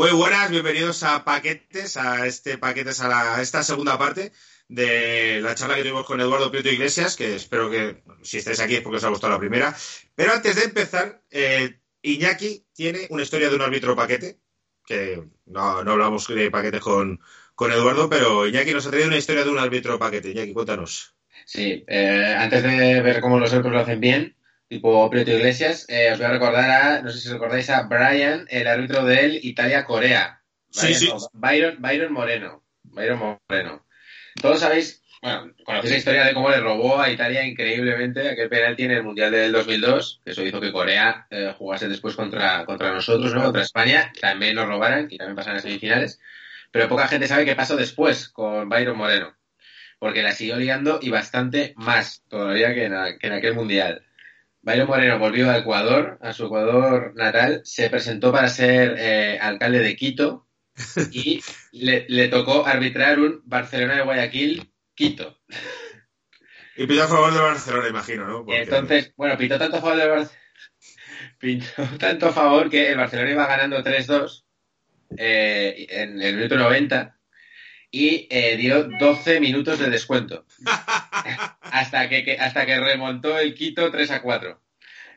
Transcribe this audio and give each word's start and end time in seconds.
Muy 0.00 0.12
buenas, 0.12 0.50
bienvenidos 0.50 1.02
a 1.02 1.24
Paquetes, 1.26 1.98
a 1.98 2.26
este 2.26 2.56
Paquetes, 2.56 3.02
a, 3.02 3.08
la, 3.08 3.42
esta 3.42 3.62
segunda 3.62 3.98
parte 3.98 4.32
de 4.66 5.42
la 5.42 5.54
charla 5.54 5.74
que 5.74 5.82
tuvimos 5.82 6.06
con 6.06 6.18
Eduardo 6.22 6.50
Prieto 6.50 6.70
Iglesias, 6.70 7.16
que 7.16 7.34
espero 7.34 7.70
que 7.70 8.02
si 8.22 8.38
estáis 8.38 8.60
aquí 8.60 8.76
es 8.76 8.80
porque 8.80 8.96
os 8.96 9.04
ha 9.04 9.10
gustado 9.10 9.34
la 9.34 9.38
primera. 9.38 9.76
Pero 10.14 10.32
antes 10.32 10.56
de 10.56 10.62
empezar, 10.62 11.22
eh, 11.30 11.80
Iñaki 12.00 12.64
tiene 12.72 13.08
una 13.10 13.24
historia 13.24 13.50
de 13.50 13.56
un 13.56 13.60
árbitro 13.60 13.94
paquete, 13.94 14.38
que 14.86 15.22
no, 15.44 15.84
no 15.84 15.92
hablamos 15.92 16.26
de 16.28 16.50
paquetes 16.50 16.80
con, 16.80 17.20
con, 17.54 17.70
Eduardo, 17.70 18.08
pero 18.08 18.46
Iñaki 18.46 18.72
nos 18.72 18.86
ha 18.86 18.90
traído 18.90 19.08
una 19.08 19.18
historia 19.18 19.44
de 19.44 19.50
un 19.50 19.58
árbitro 19.58 19.98
paquete. 19.98 20.30
Iñaki, 20.30 20.54
cuéntanos. 20.54 21.14
Sí, 21.44 21.84
eh, 21.86 22.36
antes 22.38 22.62
de 22.62 23.02
ver 23.02 23.20
cómo 23.20 23.38
los 23.38 23.52
árbitros 23.52 23.74
lo 23.74 23.80
hacen 23.80 24.00
bien, 24.00 24.34
tipo 24.70 25.10
Prieto 25.10 25.32
Iglesias, 25.32 25.84
eh, 25.88 26.12
os 26.12 26.18
voy 26.18 26.26
a 26.26 26.30
recordar 26.30 26.70
a, 26.70 27.02
no 27.02 27.10
sé 27.10 27.18
si 27.18 27.28
recordáis 27.28 27.68
a 27.70 27.82
Brian, 27.82 28.46
el 28.48 28.68
árbitro 28.68 29.04
del 29.04 29.44
Italia-Corea. 29.44 30.42
Sí, 30.70 30.94
sí. 30.94 31.10
Byron, 31.32 31.82
Byron 31.82 32.12
Moreno. 32.12 32.62
Byron 32.84 33.18
Moreno. 33.48 33.84
Todos 34.40 34.60
sabéis, 34.60 35.02
bueno, 35.20 35.52
conocéis 35.64 35.90
la 35.90 35.98
historia 35.98 36.24
de 36.24 36.34
cómo 36.34 36.50
le 36.50 36.60
robó 36.60 37.00
a 37.00 37.10
Italia 37.10 37.44
increíblemente 37.44 38.28
aquel 38.28 38.48
penalti 38.48 38.84
en 38.84 38.92
el 38.92 39.02
Mundial 39.02 39.32
del 39.32 39.50
2002, 39.50 40.20
que 40.24 40.30
eso 40.30 40.44
hizo 40.44 40.60
que 40.60 40.70
Corea 40.70 41.26
eh, 41.30 41.52
jugase 41.58 41.88
después 41.88 42.14
contra, 42.14 42.64
contra 42.64 42.92
nosotros, 42.92 43.34
¿no? 43.34 43.42
Contra 43.42 43.62
España, 43.62 44.12
también 44.20 44.54
nos 44.54 44.68
robaran 44.68 45.08
y 45.10 45.18
también 45.18 45.34
pasaran 45.34 45.58
a 45.58 45.62
semifinales. 45.62 46.20
Pero 46.70 46.88
poca 46.88 47.08
gente 47.08 47.26
sabe 47.26 47.44
qué 47.44 47.56
pasó 47.56 47.74
después 47.74 48.28
con 48.28 48.68
Byron 48.68 48.96
Moreno, 48.96 49.36
porque 49.98 50.22
la 50.22 50.30
siguió 50.30 50.58
liando 50.58 51.00
y 51.02 51.10
bastante 51.10 51.74
más 51.76 52.22
todavía 52.28 52.72
que 52.72 52.84
en, 52.84 53.18
que 53.18 53.26
en 53.26 53.32
aquel 53.32 53.54
Mundial. 53.54 54.06
Byron 54.62 54.88
Moreno 54.88 55.18
volvió 55.18 55.50
a 55.50 55.58
Ecuador, 55.58 56.18
a 56.20 56.32
su 56.32 56.46
Ecuador 56.46 57.12
natal, 57.14 57.62
se 57.64 57.88
presentó 57.88 58.30
para 58.30 58.48
ser 58.48 58.94
eh, 58.98 59.38
alcalde 59.40 59.80
de 59.80 59.96
Quito 59.96 60.46
y 61.12 61.42
le, 61.72 62.06
le, 62.08 62.28
tocó 62.28 62.66
arbitrar 62.66 63.18
un 63.18 63.42
Barcelona 63.44 63.96
de 63.96 64.02
Guayaquil 64.02 64.72
Quito. 64.94 65.38
Y 66.76 66.86
pitó 66.86 67.04
a 67.04 67.08
favor 67.08 67.32
de 67.32 67.40
Barcelona, 67.40 67.88
imagino, 67.88 68.26
¿no? 68.26 68.44
Porque... 68.44 68.62
Entonces, 68.62 69.12
bueno, 69.16 69.36
pitó 69.36 69.58
tanto 69.58 69.78
a 69.78 69.80
favor 69.80 69.96
del 69.96 70.08
Barcelona. 70.08 70.40
Pintó 71.38 71.82
tanto 71.98 72.28
a 72.28 72.32
favor 72.32 72.68
que 72.68 72.90
el 72.90 72.98
Barcelona 72.98 73.30
iba 73.30 73.46
ganando 73.46 73.82
3-2 73.82 74.44
eh, 75.16 75.86
en 75.88 76.20
el 76.20 76.36
minuto 76.36 76.56
90 76.56 77.19
y 77.90 78.28
eh, 78.30 78.56
dio 78.56 78.88
12 78.98 79.40
minutos 79.40 79.78
de 79.78 79.90
descuento. 79.90 80.44
hasta, 81.62 82.08
que, 82.08 82.24
que, 82.24 82.38
hasta 82.38 82.66
que 82.66 82.78
remontó 82.78 83.38
el 83.38 83.54
Quito 83.54 83.90
3 83.90 84.10
a 84.12 84.22
4. 84.22 84.60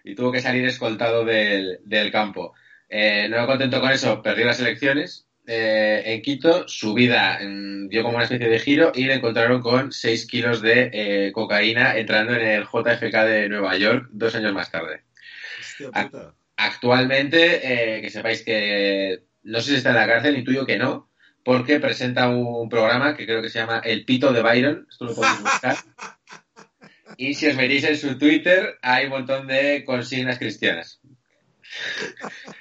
Y 0.05 0.15
tuvo 0.15 0.31
que 0.31 0.41
salir 0.41 0.65
escoltado 0.65 1.23
del, 1.23 1.80
del 1.83 2.11
campo. 2.11 2.53
Eh, 2.89 3.27
no 3.30 3.47
contento 3.47 3.81
con 3.81 3.91
eso, 3.91 4.21
perdió 4.21 4.45
las 4.45 4.59
elecciones 4.59 5.27
eh, 5.47 6.03
en 6.05 6.21
Quito. 6.21 6.67
Su 6.67 6.93
vida 6.93 7.39
mm, 7.41 7.88
dio 7.89 8.03
como 8.03 8.15
una 8.15 8.25
especie 8.25 8.49
de 8.49 8.59
giro 8.59 8.91
y 8.93 9.05
le 9.05 9.15
encontraron 9.15 9.61
con 9.61 9.91
6 9.91 10.27
kilos 10.27 10.61
de 10.61 10.89
eh, 10.93 11.31
cocaína 11.31 11.98
entrando 11.98 12.33
en 12.33 12.42
el 12.42 12.64
JFK 12.65 13.15
de 13.25 13.49
Nueva 13.49 13.77
York 13.77 14.09
dos 14.11 14.36
años 14.36 14.53
más 14.53 14.71
tarde. 14.71 15.02
Hostia, 15.59 16.33
Actualmente, 16.55 17.99
que 18.02 18.09
sepáis 18.11 18.43
que 18.43 19.23
no 19.42 19.59
sé 19.59 19.71
si 19.71 19.75
está 19.77 19.89
en 19.89 19.95
la 19.95 20.08
cárcel, 20.08 20.37
intuyo 20.37 20.67
que 20.67 20.77
no, 20.77 21.09
porque 21.43 21.80
presenta 21.80 22.30
un 22.30 22.70
programa 22.70 23.15
que 23.15 23.26
creo 23.26 23.42
que 23.42 23.49
se 23.49 23.59
llama 23.59 23.80
El 23.80 24.05
Pito 24.05 24.31
de 24.31 24.42
Byron. 24.42 24.87
Esto 24.89 25.05
lo 25.05 25.15
podéis 25.15 25.42
buscar. 25.42 25.77
Y 27.17 27.33
si 27.33 27.48
os 27.48 27.55
veréis 27.55 27.83
en 27.83 27.98
su 27.98 28.17
Twitter, 28.17 28.77
hay 28.81 29.05
un 29.05 29.11
montón 29.11 29.48
de 29.48 29.83
consignas 29.86 30.39
cristianas. 30.39 30.99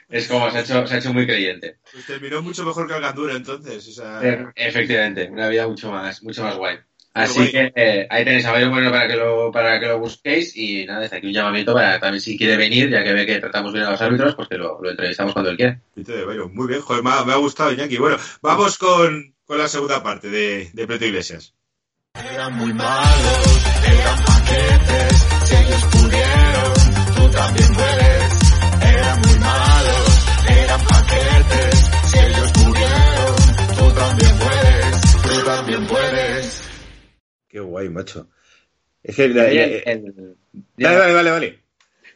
Es 0.08 0.28
como 0.28 0.50
se 0.50 0.58
ha 0.58 0.60
hecho, 0.60 0.86
se 0.86 0.94
ha 0.94 0.98
hecho 0.98 1.12
muy 1.12 1.26
creyente. 1.26 1.78
Pues 1.90 2.06
terminó 2.06 2.42
mucho 2.42 2.64
mejor 2.64 2.86
que 2.86 2.94
Alcandura 2.94 3.34
entonces. 3.34 3.88
O 3.88 3.92
sea... 3.92 4.52
Efectivamente, 4.54 5.28
una 5.30 5.48
vida 5.48 5.66
mucho 5.66 5.90
más, 5.90 6.22
mucho 6.22 6.42
más 6.42 6.56
guay. 6.56 6.78
Así 7.14 7.50
que 7.50 7.72
eh, 7.76 8.06
ahí 8.08 8.24
tenéis 8.24 8.46
a 8.46 8.52
Byron 8.52 8.70
Bueno 8.70 8.90
para 8.90 9.06
que 9.06 9.16
lo 9.16 9.52
para 9.52 9.78
que 9.78 9.86
lo 9.86 9.98
busquéis 9.98 10.56
y 10.56 10.86
nada, 10.86 11.00
desde 11.00 11.16
aquí 11.16 11.26
un 11.26 11.34
llamamiento 11.34 11.74
para 11.74 12.00
también 12.00 12.20
si 12.22 12.38
quiere 12.38 12.56
venir, 12.56 12.88
ya 12.90 13.04
que 13.04 13.12
ve 13.12 13.26
que 13.26 13.38
tratamos 13.38 13.72
bien 13.72 13.84
a 13.84 13.90
los 13.90 14.00
árbitros, 14.00 14.34
pues 14.34 14.48
que 14.48 14.56
lo, 14.56 14.80
lo 14.80 14.90
entrevistamos 14.90 15.34
cuando 15.34 15.50
él 15.50 15.56
quiera. 15.56 15.78
Muy 16.52 16.68
bien, 16.68 16.80
joder, 16.80 17.02
me 17.02 17.10
ha, 17.10 17.24
me 17.24 17.32
ha 17.32 17.36
gustado 17.36 17.72
Iñaki. 17.72 17.98
Bueno, 17.98 18.16
vamos 18.40 18.78
con, 18.78 19.34
con 19.44 19.58
la 19.58 19.68
segunda 19.68 20.02
parte 20.02 20.30
de, 20.30 20.70
de 20.72 20.86
Preto 20.86 21.04
Iglesias. 21.04 21.54
Eran 22.14 22.54
muy 22.56 22.72
malos, 22.72 23.64
eran 23.86 24.24
paquetes, 24.24 25.26
si 25.44 25.54
ellos 25.54 25.84
pudieron, 25.92 26.74
tú 27.14 27.30
también 27.30 27.74
puedes. 27.74 28.32
Eran 28.82 29.20
muy 29.20 29.38
malos, 29.38 30.26
eran 30.48 30.80
paquetes, 30.80 31.90
si 32.04 32.18
ellos 32.18 32.52
pudieron, 32.52 33.36
tú 33.76 33.94
también 33.94 34.38
puedes, 34.38 35.22
tú 35.22 35.44
también 35.44 35.86
puedes. 35.86 36.71
Qué 37.52 37.60
guay, 37.60 37.90
macho. 37.90 38.28
Es 39.02 39.14
que... 39.14 39.28
La, 39.28 39.42
la, 39.44 39.50
el, 39.50 39.82
el... 39.84 40.36
Vale, 40.78 40.98
vale, 40.98 41.12
vale, 41.12 41.30
vale. 41.30 41.58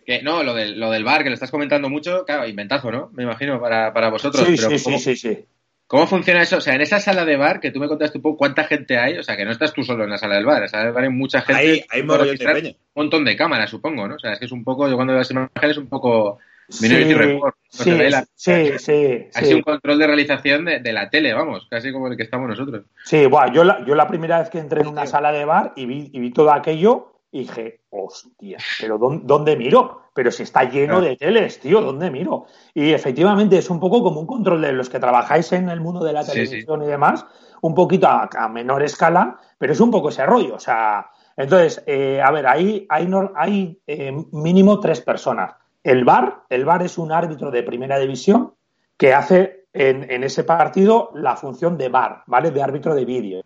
Que, 0.06 0.22
no, 0.22 0.42
lo 0.42 0.54
del, 0.54 0.80
lo 0.80 0.90
del 0.90 1.04
bar, 1.04 1.22
que 1.22 1.28
lo 1.28 1.34
estás 1.34 1.50
comentando 1.50 1.90
mucho, 1.90 2.24
claro, 2.24 2.48
inventazo, 2.48 2.90
¿no? 2.90 3.10
Me 3.12 3.24
imagino, 3.24 3.60
para, 3.60 3.92
para 3.92 4.08
vosotros. 4.08 4.46
Sí, 4.46 4.54
pero 4.56 4.78
sí, 4.78 4.84
¿cómo, 4.84 4.98
sí, 4.98 5.16
sí, 5.16 5.34
sí. 5.34 5.44
¿Cómo 5.86 6.06
funciona 6.06 6.42
eso? 6.42 6.56
O 6.56 6.60
sea, 6.60 6.74
en 6.74 6.80
esa 6.80 7.00
sala 7.00 7.26
de 7.26 7.36
bar, 7.36 7.60
que 7.60 7.70
tú 7.70 7.80
me 7.80 7.88
contaste 7.88 8.16
un 8.16 8.22
poco 8.22 8.38
cuánta 8.38 8.64
gente 8.64 8.98
hay, 8.98 9.18
o 9.18 9.22
sea, 9.22 9.36
que 9.36 9.44
no 9.44 9.50
estás 9.50 9.74
tú 9.74 9.82
solo 9.82 10.04
en 10.04 10.10
la 10.10 10.18
sala 10.18 10.36
del 10.36 10.46
bar, 10.46 10.56
en 10.56 10.62
la 10.62 10.68
sala 10.68 10.84
del 10.84 10.92
bar 10.94 11.04
hay 11.04 11.10
mucha 11.10 11.42
gente. 11.42 11.60
Hay, 11.60 11.84
hay. 11.90 12.00
Un 12.00 12.76
montón 12.94 13.24
de 13.24 13.36
cámaras, 13.36 13.68
supongo, 13.68 14.08
¿no? 14.08 14.14
O 14.14 14.18
sea, 14.18 14.32
es 14.32 14.38
que 14.38 14.46
es 14.46 14.52
un 14.52 14.64
poco, 14.64 14.88
yo 14.88 14.96
cuando 14.96 15.12
veo 15.12 15.20
las 15.20 15.30
imágenes, 15.30 15.76
un 15.76 15.88
poco 15.88 16.38
Minority 16.80 17.08
Sí, 17.10 17.14
Report. 17.14 17.56
No 17.78 17.84
sí, 17.84 17.90
se 17.90 17.94
ve 17.96 18.10
la- 18.10 18.24
sí, 18.34 18.78
sí, 18.78 19.26
Ha 19.34 19.38
sí. 19.40 19.44
sido 19.46 19.56
un 19.58 19.62
control 19.62 19.98
de 19.98 20.06
realización 20.06 20.64
de, 20.64 20.80
de 20.80 20.92
la 20.92 21.08
tele, 21.10 21.32
vamos, 21.34 21.66
casi 21.70 21.92
como 21.92 22.08
el 22.08 22.16
que 22.16 22.22
estamos 22.24 22.48
nosotros. 22.48 22.84
Sí, 23.04 23.26
bueno, 23.26 23.52
yo 23.52 23.64
la, 23.64 23.84
yo 23.84 23.94
la 23.94 24.08
primera 24.08 24.38
vez 24.40 24.50
que 24.50 24.58
entré 24.58 24.80
en 24.80 24.88
una 24.88 25.06
sala 25.06 25.30
de 25.32 25.44
bar 25.44 25.72
y 25.76 25.86
vi, 25.86 26.10
y 26.12 26.18
vi 26.20 26.30
todo 26.32 26.52
aquello 26.52 27.12
y 27.30 27.40
dije, 27.40 27.80
hostia, 27.90 28.58
pero 28.80 28.98
¿dónde, 28.98 29.22
dónde 29.26 29.56
miro? 29.56 30.02
Pero 30.14 30.30
si 30.30 30.44
está 30.44 30.64
lleno 30.64 31.02
de 31.02 31.16
teles, 31.16 31.60
tío, 31.60 31.82
¿dónde 31.82 32.10
miro? 32.10 32.46
Y 32.72 32.92
efectivamente 32.92 33.58
es 33.58 33.68
un 33.68 33.78
poco 33.78 34.02
como 34.02 34.20
un 34.20 34.26
control 34.26 34.62
de 34.62 34.72
los 34.72 34.88
que 34.88 34.98
trabajáis 34.98 35.52
en 35.52 35.68
el 35.68 35.80
mundo 35.82 36.02
de 36.04 36.14
la 36.14 36.24
televisión 36.24 36.82
y 36.82 36.86
demás, 36.86 37.26
un 37.60 37.74
poquito 37.74 38.06
a, 38.06 38.28
a 38.34 38.48
menor 38.48 38.82
escala, 38.82 39.36
pero 39.58 39.74
es 39.74 39.80
un 39.80 39.90
poco 39.90 40.08
ese 40.08 40.24
rollo. 40.24 40.54
O 40.54 40.58
sea, 40.58 41.10
entonces, 41.36 41.82
eh, 41.86 42.22
a 42.24 42.30
ver, 42.30 42.46
ahí 42.46 42.86
hay, 42.88 43.10
hay 43.34 43.78
eh, 43.86 44.12
mínimo 44.32 44.80
tres 44.80 45.02
personas. 45.02 45.52
El 45.86 46.04
VAR, 46.04 46.42
el 46.48 46.64
VAR 46.64 46.82
es 46.82 46.98
un 46.98 47.12
árbitro 47.12 47.52
de 47.52 47.62
primera 47.62 47.96
división 47.96 48.54
que 48.96 49.14
hace 49.14 49.66
en, 49.72 50.24
ese 50.24 50.42
partido 50.42 51.12
la 51.14 51.36
función 51.36 51.78
de 51.78 51.88
VAR, 51.88 52.24
¿vale? 52.26 52.50
De 52.50 52.60
árbitro 52.60 52.92
de 52.92 53.04
vídeo. 53.04 53.40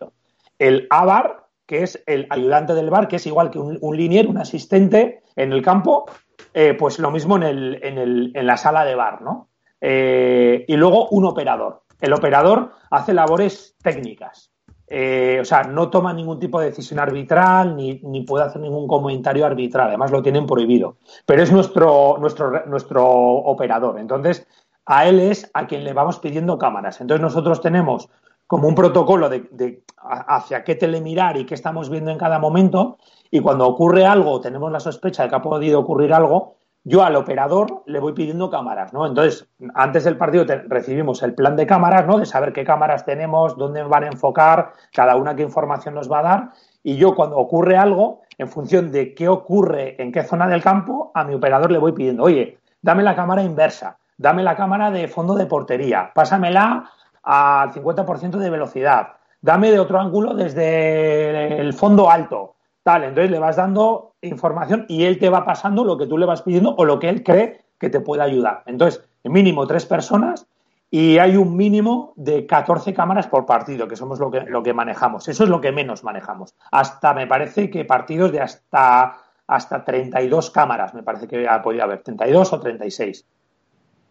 El 0.58 0.86
AVAR, 0.88 1.48
que 1.66 1.82
es 1.82 2.02
el 2.06 2.26
ayudante 2.30 2.72
del 2.72 2.88
VAR, 2.88 3.08
que 3.08 3.16
es 3.16 3.26
igual 3.26 3.50
que 3.50 3.58
un, 3.58 3.76
un 3.82 3.94
linier, 3.94 4.26
un 4.26 4.38
asistente 4.38 5.22
en 5.36 5.52
el 5.52 5.60
campo, 5.60 6.06
eh, 6.54 6.72
pues 6.72 6.98
lo 6.98 7.10
mismo 7.10 7.36
en 7.36 8.46
la 8.46 8.56
sala 8.56 8.86
de 8.86 8.94
VAR, 8.94 9.20
¿no? 9.20 9.50
Eh, 9.78 10.64
y 10.66 10.76
luego 10.76 11.08
un 11.10 11.26
operador. 11.26 11.82
El 12.00 12.14
operador 12.14 12.72
hace 12.90 13.12
labores 13.12 13.76
técnicas. 13.82 14.50
Eh, 14.92 15.38
o 15.40 15.44
sea, 15.44 15.62
no 15.62 15.88
toma 15.88 16.12
ningún 16.12 16.40
tipo 16.40 16.58
de 16.58 16.66
decisión 16.66 16.98
arbitral 16.98 17.76
ni, 17.76 18.00
ni 18.02 18.22
puede 18.22 18.44
hacer 18.44 18.60
ningún 18.60 18.88
comentario 18.88 19.46
arbitral. 19.46 19.87
Además, 19.87 20.10
lo 20.10 20.20
tienen 20.20 20.46
prohibido. 20.46 20.96
Pero 21.26 21.44
es 21.44 21.52
nuestro, 21.52 22.16
nuestro, 22.19 22.66
nuestro 22.66 23.06
operador. 23.06 24.00
Entonces, 24.00 24.48
a 24.87 25.06
él 25.06 25.20
es 25.20 25.48
a 25.54 25.69
quien 25.69 25.84
le 25.84 25.92
vamos 25.92 26.19
pidiendo 26.19 26.58
cámaras. 26.58 27.00
Entonces, 27.00 27.22
nosotros 27.22 27.60
tenemos 27.60 28.08
como 28.48 28.66
un 28.66 28.75
protocolo 28.75 29.28
de, 29.28 29.48
de 29.52 29.84
hacia 30.02 30.64
qué 30.64 30.75
tele 30.75 31.00
mirar 31.00 31.36
y 31.36 31.46
qué 31.46 31.54
estamos 31.54 31.88
viendo 31.88 32.10
en 32.10 32.19
cada 32.19 32.40
momento. 32.40 32.98
Y 33.31 33.38
cuando 33.38 33.69
ocurre 33.69 34.04
algo, 34.04 34.40
tenemos 34.40 34.72
la 34.72 34.81
sospecha 34.81 35.22
de 35.22 35.28
que 35.28 35.36
ha 35.36 35.43
podido 35.43 35.78
ocurrir 35.78 36.12
algo, 36.12 36.56
yo 36.85 37.05
al 37.05 37.17
operador 37.17 37.82
le 37.87 38.00
voy 38.00 38.12
pidiendo 38.15 38.49
cámaras, 38.50 38.93
¿no? 38.93 39.06
Entonces, 39.06 39.47
antes 39.75 40.05
del 40.05 40.17
partido 40.17 40.47
recibimos 40.67 41.23
el 41.23 41.35
plan 41.35 41.56
de 41.56 41.67
cámaras, 41.67 42.06
¿no? 42.06 42.19
De 42.19 42.27
saber 42.27 42.53
qué 42.53 42.65
cámaras 42.65 43.05
tenemos, 43.05 43.56
dónde 43.56 43.82
van 43.82 44.05
a 44.05 44.09
enfocar, 44.09 44.73
cada 44.93 45.17
una 45.17 45.37
qué 45.37 45.43
información 45.43 45.94
nos 45.94 46.11
va 46.11 46.21
a 46.21 46.23
dar. 46.23 46.50
Y 46.82 46.97
yo 46.97 47.15
cuando 47.15 47.37
ocurre 47.37 47.77
algo, 47.77 48.23
en 48.38 48.49
función 48.49 48.91
de 48.91 49.15
qué 49.15 49.29
ocurre 49.29 50.03
en 50.03 50.12
qué 50.12 50.23
zona 50.23 50.49
del 50.49 50.62
campo, 50.62 51.11
a 51.15 51.25
mi 51.25 51.35
operador 51.35 51.71
le 51.71 51.79
voy 51.79 51.93
pidiendo, 51.93 52.23
oye, 52.23 52.59
dame 52.81 53.03
la 53.03 53.15
cámara 53.15 53.43
inversa, 53.43 53.99
dame 54.17 54.43
la 54.43 54.56
cámara 54.56 54.91
de 54.91 55.06
fondo 55.09 55.35
de 55.35 55.44
portería, 55.44 56.11
pásamela 56.15 56.91
al 57.23 57.71
50% 57.73 58.38
de 58.38 58.49
velocidad, 58.49 59.09
dame 59.43 59.71
de 59.71 59.79
otro 59.79 60.00
ángulo 60.00 60.32
desde 60.32 61.61
el 61.61 61.75
fondo 61.75 62.11
alto, 62.11 62.55
tal. 62.82 63.05
Entonces 63.05 63.31
le 63.31 63.38
vas 63.38 63.56
dando 63.56 64.15
información 64.23 64.87
y 64.88 65.05
él 65.05 65.19
te 65.19 65.29
va 65.29 65.44
pasando 65.44 65.85
lo 65.85 65.97
que 65.97 66.06
tú 66.06 66.19
le 66.19 66.27
vas 66.27 66.43
pidiendo 66.43 66.75
o 66.77 66.85
lo 66.85 66.99
que 66.99 67.09
él 67.09 67.23
cree 67.23 67.61
que 67.79 67.91
te 67.91 68.00
puede 68.00 68.23
ayudar. 68.23 68.62
Entonces, 68.67 69.03
mínimo 69.25 69.67
tres 69.67 69.87
personas 69.87 70.47
y 70.91 71.19
hay 71.19 71.37
un 71.37 71.56
mínimo 71.56 72.12
de 72.17 72.47
14 72.47 72.93
cámaras 72.93 73.29
por 73.29 73.47
partido, 73.47 73.87
que 73.87 73.94
somos 73.94 74.19
lo 74.19 74.31
que, 74.31 74.41
lo 74.41 74.62
que 74.62 74.75
manejamos. 74.75 75.29
Eso 75.29 75.44
es 75.44 75.50
lo 75.50 75.61
que 75.61 75.71
menos 75.71 76.03
manejamos. 76.03 76.55
Hasta 76.73 77.15
me 77.15 77.27
parece 77.27 77.71
que 77.71 77.85
partidos 77.85 78.32
de 78.32 78.41
hasta, 78.41 79.19
hasta 79.47 79.85
32 79.85 80.50
cámaras, 80.50 80.93
me 80.93 81.05
parece 81.05 81.29
que 81.29 81.47
podía 81.62 81.85
haber, 81.85 82.03
32 82.03 82.53
o 82.53 82.61
36. 82.61 83.25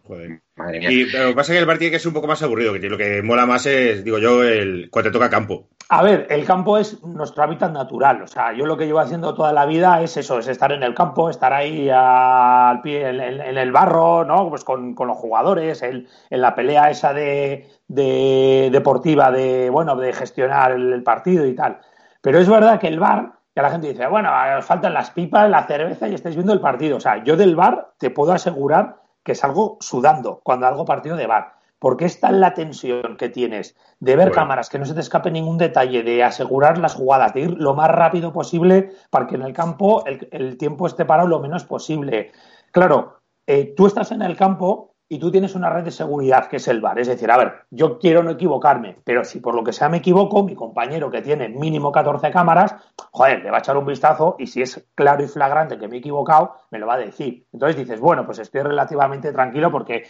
Joder. 0.08 0.42
Madre 0.56 0.80
mía. 0.80 0.92
Y 0.92 1.06
pero 1.12 1.26
lo 1.26 1.30
que 1.32 1.36
pasa 1.36 1.52
es 1.52 1.58
que 1.58 1.60
el 1.60 1.66
bar 1.66 1.78
tiene 1.78 1.92
que 1.92 2.00
ser 2.00 2.08
un 2.08 2.14
poco 2.14 2.28
más 2.28 2.42
aburrido, 2.42 2.74
que 2.74 2.90
lo 2.90 2.98
que 2.98 3.22
mola 3.22 3.46
más 3.46 3.66
es, 3.66 4.04
digo 4.04 4.18
yo, 4.18 4.44
el 4.44 4.90
cuando 4.90 5.12
te 5.12 5.14
toca 5.14 5.30
campo. 5.30 5.68
A 5.92 6.04
ver, 6.04 6.28
el 6.30 6.46
campo 6.46 6.78
es 6.78 7.04
nuestro 7.04 7.42
hábitat 7.42 7.72
natural. 7.72 8.22
O 8.22 8.28
sea, 8.28 8.54
yo 8.54 8.68
lo 8.68 8.78
que 8.78 8.86
llevo 8.86 9.00
haciendo 9.00 9.34
toda 9.34 9.52
la 9.52 9.66
vida 9.66 10.00
es 10.04 10.18
eso, 10.18 10.38
es 10.38 10.48
estar 10.48 10.72
en 10.72 10.84
el 10.84 10.94
campo, 10.94 11.32
estar 11.32 11.52
ahí 11.52 11.90
al 11.92 12.80
pie, 12.82 13.10
en, 13.10 13.58
el 13.58 13.72
barro, 13.72 14.24
¿no? 14.24 14.50
Pues 14.50 14.64
con, 14.64 14.94
los 14.96 15.18
jugadores, 15.18 15.82
en, 15.82 16.08
la 16.30 16.54
pelea 16.54 16.92
esa 16.92 17.12
de, 17.12 17.68
deportiva, 17.88 19.32
de 19.32 19.72
bueno, 19.72 19.96
de 19.96 20.14
gestionar 20.14 20.74
el, 20.74 21.02
partido 21.02 21.48
y 21.48 21.56
tal. 21.56 21.80
Pero 22.22 22.38
es 22.38 22.48
verdad 22.48 22.80
que 22.80 22.88
el 22.88 23.00
bar, 23.00 23.32
que 23.56 23.62
la 23.64 23.72
gente 23.72 23.88
dice, 23.88 24.06
bueno, 24.06 24.30
faltan 24.62 24.94
las 24.94 25.10
pipas, 25.10 25.50
la 25.50 25.66
cerveza 25.66 26.08
y 26.08 26.14
estáis 26.14 26.36
viendo 26.36 26.54
el 26.54 26.62
partido. 26.62 26.98
O 26.98 27.00
sea, 27.00 27.24
yo 27.24 27.36
del 27.36 27.56
bar 27.56 27.94
te 27.98 28.12
puedo 28.12 28.32
asegurar 28.32 28.98
que 29.24 29.34
salgo 29.34 29.78
sudando 29.80 30.40
cuando 30.44 30.68
hago 30.68 30.86
partido 30.86 31.16
de 31.16 31.26
bar. 31.26 31.59
Porque 31.80 32.06
está 32.06 32.32
la 32.32 32.54
tensión 32.54 33.16
que 33.18 33.30
tienes 33.30 33.76
de 34.00 34.16
ver 34.16 34.32
cámaras, 34.32 34.70
que 34.70 34.80
no 34.80 34.86
se 34.86 34.94
te 34.94 35.00
escape 35.00 35.32
ningún 35.32 35.58
detalle, 35.58 36.04
de 36.04 36.24
asegurar 36.24 36.78
las 36.78 36.94
jugadas, 36.94 37.34
de 37.34 37.42
ir 37.42 37.52
lo 37.58 37.74
más 37.74 37.90
rápido 37.90 38.34
posible 38.34 38.92
para 39.10 39.28
que 39.28 39.36
en 39.36 39.44
el 39.44 39.54
campo 39.54 40.04
el, 40.06 40.58
tiempo 40.58 40.88
esté 40.88 41.06
parado 41.06 41.28
lo 41.28 41.40
menos 41.40 41.64
posible. 41.64 42.32
Claro, 42.72 43.22
eh, 43.48 43.74
tú 43.76 43.88
estás 43.88 44.12
en 44.12 44.22
el 44.22 44.36
campo 44.36 44.90
y 45.12 45.18
tú 45.18 45.32
tienes 45.32 45.56
una 45.56 45.72
red 45.72 45.84
de 45.84 45.92
seguridad 45.92 46.48
que 46.48 46.58
es 46.58 46.68
el 46.68 46.82
bar. 46.82 47.00
Es 47.00 47.08
decir, 47.08 47.32
a 47.32 47.38
ver, 47.38 47.66
yo 47.72 47.98
quiero 47.98 48.22
no 48.22 48.30
equivocarme, 48.30 48.98
pero 49.04 49.26
si 49.26 49.40
por 49.40 49.56
lo 49.56 49.64
que 49.64 49.74
sea 49.74 49.90
me 49.90 49.98
equivoco, 49.98 50.44
mi 50.44 50.54
compañero 50.54 51.10
que 51.10 51.24
tiene 51.24 51.50
mínimo 51.50 51.92
14 51.92 52.30
cámaras, 52.30 52.76
joder, 53.12 53.44
le 53.44 53.50
va 53.50 53.58
a 53.58 53.60
echar 53.60 53.76
un 53.76 53.88
vistazo 53.88 54.36
y 54.38 54.46
si 54.46 54.62
es 54.62 54.88
claro 54.94 55.24
y 55.24 55.28
flagrante 55.28 55.80
que 55.80 55.88
me 55.88 55.96
he 55.96 56.00
equivocado, 56.00 56.54
me 56.70 56.78
lo 56.78 56.86
va 56.86 56.94
a 56.94 57.00
decir. 57.00 57.48
Entonces 57.52 57.78
dices, 57.78 58.00
bueno, 58.00 58.24
pues 58.24 58.38
estoy 58.38 58.62
relativamente 58.62 59.34
tranquilo 59.34 59.72
porque 59.72 60.04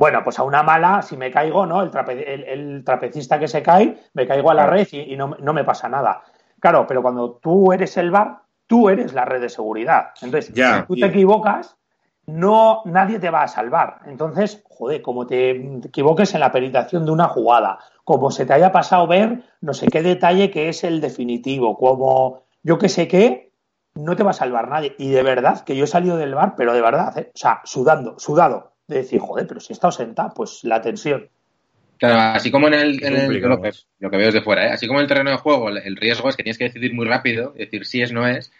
bueno, 0.00 0.24
pues 0.24 0.38
a 0.38 0.44
una 0.44 0.62
mala, 0.62 1.02
si 1.02 1.14
me 1.18 1.30
caigo, 1.30 1.66
¿no? 1.66 1.82
El, 1.82 1.90
el, 2.48 2.84
trapecista 2.86 3.38
que 3.38 3.46
se 3.46 3.62
cae, 3.62 3.98
me 4.14 4.26
caigo 4.26 4.50
a 4.50 4.54
la 4.54 4.64
red 4.64 4.88
y, 4.92 5.14
no, 5.14 5.28
me 5.28 5.62
pasa 5.62 5.90
nada. 5.90 6.22
Claro, 6.58 6.86
pero 6.86 7.02
cuando 7.02 7.32
tú 7.32 7.70
eres 7.70 7.98
el 7.98 8.10
bar, 8.10 8.38
tú 8.66 8.88
eres 8.88 9.12
la 9.12 9.26
red 9.26 9.42
de 9.42 9.50
seguridad. 9.50 10.12
Entonces, 10.22 10.54
si 10.54 10.86
tú 10.86 10.94
te 10.94 11.04
equivocas, 11.04 11.76
no, 12.24 12.80
nadie 12.86 13.18
te 13.18 13.28
va 13.28 13.42
a 13.42 13.48
salvar. 13.48 13.98
Entonces, 14.06 14.64
joder, 14.70 15.02
como 15.02 15.26
te 15.26 15.50
equivoques 15.50 16.32
en 16.32 16.40
la 16.40 16.50
peritación 16.50 17.04
de 17.04 17.12
una 17.12 17.28
jugada, 17.28 17.80
como 18.02 18.30
se 18.30 18.46
te 18.46 18.54
haya 18.54 18.72
pasado 18.72 19.06
ver 19.06 19.42
no 19.60 19.74
sé 19.74 19.88
qué 19.88 20.02
detalle 20.02 20.50
que 20.50 20.70
es 20.70 20.82
el 20.82 21.02
definitivo, 21.02 21.76
como 21.76 22.44
yo 22.62 22.78
que 22.78 22.88
sé 22.88 23.06
qué, 23.06 23.52
no 23.96 24.16
te 24.16 24.22
va 24.22 24.30
a 24.30 24.32
salvar 24.32 24.66
nadie. 24.66 24.94
Y 24.96 25.10
de 25.10 25.22
verdad 25.22 25.60
que 25.60 25.76
yo 25.76 25.84
he 25.84 25.86
salido 25.86 26.16
del 26.16 26.34
bar, 26.34 26.54
pero 26.56 26.72
de 26.72 26.80
verdad, 26.80 27.18
¿eh? 27.18 27.30
o 27.34 27.38
sea, 27.38 27.60
sudando, 27.64 28.18
sudado 28.18 28.70
de 28.90 28.98
decir, 28.98 29.20
joder, 29.20 29.46
pero 29.46 29.60
si 29.60 29.72
he 29.72 29.74
estado 29.74 29.92
sentado, 29.92 30.32
pues 30.34 30.60
la 30.64 30.80
tensión. 30.82 31.28
Claro, 31.98 32.36
así 32.36 32.50
como 32.50 32.68
en 32.68 32.74
el, 32.74 32.96
lo, 32.96 33.60
que, 33.60 34.16
veo 34.16 34.26
desde 34.26 34.40
fuera, 34.40 34.66
¿eh? 34.66 34.70
así 34.70 34.86
como 34.86 35.00
en 35.00 35.02
el 35.02 35.08
terreno 35.08 35.30
de 35.30 35.36
juego, 35.36 35.68
el, 35.68 35.96
riesgo 35.96 36.30
es 36.30 36.36
que 36.36 36.42
tienes 36.42 36.56
que 36.56 36.64
decidir 36.64 36.94
muy 36.94 37.06
rápido, 37.06 37.52
decir 37.56 37.84
si 37.84 38.00
es 38.00 38.10
no 38.10 38.26
es. 38.26 38.52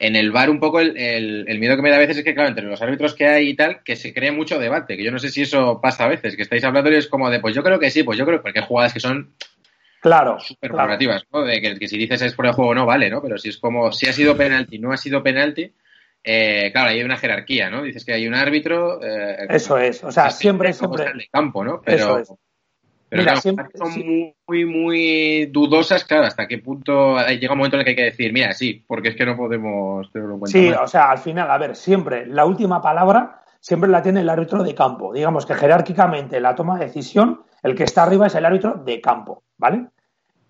En 0.00 0.16
el 0.16 0.32
bar 0.32 0.50
un 0.50 0.58
poco 0.58 0.80
el, 0.80 1.58
miedo 1.60 1.76
que 1.76 1.82
me 1.82 1.90
da 1.90 1.96
a 1.96 2.00
veces 2.00 2.18
es 2.18 2.24
que, 2.24 2.34
claro, 2.34 2.48
entre 2.48 2.64
los 2.64 2.82
árbitros 2.82 3.14
que 3.14 3.26
hay 3.26 3.50
y 3.50 3.54
tal, 3.54 3.84
que 3.84 3.94
se 3.94 4.12
cree 4.12 4.32
mucho 4.32 4.58
debate, 4.58 4.96
que 4.96 5.04
yo 5.04 5.12
no 5.12 5.20
sé 5.20 5.28
si 5.28 5.42
eso 5.42 5.80
pasa 5.80 6.06
a 6.06 6.08
veces, 6.08 6.34
que 6.34 6.42
estáis 6.42 6.64
hablando 6.64 6.90
y 6.90 6.96
es 6.96 7.06
como 7.06 7.30
de, 7.30 7.38
pues 7.38 7.54
yo 7.54 7.62
creo 7.62 7.78
que 7.78 7.90
sí, 7.90 8.02
pues 8.02 8.18
yo 8.18 8.26
creo, 8.26 8.42
porque 8.42 8.58
hay 8.58 8.66
jugadas 8.66 8.92
que 8.92 8.98
son 8.98 9.32
claro, 10.00 10.40
súper 10.40 10.72
¿no? 10.72 11.44
De 11.44 11.60
que, 11.60 11.78
que, 11.78 11.86
si 11.86 11.96
dices 11.96 12.20
es 12.22 12.34
por 12.34 12.46
el 12.46 12.52
juego 12.52 12.74
no 12.74 12.84
vale, 12.84 13.08
¿no? 13.08 13.22
Pero 13.22 13.38
si 13.38 13.50
es 13.50 13.58
como, 13.58 13.92
si 13.92 14.08
ha 14.08 14.12
sido 14.12 14.36
penalti, 14.36 14.80
no 14.80 14.92
ha 14.92 14.96
sido 14.96 15.22
penalti, 15.22 15.70
eh, 16.24 16.70
claro, 16.72 16.90
hay 16.90 17.02
una 17.02 17.16
jerarquía, 17.16 17.70
¿no? 17.70 17.82
Dices 17.82 18.04
que 18.04 18.12
hay 18.12 18.26
un 18.26 18.34
árbitro. 18.34 19.02
Eh, 19.02 19.46
Eso 19.48 19.78
es, 19.78 20.02
o 20.04 20.12
sea, 20.12 20.30
siempre, 20.30 20.72
siempre. 20.72 21.06
El 21.06 21.28
campo, 21.30 21.64
¿no? 21.64 21.80
Pero, 21.84 22.22
pero 23.08 23.36
son 23.36 24.34
muy, 24.46 24.64
muy 24.64 25.46
dudosas, 25.46 26.04
claro, 26.04 26.24
hasta 26.24 26.46
qué 26.46 26.58
punto 26.58 27.18
llega 27.26 27.52
un 27.52 27.58
momento 27.58 27.76
en 27.76 27.80
el 27.80 27.84
que 27.84 27.90
hay 27.90 27.96
que 27.96 28.04
decir, 28.04 28.32
mira, 28.32 28.52
sí, 28.52 28.84
porque 28.86 29.10
es 29.10 29.16
que 29.16 29.26
no 29.26 29.36
podemos 29.36 30.10
tenerlo 30.12 30.34
en 30.34 30.40
cuenta. 30.40 30.58
Sí, 30.58 30.70
o 30.70 30.86
sea, 30.86 31.10
al 31.10 31.18
final, 31.18 31.50
a 31.50 31.58
ver, 31.58 31.76
siempre 31.76 32.24
la 32.26 32.46
última 32.46 32.80
palabra 32.80 33.42
siempre 33.60 33.88
la 33.88 34.02
tiene 34.02 34.20
el 34.20 34.28
árbitro 34.28 34.62
de 34.62 34.74
campo. 34.74 35.12
Digamos 35.12 35.46
que 35.46 35.54
jerárquicamente 35.54 36.40
la 36.40 36.54
toma 36.54 36.78
de 36.78 36.86
decisión, 36.86 37.42
el 37.62 37.74
que 37.74 37.84
está 37.84 38.02
arriba 38.02 38.26
es 38.26 38.34
el 38.34 38.44
árbitro 38.44 38.74
de 38.74 39.00
campo, 39.00 39.44
¿vale? 39.56 39.86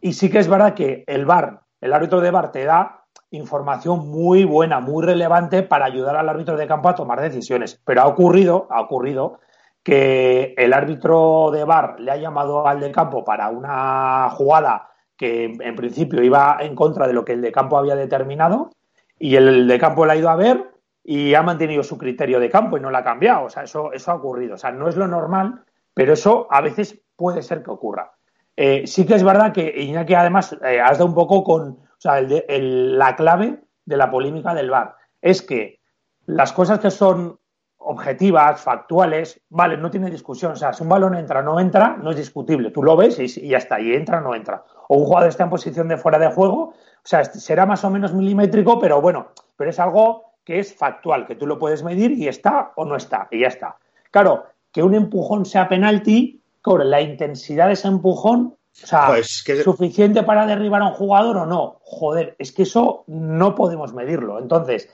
Y 0.01 0.15
sí 0.15 0.31
que 0.31 0.39
es 0.39 0.49
verdad 0.49 0.75
que 0.75 1.05
el 1.07 1.27
VAR, 1.27 1.61
el 1.81 1.93
árbitro 1.93 2.21
de 2.21 2.31
VAR 2.31 2.51
te 2.51 2.65
da 2.65 3.02
información 3.33 4.09
muy 4.09 4.45
buena, 4.45 4.81
muy 4.81 5.05
relevante 5.05 5.63
para 5.63 5.87
ayudar 5.87 6.17
al 6.17 6.29
árbitro 6.29 6.57
de 6.57 6.67
campo 6.67 6.89
a 6.89 6.95
tomar 6.95 7.21
decisiones. 7.21 7.81
Pero 7.85 8.03
ha 8.03 8.07
ocurrido, 8.07 8.69
ha 8.71 8.81
ocurrido 8.81 9.41
que 9.83 10.55
el 10.57 10.73
árbitro 10.73 11.51
de 11.51 11.65
bar 11.65 11.99
le 11.99 12.11
ha 12.13 12.17
llamado 12.17 12.67
al 12.67 12.81
de 12.81 12.93
campo 12.93 13.25
para 13.25 13.49
una 13.49 14.31
jugada 14.31 14.91
que 15.17 15.45
en 15.45 15.77
principio 15.77 16.23
iba 16.23 16.59
en 16.61 16.75
contra 16.75 17.07
de 17.07 17.15
lo 17.15 17.25
que 17.25 17.33
el 17.33 17.41
de 17.41 17.53
campo 17.53 17.77
había 17.77 17.97
determinado 17.97 18.71
y 19.19 19.37
el 19.37 19.67
de 19.67 19.79
campo 19.79 20.05
le 20.05 20.13
ha 20.13 20.17
ido 20.17 20.29
a 20.29 20.37
ver 20.37 20.71
y 21.03 21.35
ha 21.35 21.43
mantenido 21.43 21.83
su 21.83 21.99
criterio 21.99 22.39
de 22.39 22.51
campo 22.51 22.77
y 22.77 22.81
no 22.81 22.91
lo 22.91 22.99
ha 22.99 23.05
cambiado. 23.05 23.47
O 23.47 23.51
sea, 23.51 23.65
eso, 23.65 23.93
eso 23.93 24.11
ha 24.11 24.15
ocurrido. 24.15 24.55
O 24.55 24.59
sea, 24.59 24.73
no 24.73 24.89
es 24.89 24.97
lo 24.97 25.09
normal, 25.09 25.65
pero 25.95 26.13
eso 26.13 26.47
a 26.51 26.61
veces 26.61 27.01
puede 27.17 27.43
ser 27.43 27.63
que 27.63 27.71
ocurra. 27.71 28.13
Eh, 28.57 28.87
sí 28.87 29.07
que 29.07 29.15
es 29.15 29.25
verdad 29.25 29.53
que 29.53 29.73
Iñaki 29.83 30.15
además 30.15 30.57
eh, 30.63 30.81
has 30.81 30.99
dado 30.99 31.07
un 31.07 31.15
poco 31.15 31.43
con, 31.43 31.79
o 32.03 32.09
sea, 32.11 32.21
la 32.21 33.15
clave 33.15 33.61
de 33.85 33.97
la 33.97 34.11
polémica 34.11 34.55
del 34.55 34.71
VAR 34.71 34.97
es 35.21 35.41
que 35.41 35.79
las 36.27 36.53
cosas 36.53 36.81
que 36.81 36.91
son 36.91 37.39
objetivas, 37.79 38.61
factuales, 38.61 39.41
vale, 39.49 39.77
no 39.77 39.89
tiene 39.89 40.11
discusión. 40.11 40.51
O 40.51 40.57
sea, 40.57 40.73
si 40.73 40.83
un 40.83 40.89
balón 40.89 41.15
entra 41.15 41.41
o 41.41 41.43
no 41.45 41.61
entra, 41.61 41.97
no 41.97 42.11
es 42.11 42.17
discutible. 42.17 42.73
Tú 42.73 42.83
lo 42.83 42.97
ves 42.97 43.21
y, 43.21 43.49
ya 43.49 43.59
está, 43.59 43.81
y 43.81 43.93
entra 43.93 44.19
o 44.19 44.21
no 44.21 44.35
entra. 44.35 44.65
O 44.89 44.97
un 44.97 45.05
jugador 45.05 45.29
está 45.29 45.45
en 45.45 45.51
posición 45.51 45.87
de 45.87 45.97
fuera 45.97 46.19
de 46.19 46.27
juego, 46.27 46.59
o 46.71 46.75
sea, 47.05 47.25
será 47.25 47.67
más 47.67 47.85
o 47.85 47.91
menos 47.91 48.13
milimétrico, 48.13 48.81
pero 48.81 49.01
bueno, 49.01 49.29
pero 49.57 49.71
es 49.71 49.79
algo 49.79 50.33
que 50.45 50.59
es 50.59 50.75
factual, 50.75 51.25
que 51.25 51.37
tú 51.37 51.47
lo 51.47 51.57
puedes 51.57 51.85
medir 51.85 52.11
y 52.11 52.27
está 52.27 52.73
o 52.75 52.85
no 52.85 52.97
está, 52.97 53.29
y 53.31 53.43
ya 53.43 53.47
está. 53.47 53.77
Claro, 54.11 54.47
que 54.73 54.83
un 54.83 54.95
empujón 54.95 55.45
sea 55.45 55.69
penalti, 55.69 56.43
con 56.63 56.91
la 56.91 57.01
intensidad 57.01 57.69
de 57.69 57.75
ese 57.75 57.87
empujón 57.87 58.57
o 58.83 58.87
sea, 58.87 59.09
pues 59.09 59.45
¿suficiente 59.63 60.23
para 60.23 60.47
derribar 60.47 60.83
a 60.83 60.89
un 60.89 60.95
jugador 60.95 61.37
o 61.37 61.47
no? 61.47 61.79
Joder, 61.83 62.35
es 62.39 62.53
que 62.53 62.63
eso 62.63 63.05
no 63.07 63.55
podemos 63.55 63.93
medirlo. 63.93 64.39
Entonces, 64.39 64.89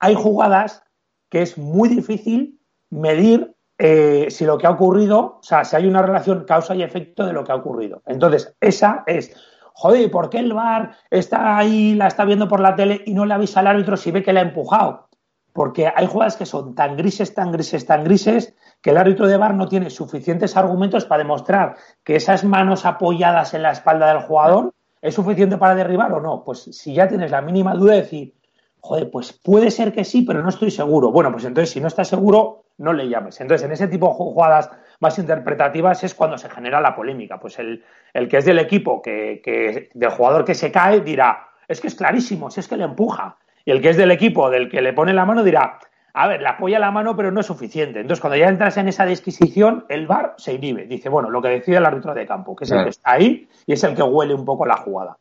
hay 0.00 0.14
jugadas 0.14 0.82
que 1.28 1.42
es 1.42 1.56
muy 1.56 1.88
difícil 1.88 2.58
medir 2.90 3.54
eh, 3.78 4.26
si 4.30 4.44
lo 4.44 4.58
que 4.58 4.66
ha 4.66 4.70
ocurrido, 4.70 5.38
o 5.38 5.42
sea, 5.42 5.64
si 5.64 5.76
hay 5.76 5.86
una 5.86 6.02
relación 6.02 6.44
causa 6.44 6.74
y 6.74 6.82
efecto 6.82 7.24
de 7.24 7.32
lo 7.32 7.44
que 7.44 7.52
ha 7.52 7.56
ocurrido. 7.56 8.02
Entonces, 8.06 8.54
esa 8.60 9.02
es, 9.06 9.34
joder, 9.72 10.10
¿por 10.10 10.28
qué 10.28 10.38
el 10.38 10.52
VAR 10.52 10.96
está 11.10 11.56
ahí, 11.56 11.94
la 11.94 12.08
está 12.08 12.24
viendo 12.24 12.48
por 12.48 12.60
la 12.60 12.76
tele 12.76 13.02
y 13.06 13.14
no 13.14 13.24
le 13.24 13.34
avisa 13.34 13.60
al 13.60 13.68
árbitro 13.68 13.96
si 13.96 14.10
ve 14.10 14.22
que 14.22 14.32
la 14.32 14.40
ha 14.40 14.44
empujado? 14.44 15.08
Porque 15.52 15.90
hay 15.94 16.06
jugadas 16.06 16.36
que 16.36 16.46
son 16.46 16.74
tan 16.74 16.96
grises, 16.96 17.34
tan 17.34 17.52
grises, 17.52 17.86
tan 17.86 18.04
grises, 18.04 18.54
que 18.82 18.90
el 18.90 18.98
árbitro 18.98 19.28
de 19.28 19.36
bar 19.36 19.54
no 19.54 19.68
tiene 19.68 19.88
suficientes 19.88 20.56
argumentos 20.56 21.04
para 21.04 21.22
demostrar 21.22 21.76
que 22.02 22.16
esas 22.16 22.44
manos 22.44 22.84
apoyadas 22.84 23.54
en 23.54 23.62
la 23.62 23.70
espalda 23.70 24.08
del 24.08 24.22
jugador 24.22 24.74
es 25.00 25.14
suficiente 25.14 25.56
para 25.56 25.74
derribar 25.74 26.12
o 26.12 26.20
no. 26.20 26.42
Pues 26.44 26.62
si 26.62 26.92
ya 26.94 27.08
tienes 27.08 27.30
la 27.30 27.40
mínima 27.40 27.74
duda 27.74 27.94
de 27.94 28.02
decir, 28.02 28.34
joder, 28.80 29.10
pues 29.10 29.32
puede 29.32 29.70
ser 29.70 29.92
que 29.92 30.04
sí, 30.04 30.22
pero 30.22 30.42
no 30.42 30.48
estoy 30.48 30.70
seguro. 30.70 31.12
Bueno, 31.12 31.30
pues 31.30 31.44
entonces 31.44 31.70
si 31.70 31.80
no 31.80 31.86
estás 31.86 32.08
seguro, 32.08 32.64
no 32.78 32.92
le 32.92 33.08
llames. 33.08 33.40
Entonces, 33.40 33.64
en 33.64 33.72
ese 33.72 33.86
tipo 33.86 34.08
de 34.08 34.14
jugadas 34.14 34.70
más 34.98 35.18
interpretativas 35.18 36.02
es 36.02 36.14
cuando 36.14 36.36
se 36.36 36.50
genera 36.50 36.80
la 36.80 36.94
polémica. 36.94 37.38
Pues 37.38 37.58
el, 37.60 37.84
que 38.28 38.36
es 38.36 38.44
del 38.44 38.58
equipo, 38.58 39.00
que, 39.00 39.40
que, 39.44 39.90
del 39.94 40.10
jugador 40.10 40.44
que 40.44 40.54
se 40.54 40.72
cae, 40.72 41.00
dirá, 41.00 41.48
es 41.68 41.80
que 41.80 41.86
es 41.86 41.94
clarísimo, 41.94 42.50
si 42.50 42.60
es 42.60 42.68
que 42.68 42.76
le 42.76 42.84
empuja. 42.84 43.38
Y 43.64 43.70
el 43.70 43.80
que 43.80 43.90
es 43.90 43.96
del 43.96 44.10
equipo, 44.10 44.50
del 44.50 44.68
que 44.68 44.82
le 44.82 44.92
pone 44.92 45.12
la 45.12 45.24
mano, 45.24 45.44
dirá, 45.44 45.78
a 46.14 46.28
ver, 46.28 46.42
le 46.42 46.48
apoya 46.48 46.78
la 46.78 46.90
mano, 46.90 47.16
pero 47.16 47.30
no 47.30 47.40
es 47.40 47.46
suficiente. 47.46 48.00
Entonces, 48.00 48.20
cuando 48.20 48.36
ya 48.36 48.48
entras 48.48 48.76
en 48.76 48.88
esa 48.88 49.06
disquisición, 49.06 49.86
el 49.88 50.06
VAR 50.06 50.34
se 50.36 50.52
inhibe. 50.52 50.86
Dice, 50.86 51.08
bueno, 51.08 51.30
lo 51.30 51.40
que 51.40 51.48
decide 51.48 51.76
el 51.78 51.86
árbitro 51.86 52.12
de 52.14 52.26
campo, 52.26 52.54
que 52.54 52.64
es 52.64 52.70
el 52.70 52.84
que 52.84 52.90
está 52.90 53.12
ahí 53.12 53.48
y 53.66 53.72
es 53.72 53.82
el 53.84 53.94
que 53.94 54.02
huele 54.02 54.34
un 54.34 54.44
poco 54.44 54.66
la 54.66 54.76
jugada. 54.76 55.16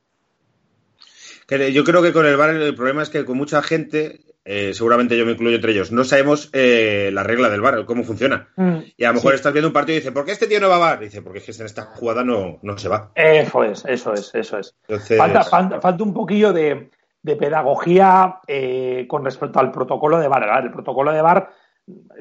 Yo 1.50 1.84
creo 1.84 2.02
que 2.02 2.14
con 2.14 2.26
el 2.26 2.38
VAR 2.38 2.52
el 2.52 2.76
problema 2.76 3.04
es 3.04 3.10
que 3.10 3.26
con 3.26 3.38
mucha 3.38 3.62
gente, 3.62 4.22
eh, 4.46 4.74
seguramente 4.74 5.18
yo 5.18 5.26
me 5.26 5.34
incluyo 5.34 5.58
entre 5.58 5.74
ellos, 5.74 5.92
no 5.92 6.06
sabemos 6.06 6.50
eh, 6.54 7.10
la 7.12 7.24
regla 7.24 7.50
del 7.50 7.60
VAR, 7.60 7.86
cómo 7.86 8.04
funciona. 8.06 8.48
Mm, 8.56 8.78
Y 8.96 9.04
a 9.04 9.10
lo 9.10 9.16
mejor 9.16 9.32
sí. 9.32 9.36
estás 9.36 9.52
viendo 9.52 9.68
un 9.68 9.74
partido 9.74 9.98
y 9.98 10.00
dices, 10.00 10.14
¿por 10.14 10.24
qué 10.26 10.32
este 10.32 10.48
tío 10.48 10.62
no 10.62 10.70
va 10.70 10.76
a 10.78 10.80
VAR? 10.80 11.02
Y 11.02 11.06
dice, 11.06 11.22
porque 11.22 11.40
es 11.40 11.46
que 11.46 11.52
en 11.52 11.66
esta 11.66 11.84
jugada 11.84 12.24
no, 12.24 12.60
no 12.62 12.78
se 12.78 12.88
va. 12.88 13.12
Eso 13.16 13.64
es, 13.66 13.84
eso 13.86 14.14
es, 14.14 14.34
eso 14.34 14.60
es. 14.60 14.76
Entonces, 14.88 15.18
Falta, 15.18 15.44
falta, 15.44 15.82
falta 15.82 16.04
un 16.04 16.14
poquillo 16.14 16.54
de, 16.54 16.90
de 17.24 17.36
pedagogía 17.36 18.40
eh, 18.48 19.06
con 19.08 19.24
respecto 19.24 19.60
al 19.60 19.72
protocolo 19.72 20.20
de 20.20 20.28
VAR. 20.28 20.64
El 20.64 20.72
protocolo 20.72 21.12
de 21.12 21.22
VAR 21.22 21.50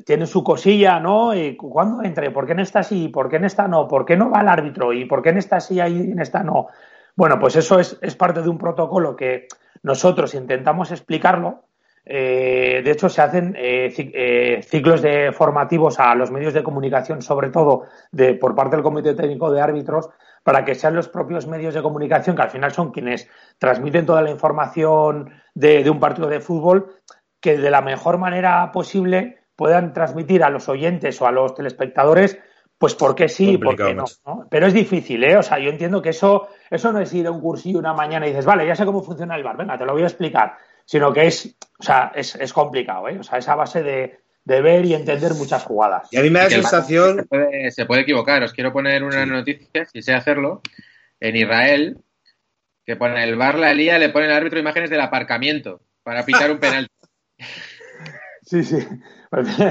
tiene 0.05 0.27
su 0.27 0.43
cosilla, 0.43 0.99
¿no? 1.01 1.33
¿Cuándo 1.57 2.03
entre? 2.03 2.31
¿Por 2.31 2.47
qué 2.47 2.53
en 2.53 2.61
esta 2.61 2.83
sí? 2.83 3.09
¿Por 3.09 3.29
qué 3.29 3.37
en 3.37 3.45
esta 3.45 3.69
no? 3.69 3.87
¿Por 3.87 4.05
qué 4.05 4.17
no 4.17 4.31
va 4.31 4.41
el 4.41 4.49
árbitro? 4.49 4.93
¿Y 4.93 5.05
por 5.05 5.23
qué 5.23 5.31
en 5.31 5.39
esta 5.39 5.61
sí 5.61 5.77
y 5.77 5.81
en 5.81 6.21
esta 6.21 6.43
no? 6.43 6.69
Bueno, 7.17 7.39
pues 7.39 7.57
eso 7.57 7.79
es, 7.79 7.99
es 8.01 8.17
parte 8.17 8.43
de 8.43 8.49
un 8.49 8.59
protocolo 8.59 9.17
que 9.17 9.47
nosotros 9.83 10.35
intentamos 10.35 10.91
explicarlo. 10.91 11.65
Eh, 12.05 12.81
de 12.83 12.91
hecho, 12.91 13.09
se 13.09 13.23
hacen 13.23 13.55
eh, 13.57 13.93
eh, 13.97 14.63
ciclos 14.63 15.03
de 15.03 15.33
formativos 15.33 16.01
a 16.01 16.15
los 16.15 16.31
medios 16.31 16.55
de 16.55 16.63
comunicación, 16.63 17.23
sobre 17.23 17.51
todo 17.51 17.85
de, 18.11 18.35
por 18.35 18.55
parte 18.55 18.77
del 18.77 18.83
Comité 18.83 19.15
Técnico 19.15 19.51
de 19.51 19.61
Árbitros, 19.61 20.09
para 20.43 20.65
que 20.65 20.75
sean 20.75 20.95
los 20.95 21.09
propios 21.09 21.47
medios 21.47 21.75
de 21.75 21.83
comunicación, 21.83 22.37
que 22.37 22.43
al 22.43 22.51
final 22.51 22.73
son 22.73 22.93
quienes 22.93 23.29
transmiten 23.59 24.07
toda 24.07 24.23
la 24.23 24.31
información 24.31 25.31
de, 25.55 25.85
de 25.85 25.91
un 25.91 26.01
partido 26.01 26.29
de 26.29 26.41
fútbol, 26.41 26.95
que 27.41 27.57
de 27.59 27.71
la 27.71 27.83
mejor 27.83 28.19
manera 28.19 28.71
posible 28.73 29.39
puedan 29.57 29.93
transmitir 29.93 30.43
a 30.43 30.51
los 30.51 30.69
oyentes 30.69 31.21
o 31.21 31.27
a 31.27 31.33
los 31.33 31.55
telespectadores, 31.55 32.39
pues 32.79 32.95
por 32.95 33.15
qué 33.15 33.29
sí, 33.29 33.59
por 33.59 33.77
Complicado, 33.77 33.91
qué 33.91 33.95
no. 33.95 34.35
¿no? 34.35 34.49
Pero 34.51 34.67
es 34.67 34.73
difícil, 34.73 35.23
¿eh? 35.23 35.37
O 35.37 35.43
sea, 35.43 35.59
yo 35.59 35.69
entiendo 35.69 36.01
que 36.01 36.09
eso, 36.09 36.49
eso 36.71 36.93
no 36.93 37.01
es 37.01 37.13
ir 37.13 37.27
a 37.27 37.31
un 37.31 37.43
cursillo 37.43 37.79
una 37.79 37.93
mañana 37.93 38.27
y 38.27 38.31
dices, 38.31 38.47
vale, 38.47 38.67
ya 38.67 38.75
sé 38.75 38.87
cómo 38.87 39.03
funciona 39.03 39.37
el 39.37 39.43
bar, 39.43 39.59
venga, 39.59 39.77
te 39.77 39.85
lo 39.85 39.93
voy 39.93 40.03
a 40.03 40.07
explicar, 40.07 40.55
sino 40.87 41.13
que 41.13 41.27
es, 41.27 41.59
o 41.79 41.83
sea, 41.83 42.11
es, 42.15 42.35
es 42.37 42.53
complicado, 42.55 43.09
¿eh? 43.09 43.19
O 43.19 43.23
sea, 43.23 43.39
esa 43.39 43.55
base 43.55 43.83
de, 43.83 44.21
de 44.51 44.61
ver 44.63 44.85
y 44.85 44.95
entender 44.95 45.35
muchas 45.35 45.63
jugadas. 45.63 46.09
y 46.11 46.17
a 46.17 46.23
mí 46.23 46.29
me 46.29 46.41
da 46.41 46.47
la 46.47 46.51
sensación... 46.51 47.19
Se 47.19 47.23
puede, 47.25 47.71
se 47.71 47.87
puede 47.87 48.01
equivocar. 48.03 48.43
Os 48.43 48.53
quiero 48.53 48.73
poner 48.73 49.05
una 49.05 49.25
noticia, 49.25 49.85
si 49.85 50.03
sé 50.03 50.13
hacerlo. 50.13 50.61
En 51.21 51.37
Israel, 51.37 51.99
que 52.85 52.97
pone 52.97 53.23
el 53.23 53.37
bar 53.37 53.57
la 53.61 53.73
lía, 53.73 53.97
le 54.01 54.09
pone 54.09 54.27
el 54.27 54.33
árbitro 54.33 54.59
imágenes 54.59 54.91
del 54.91 55.03
aparcamiento 55.03 55.83
para 56.03 56.25
pitar 56.25 56.51
un 56.51 56.59
penalti. 56.59 56.93
Sí, 58.43 58.65
sí. 58.65 58.79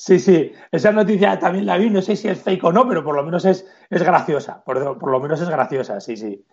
Sí, 0.00 0.20
sí. 0.20 0.52
Esa 0.70 0.92
noticia 0.92 1.40
también 1.40 1.66
la 1.66 1.76
vi, 1.76 1.90
no 1.90 2.02
sé 2.02 2.14
si 2.14 2.28
es 2.28 2.40
fake 2.40 2.62
o 2.62 2.70
no, 2.70 2.86
pero 2.86 3.02
por 3.02 3.16
lo 3.16 3.24
menos 3.24 3.44
es, 3.44 3.66
es 3.90 4.02
graciosa. 4.04 4.62
Por, 4.62 4.96
por 4.96 5.10
lo 5.10 5.18
menos 5.18 5.40
es 5.40 5.48
graciosa, 5.48 6.00
sí, 6.00 6.16
sí. 6.16 6.44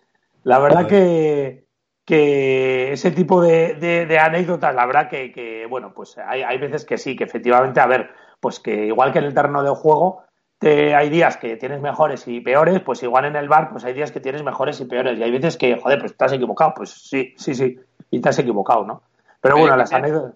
La 0.41 0.57
verdad 0.57 0.87
que, 0.87 1.64
que 2.05 2.91
ese 2.93 3.11
tipo 3.11 3.41
de, 3.41 3.75
de- 3.75 4.05
de 4.05 4.19
anécdotas, 4.19 4.73
la 4.75 4.85
verdad 4.85 5.09
que, 5.09 5.31
que, 5.31 5.65
bueno, 5.65 5.93
pues 5.93 6.17
hay, 6.17 6.43
hay 6.43 6.57
veces 6.57 6.85
que 6.85 6.97
sí, 6.97 7.15
que 7.15 7.23
efectivamente, 7.23 7.79
a 7.79 7.87
ver, 7.87 8.11
pues 8.39 8.59
que 8.59 8.85
igual 8.85 9.11
que 9.11 9.19
en 9.19 9.25
el 9.25 9.33
terreno 9.33 9.63
de 9.63 9.71
juego, 9.71 10.23
te, 10.59 10.95
hay 10.95 11.09
días 11.09 11.37
que 11.37 11.57
tienes 11.57 11.81
mejores 11.81 12.27
y 12.27 12.39
peores, 12.41 12.79
pues 12.81 13.01
igual 13.03 13.25
en 13.25 13.35
el 13.35 13.49
bar, 13.49 13.69
pues 13.71 13.83
hay 13.85 13.93
días 13.93 14.11
que 14.11 14.19
tienes 14.19 14.43
mejores 14.43 14.79
y 14.79 14.85
peores. 14.85 15.17
Y 15.19 15.23
hay 15.23 15.31
veces 15.31 15.57
que, 15.57 15.75
joder, 15.77 15.99
pues 15.99 16.15
has 16.19 16.31
equivocado. 16.33 16.73
Pues 16.75 16.91
sí, 16.91 17.33
sí, 17.37 17.53
sí. 17.55 17.77
Y 18.11 18.21
te 18.21 18.29
has 18.29 18.39
equivocado, 18.39 18.85
¿no? 18.85 19.01
Pero 19.41 19.57
bueno, 19.57 19.73
Oye, 19.73 19.79
las 19.79 19.91
anécdotas. 19.91 20.35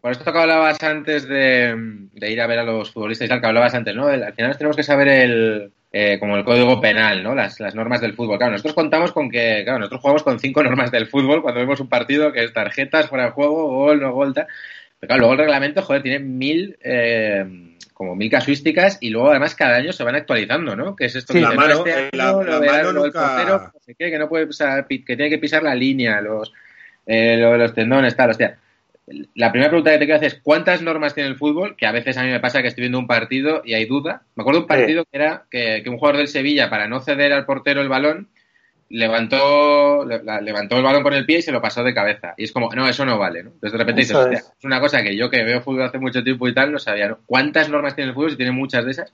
Por 0.00 0.10
esto 0.12 0.30
que 0.32 0.38
hablabas 0.38 0.82
antes 0.82 1.26
de, 1.26 1.74
de 2.12 2.30
ir 2.30 2.40
a 2.42 2.46
ver 2.46 2.58
a 2.58 2.64
los 2.64 2.92
futbolistas 2.92 3.24
y 3.24 3.28
tal, 3.30 3.40
que 3.40 3.46
hablabas 3.46 3.74
antes, 3.74 3.94
¿no? 3.96 4.10
El- 4.10 4.22
al 4.22 4.34
final 4.34 4.56
tenemos 4.58 4.76
que 4.76 4.82
saber 4.82 5.08
el, 5.08 5.72
eh, 5.96 6.18
como 6.18 6.36
el 6.36 6.42
código 6.44 6.80
penal, 6.80 7.22
¿no? 7.22 7.36
Las, 7.36 7.60
las 7.60 7.72
normas 7.76 8.00
del 8.00 8.14
fútbol. 8.14 8.36
Claro, 8.36 8.50
nosotros 8.50 8.74
contamos 8.74 9.12
con 9.12 9.30
que, 9.30 9.60
claro, 9.62 9.78
nosotros 9.78 10.00
jugamos 10.00 10.22
con 10.24 10.40
cinco 10.40 10.60
normas 10.64 10.90
del 10.90 11.06
fútbol 11.06 11.40
cuando 11.40 11.60
vemos 11.60 11.78
un 11.78 11.88
partido 11.88 12.32
que 12.32 12.42
es 12.42 12.52
tarjetas, 12.52 13.08
fuera 13.08 13.26
de 13.26 13.30
juego, 13.30 13.68
gol, 13.68 14.00
no 14.00 14.12
gol, 14.12 14.34
tal. 14.34 14.48
Pero 14.98 15.06
claro, 15.08 15.20
luego 15.20 15.32
el 15.34 15.38
reglamento, 15.38 15.82
joder, 15.82 16.02
tiene 16.02 16.18
mil, 16.18 16.76
eh, 16.82 17.44
como 17.92 18.16
mil 18.16 18.28
casuísticas 18.28 18.98
y 19.00 19.10
luego 19.10 19.30
además 19.30 19.54
cada 19.54 19.76
año 19.76 19.92
se 19.92 20.02
van 20.02 20.16
actualizando, 20.16 20.74
¿no? 20.74 20.96
Que 20.96 21.04
es 21.04 21.14
esto 21.14 21.32
Sí, 21.32 21.38
que 21.38 21.44
la 21.44 21.52
mano, 21.52 21.74
este 21.74 21.90
eh, 21.90 21.94
año 21.94 22.10
la- 22.12 22.32
lo 22.32 22.42
la 22.42 22.58
verá- 22.58 22.72
mano 22.72 22.92
lo 22.92 23.04
nunca- 23.04 23.20
portero, 23.20 23.58
no 23.72 23.80
sé 23.80 23.94
qué, 23.96 24.10
que 24.10 24.18
no 24.18 24.28
puede 24.28 24.48
pisar, 24.48 24.86
pi- 24.88 25.04
que 25.04 25.14
tiene 25.14 25.30
que 25.30 25.38
pisar 25.38 25.62
la 25.62 25.76
línea, 25.76 26.20
los, 26.20 26.52
eh, 27.06 27.36
lo 27.36 27.52
de 27.52 27.58
los 27.58 27.72
tendones, 27.72 28.16
tal, 28.16 28.30
hostia. 28.30 28.58
La 29.34 29.50
primera 29.52 29.68
pregunta 29.70 29.90
que 29.92 29.98
te 29.98 30.04
quiero 30.06 30.16
hacer 30.16 30.28
es 30.28 30.40
¿cuántas 30.42 30.80
normas 30.80 31.14
tiene 31.14 31.28
el 31.28 31.36
fútbol? 31.36 31.76
Que 31.76 31.86
a 31.86 31.92
veces 31.92 32.16
a 32.16 32.22
mí 32.22 32.30
me 32.30 32.40
pasa 32.40 32.62
que 32.62 32.68
estoy 32.68 32.82
viendo 32.82 32.98
un 32.98 33.06
partido 33.06 33.60
y 33.64 33.74
hay 33.74 33.84
duda. 33.84 34.22
Me 34.34 34.40
acuerdo 34.42 34.60
de 34.60 34.62
un 34.64 34.68
partido 34.68 35.04
que 35.04 35.16
era 35.18 35.44
que, 35.50 35.82
que 35.84 35.90
un 35.90 35.98
jugador 35.98 36.16
del 36.18 36.28
Sevilla, 36.28 36.70
para 36.70 36.88
no 36.88 37.00
ceder 37.00 37.32
al 37.34 37.44
portero 37.44 37.82
el 37.82 37.88
balón, 37.90 38.28
levantó, 38.88 40.04
le- 40.06 40.22
la- 40.22 40.40
levantó 40.40 40.76
el 40.76 40.82
balón 40.82 41.02
con 41.02 41.12
el 41.14 41.26
pie 41.26 41.38
y 41.38 41.42
se 41.42 41.52
lo 41.52 41.60
pasó 41.60 41.82
de 41.82 41.94
cabeza. 41.94 42.34
Y 42.36 42.44
es 42.44 42.52
como, 42.52 42.70
no, 42.74 42.88
eso 42.88 43.04
no 43.04 43.18
vale, 43.18 43.42
¿no? 43.42 43.50
Entonces 43.50 43.72
de 43.72 43.78
repente 43.78 44.00
dices, 44.02 44.12
Eso 44.16 44.20
"Hostia, 44.22 44.38
es. 44.38 44.52
es 44.58 44.64
una 44.64 44.80
cosa 44.80 45.02
que 45.02 45.16
yo 45.16 45.30
que 45.30 45.42
veo 45.44 45.60
fútbol 45.60 45.82
hace 45.82 45.98
mucho 45.98 46.22
tiempo 46.22 46.48
y 46.48 46.54
tal, 46.54 46.72
no 46.72 46.78
sabía, 46.78 47.08
¿no? 47.08 47.18
¿Cuántas 47.26 47.68
normas 47.68 47.94
tiene 47.94 48.08
el 48.10 48.14
fútbol? 48.14 48.30
Si 48.30 48.36
tiene 48.36 48.52
muchas 48.52 48.84
de 48.84 48.92
esas. 48.92 49.12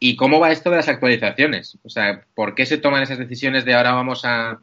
¿Y 0.00 0.14
cómo 0.16 0.38
va 0.38 0.52
esto 0.52 0.70
de 0.70 0.76
las 0.76 0.88
actualizaciones? 0.88 1.76
O 1.82 1.88
sea, 1.90 2.22
¿por 2.34 2.54
qué 2.54 2.66
se 2.66 2.78
toman 2.78 3.02
esas 3.02 3.18
decisiones 3.18 3.64
de 3.64 3.74
ahora 3.74 3.92
vamos 3.92 4.24
a, 4.24 4.60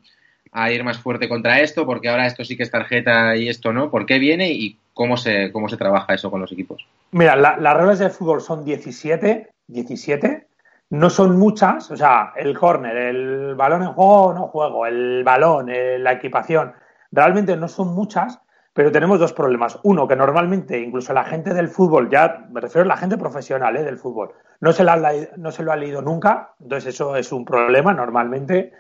a 0.57 0.71
ir 0.71 0.83
más 0.85 0.97
fuerte 0.97 1.27
contra 1.27 1.59
esto? 1.59 1.85
Porque 1.85 2.07
ahora 2.07 2.25
esto 2.25 2.45
sí 2.45 2.55
que 2.55 2.63
es 2.63 2.71
tarjeta 2.71 3.35
y 3.35 3.50
esto 3.50 3.74
no. 3.74 3.91
¿Por 3.91 4.05
qué 4.05 4.19
viene 4.19 4.50
y 4.51 4.79
cómo 4.93 5.17
se, 5.17 5.51
cómo 5.51 5.67
se 5.67 5.75
trabaja 5.77 6.13
eso 6.13 6.31
con 6.31 6.39
los 6.39 6.51
equipos? 6.51 6.88
Mira, 7.12 7.35
la- 7.35 7.57
las 7.57 7.75
reglas 7.75 8.00
de 8.00 8.09
fútbol 8.09 8.39
son 8.41 8.63
17, 8.63 9.50
17, 9.67 10.47
no 10.91 11.09
son 11.09 11.38
muchas, 11.38 11.91
o 11.91 11.97
sea, 11.97 12.31
el 12.38 12.57
córner, 12.57 12.95
el 12.95 13.55
balón 13.55 13.83
en 13.83 13.91
juego 13.93 14.21
o 14.27 14.33
no 14.33 14.47
juego, 14.47 14.85
el 14.85 15.24
balón, 15.25 15.69
eh, 15.69 16.00
la 16.00 16.13
equipación, 16.13 16.74
realmente 17.12 17.57
no 17.57 17.67
son 17.67 17.93
muchas, 17.93 18.39
pero 18.74 18.91
tenemos 18.91 19.19
dos 19.19 19.33
problemas. 19.33 19.77
Uno, 19.83 20.07
que 20.07 20.15
normalmente 20.15 20.79
incluso 20.79 21.12
la 21.12 21.24
gente 21.25 21.53
del 21.53 21.67
fútbol, 21.67 22.09
ya 22.09 22.45
me 22.50 22.62
refiero 22.62 22.85
a 22.85 22.88
la 22.88 22.97
gente 22.97 23.17
profesional 23.17 23.75
eh, 23.75 23.83
del 23.83 23.97
fútbol, 23.97 24.31
no 24.62 24.71
se, 24.71 24.85
la 24.85 25.13
no 25.35 25.51
se 25.51 25.63
lo 25.63 25.74
ha 25.74 25.75
leído 25.75 26.01
nunca, 26.01 26.51
entonces 26.62 26.93
eso 26.93 27.17
es 27.17 27.31
un 27.33 27.43
problema 27.43 27.93
normalmente. 27.93 28.71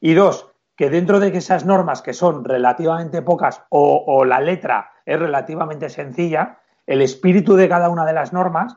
Y 0.00 0.14
dos, 0.14 0.51
que 0.76 0.90
dentro 0.90 1.20
de 1.20 1.28
esas 1.36 1.64
normas 1.66 2.02
que 2.02 2.12
son 2.12 2.44
relativamente 2.44 3.22
pocas 3.22 3.62
o, 3.68 4.24
la 4.24 4.40
letra 4.40 4.90
es 5.04 5.18
relativamente 5.18 5.88
sencilla, 5.90 6.58
el 6.86 7.02
espíritu 7.02 7.54
de 7.56 7.68
cada 7.68 7.88
una 7.88 8.04
de 8.06 8.12
las 8.12 8.32
normas 8.32 8.76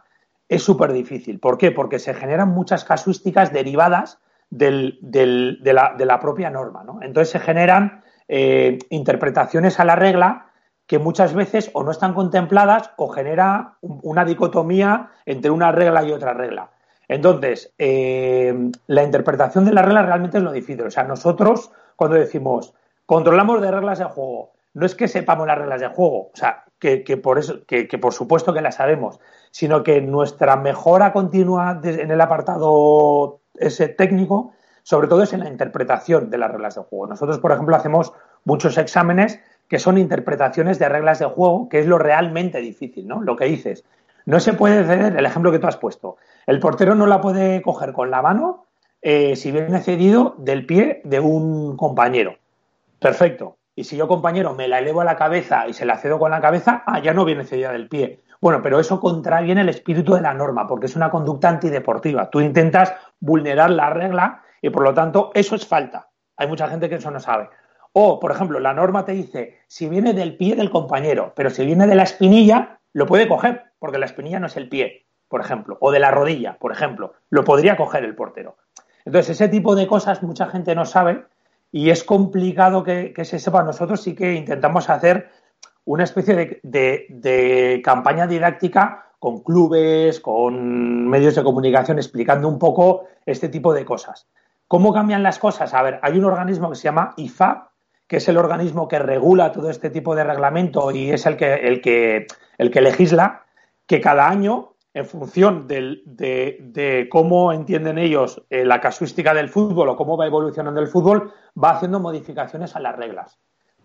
es 0.50 0.62
súper 0.64 0.92
difícil. 0.94 1.40
¿Por 1.40 1.58
qué? 1.58 1.72
Porque 1.72 2.00
se 2.00 2.14
generan 2.14 2.50
muchas 2.50 2.84
casuísticas 2.84 3.52
derivadas 3.54 4.20
del- 4.50 5.00
de, 5.02 5.74
la, 5.74 5.96
de 5.98 6.06
la 6.06 6.20
propia 6.20 6.50
norma. 6.50 6.84
¿no? 6.84 7.00
Entonces 7.02 7.32
se 7.32 7.40
generan 7.40 8.04
eh, 8.28 8.78
interpretaciones 8.90 9.80
a 9.80 9.86
la 9.86 9.96
regla 9.96 10.48
que 10.88 11.00
muchas 11.00 11.34
veces 11.34 11.72
o 11.74 11.84
no 11.84 11.92
están 11.92 12.14
contempladas 12.14 12.92
o 12.98 13.08
genera 13.10 13.78
un- 13.82 14.00
una 14.04 14.24
dicotomía 14.26 15.10
entre 15.26 15.50
una 15.52 15.72
regla 15.72 16.04
y 16.04 16.12
otra 16.12 16.34
regla. 16.34 16.70
Entonces, 17.08 17.74
eh, 17.78 18.72
la 18.88 19.04
interpretación 19.04 19.66
de 19.66 19.74
la 19.74 19.82
regla 19.84 20.02
realmente 20.04 20.38
es 20.38 20.44
lo 20.44 20.52
difícil. 20.52 20.86
O 20.86 20.92
sea, 20.92 21.04
nosotros 21.04 21.72
cuando 21.96 22.18
decimos 22.18 22.74
controlamos 23.06 23.62
de 23.62 23.72
reglas 23.72 24.00
de 24.00 24.06
juego, 24.06 24.54
no 24.74 24.86
es 24.86 24.96
que 24.96 25.08
sepamos 25.08 25.48
las 25.48 25.58
reglas 25.58 25.82
de 25.82 25.88
juego, 25.88 26.32
o 26.34 26.36
sea, 26.36 26.64
que, 26.80 27.04
que 27.04 27.18
por 27.18 27.40
eso, 27.40 27.66
que, 27.66 27.88
que 27.88 27.98
por 27.98 28.14
supuesto 28.14 28.54
que 28.54 28.62
las 28.62 28.76
sabemos, 28.76 29.20
sino 29.52 29.84
que 29.84 30.02
nuestra 30.02 30.56
mejora 30.58 31.14
continua 31.14 31.80
en 31.84 32.12
el 32.12 32.22
apartado 32.22 33.40
ese 33.56 33.88
técnico, 33.88 34.54
sobre 34.84 35.08
todo 35.08 35.24
es 35.24 35.34
en 35.34 35.40
la 35.40 35.50
interpretación 35.50 36.30
de 36.30 36.38
las 36.38 36.52
reglas 36.52 36.76
de 36.76 36.82
juego. 36.82 37.08
Nosotros, 37.08 37.40
por 37.40 37.52
ejemplo, 37.52 37.76
hacemos 37.76 38.14
muchos 38.44 38.78
exámenes 38.78 39.40
que 39.68 39.80
son 39.80 39.98
interpretaciones 39.98 40.78
de 40.78 40.90
reglas 40.90 41.20
de 41.20 41.26
juego, 41.26 41.70
que 41.70 41.80
es 41.80 41.88
lo 41.88 41.98
realmente 41.98 42.60
difícil, 42.60 43.08
¿no? 43.08 43.22
Lo 43.22 43.36
que 43.36 43.46
dices. 43.46 43.84
No 44.26 44.40
se 44.40 44.54
puede 44.54 44.84
ceder, 44.84 45.16
el 45.18 45.26
ejemplo 45.26 45.52
que 45.52 45.60
tú 45.60 45.68
has 45.68 45.78
puesto. 45.78 46.18
El 46.46 46.60
portero 46.60 46.96
no 46.96 47.08
la 47.08 47.22
puede 47.22 47.62
coger 47.62 47.94
con 47.94 48.12
la 48.12 48.22
mano 48.22 48.65
eh, 49.08 49.36
si 49.36 49.52
viene 49.52 49.82
cedido 49.82 50.34
del 50.40 50.66
pie 50.66 51.02
de 51.04 51.20
un 51.20 51.78
compañero. 51.78 52.40
Perfecto. 52.98 53.58
Y 53.76 53.84
si 53.84 53.98
yo, 53.98 54.08
compañero, 54.08 54.56
me 54.56 54.68
la 54.68 54.80
elevo 54.80 55.02
a 55.02 55.06
la 55.06 55.16
cabeza 55.16 55.68
y 55.68 55.74
se 55.74 55.86
la 55.86 56.00
cedo 56.00 56.18
con 56.18 56.32
la 56.32 56.42
cabeza, 56.42 56.82
ah, 56.88 57.00
ya 57.00 57.14
no 57.14 57.24
viene 57.24 57.44
cedida 57.44 57.72
del 57.72 57.88
pie. 57.88 58.24
Bueno, 58.42 58.64
pero 58.64 58.80
eso 58.80 59.00
contraviene 59.00 59.62
el 59.62 59.70
espíritu 59.70 60.16
de 60.16 60.22
la 60.22 60.34
norma, 60.34 60.66
porque 60.66 60.88
es 60.88 60.96
una 60.96 61.12
conducta 61.12 61.50
antideportiva. 61.50 62.32
Tú 62.32 62.42
intentas 62.42 62.96
vulnerar 63.20 63.70
la 63.70 63.92
regla 63.92 64.42
y, 64.60 64.72
por 64.72 64.82
lo 64.82 64.96
tanto, 64.96 65.30
eso 65.36 65.56
es 65.56 65.68
falta. 65.68 66.10
Hay 66.36 66.48
mucha 66.48 66.68
gente 66.68 66.90
que 66.90 66.96
eso 66.96 67.12
no 67.12 67.20
sabe. 67.20 67.50
O, 67.94 68.20
por 68.20 68.32
ejemplo, 68.32 68.60
la 68.60 68.74
norma 68.74 69.06
te 69.06 69.12
dice, 69.12 69.60
si 69.68 69.88
viene 69.88 70.14
del 70.14 70.36
pie 70.36 70.56
del 70.56 70.72
compañero, 70.72 71.32
pero 71.36 71.52
si 71.52 71.64
viene 71.64 71.86
de 71.86 71.94
la 71.94 72.04
espinilla, 72.04 72.80
lo 72.94 73.06
puede 73.06 73.28
coger, 73.28 73.66
porque 73.78 74.00
la 74.00 74.08
espinilla 74.08 74.40
no 74.40 74.48
es 74.48 74.58
el 74.58 74.68
pie, 74.68 75.06
por 75.28 75.42
ejemplo, 75.42 75.78
o 75.80 75.92
de 75.92 76.00
la 76.00 76.10
rodilla, 76.10 76.58
por 76.60 76.72
ejemplo, 76.72 77.14
lo 77.30 77.44
podría 77.44 77.78
coger 77.78 78.04
el 78.04 78.16
portero. 78.16 78.58
Entonces, 79.06 79.32
ese 79.32 79.48
tipo 79.48 79.76
de 79.76 79.88
cosas 79.88 80.24
mucha 80.24 80.48
gente 80.48 80.76
no 80.76 80.86
sabe 80.86 81.26
y 81.72 81.90
es 81.90 82.04
complicado 82.04 82.84
que, 82.84 83.14
se 83.24 83.40
sepa. 83.40 83.64
Nosotros 83.64 84.02
sí 84.02 84.16
que 84.16 84.34
intentamos 84.34 84.90
hacer 84.90 85.30
una 85.86 86.04
especie 86.04 86.60
de, 86.64 87.06
de- 87.10 87.82
campaña 87.84 88.28
didáctica 88.28 89.12
con 89.20 89.42
clubes, 89.42 90.20
con 90.20 91.08
medios 91.08 91.36
de 91.36 91.44
comunicación, 91.44 91.98
explicando 91.98 92.48
un 92.48 92.60
poco 92.60 93.06
este 93.26 93.50
tipo 93.50 93.74
de 93.74 93.86
cosas. 93.86 94.28
¿Cómo 94.68 94.94
cambian 94.94 95.24
las 95.24 95.40
cosas? 95.40 95.74
A 95.74 95.84
ver, 95.84 96.00
hay 96.02 96.18
un 96.18 96.26
organismo 96.26 96.70
que 96.70 96.76
se 96.76 96.84
llama 96.84 97.14
IFAB, 97.18 97.70
que 98.08 98.18
es 98.18 98.28
el 98.28 98.38
organismo 98.38 98.88
que 98.88 99.00
regula 99.00 99.52
todo 99.52 99.70
este 99.70 99.90
tipo 99.90 100.16
de 100.16 100.24
reglamento 100.24 100.92
y 100.92 101.12
es 101.12 101.26
el 101.26 101.38
que, 101.38 101.54
el 101.54 101.82
que, 101.82 102.28
el 102.58 102.72
que 102.72 102.82
legisla, 102.82 103.44
que 103.88 104.02
cada 104.02 104.28
año, 104.28 104.75
en 104.96 105.06
función 105.06 105.68
de, 105.68 107.08
cómo 107.12 107.52
entienden 107.52 107.98
ellos 107.98 108.42
eh, 108.50 108.64
la 108.64 108.80
casuística 108.80 109.34
del 109.34 109.50
fútbol 109.50 109.90
o 109.90 109.98
cómo 109.98 110.16
va 110.16 110.26
evolucionando 110.26 110.80
el 110.80 110.88
fútbol, 110.88 111.34
va 111.62 111.72
haciendo 111.72 112.00
modificaciones 112.00 112.76
a 112.78 112.80
las 112.80 112.96
reglas. 112.96 113.38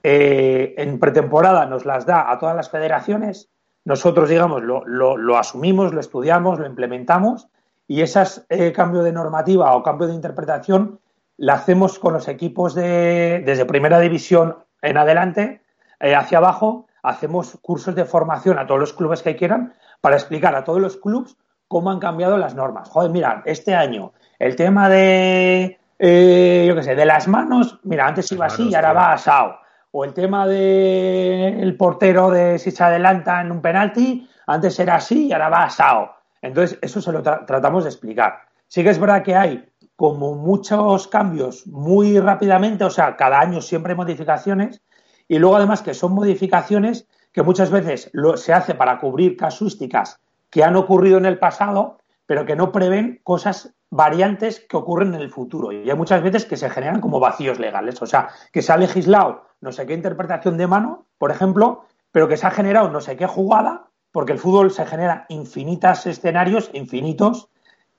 Eh, 0.04 0.74
en 0.78 1.00
pretemporada 1.00 1.66
nos 1.66 1.84
las 1.84 2.06
da 2.06 2.30
a 2.30 2.38
todas 2.38 2.54
las 2.54 2.70
federaciones, 2.70 3.50
nosotros, 3.84 4.28
digamos, 4.28 4.62
lo, 4.62 4.86
lo, 4.86 5.16
lo 5.16 5.36
asumimos, 5.36 5.92
lo 5.92 6.00
estudiamos, 6.00 6.60
lo 6.60 6.66
implementamos 6.66 7.48
y 7.88 8.02
ese 8.02 8.22
eh, 8.48 8.70
cambio 8.70 9.02
de 9.02 9.10
normativa 9.10 9.74
o 9.74 9.82
cambio 9.82 10.06
de 10.06 10.14
interpretación 10.14 11.00
la 11.38 11.54
hacemos 11.54 11.98
con 11.98 12.12
los 12.12 12.28
equipos 12.28 12.76
de, 12.76 13.42
desde 13.44 13.64
primera 13.64 13.98
división 13.98 14.58
en 14.80 14.96
adelante, 14.96 15.62
eh, 15.98 16.14
hacia 16.14 16.38
abajo, 16.38 16.86
hacemos 17.02 17.58
cursos 17.62 17.96
de 17.96 18.04
formación 18.04 18.60
a 18.60 18.66
todos 18.68 18.78
los 18.78 18.92
clubes 18.92 19.22
que 19.22 19.34
quieran 19.34 19.74
para 20.00 20.16
explicar 20.16 20.54
a 20.54 20.64
todos 20.64 20.80
los 20.80 20.96
clubes 20.96 21.36
cómo 21.68 21.90
han 21.90 22.00
cambiado 22.00 22.36
las 22.36 22.54
normas. 22.54 22.88
Joder, 22.88 23.10
mira, 23.10 23.42
este 23.44 23.74
año 23.74 24.12
el 24.38 24.56
tema 24.56 24.88
de, 24.88 25.78
eh, 25.98 26.64
yo 26.66 26.74
qué 26.74 26.82
sé, 26.82 26.94
de 26.96 27.04
las 27.04 27.28
manos, 27.28 27.78
mira, 27.84 28.06
antes 28.06 28.32
iba 28.32 28.46
así 28.46 28.68
y 28.68 28.74
ahora 28.74 28.92
va 28.92 29.12
asado. 29.12 29.56
O 29.92 30.04
el 30.04 30.14
tema 30.14 30.46
del 30.46 31.60
el 31.60 31.76
portero 31.76 32.30
de 32.30 32.58
si 32.58 32.70
se 32.70 32.82
adelanta 32.82 33.40
en 33.40 33.52
un 33.52 33.60
penalti, 33.60 34.28
antes 34.46 34.78
era 34.80 34.96
así 34.96 35.26
y 35.26 35.32
ahora 35.32 35.50
va 35.50 35.64
asado. 35.64 36.10
Entonces, 36.42 36.78
eso 36.80 37.02
se 37.02 37.12
lo 37.12 37.22
tra 37.22 37.44
tratamos 37.44 37.84
de 37.84 37.90
explicar. 37.90 38.40
Sí 38.66 38.82
que 38.82 38.90
es 38.90 38.98
verdad 38.98 39.22
que 39.22 39.34
hay 39.34 39.68
como 39.94 40.34
muchos 40.34 41.08
cambios 41.08 41.66
muy 41.66 42.18
rápidamente, 42.18 42.84
o 42.84 42.90
sea, 42.90 43.16
cada 43.16 43.38
año 43.38 43.60
siempre 43.60 43.92
hay 43.92 43.98
modificaciones, 43.98 44.82
y 45.28 45.38
luego 45.38 45.56
además 45.56 45.82
que 45.82 45.92
son 45.92 46.14
modificaciones 46.14 47.06
que 47.32 47.42
muchas 47.42 47.70
veces 47.70 48.10
lo, 48.12 48.36
se 48.36 48.52
hace 48.52 48.74
para 48.74 48.98
cubrir 48.98 49.36
casuísticas 49.36 50.20
que 50.50 50.64
han 50.64 50.76
ocurrido 50.76 51.18
en 51.18 51.26
el 51.26 51.38
pasado, 51.38 51.98
pero 52.26 52.44
que 52.44 52.56
no 52.56 52.72
prevén 52.72 53.20
cosas 53.22 53.74
variantes 53.90 54.60
que 54.60 54.76
ocurren 54.76 55.14
en 55.14 55.20
el 55.20 55.30
futuro. 55.30 55.72
Y 55.72 55.88
hay 55.90 55.96
muchas 55.96 56.22
veces 56.22 56.44
que 56.44 56.56
se 56.56 56.70
generan 56.70 57.00
como 57.00 57.20
vacíos 57.20 57.58
legales. 57.58 58.00
O 58.02 58.06
sea, 58.06 58.28
que 58.52 58.62
se 58.62 58.72
ha 58.72 58.76
legislado 58.76 59.42
no 59.60 59.72
sé 59.72 59.86
qué 59.86 59.94
interpretación 59.94 60.56
de 60.56 60.66
mano, 60.66 61.06
por 61.18 61.30
ejemplo, 61.30 61.84
pero 62.12 62.28
que 62.28 62.36
se 62.36 62.46
ha 62.46 62.50
generado 62.50 62.88
no 62.90 63.00
sé 63.00 63.16
qué 63.16 63.26
jugada, 63.26 63.86
porque 64.12 64.32
el 64.32 64.38
fútbol 64.38 64.70
se 64.70 64.86
genera 64.86 65.26
infinitos 65.28 66.06
escenarios, 66.06 66.70
infinitos, 66.72 67.48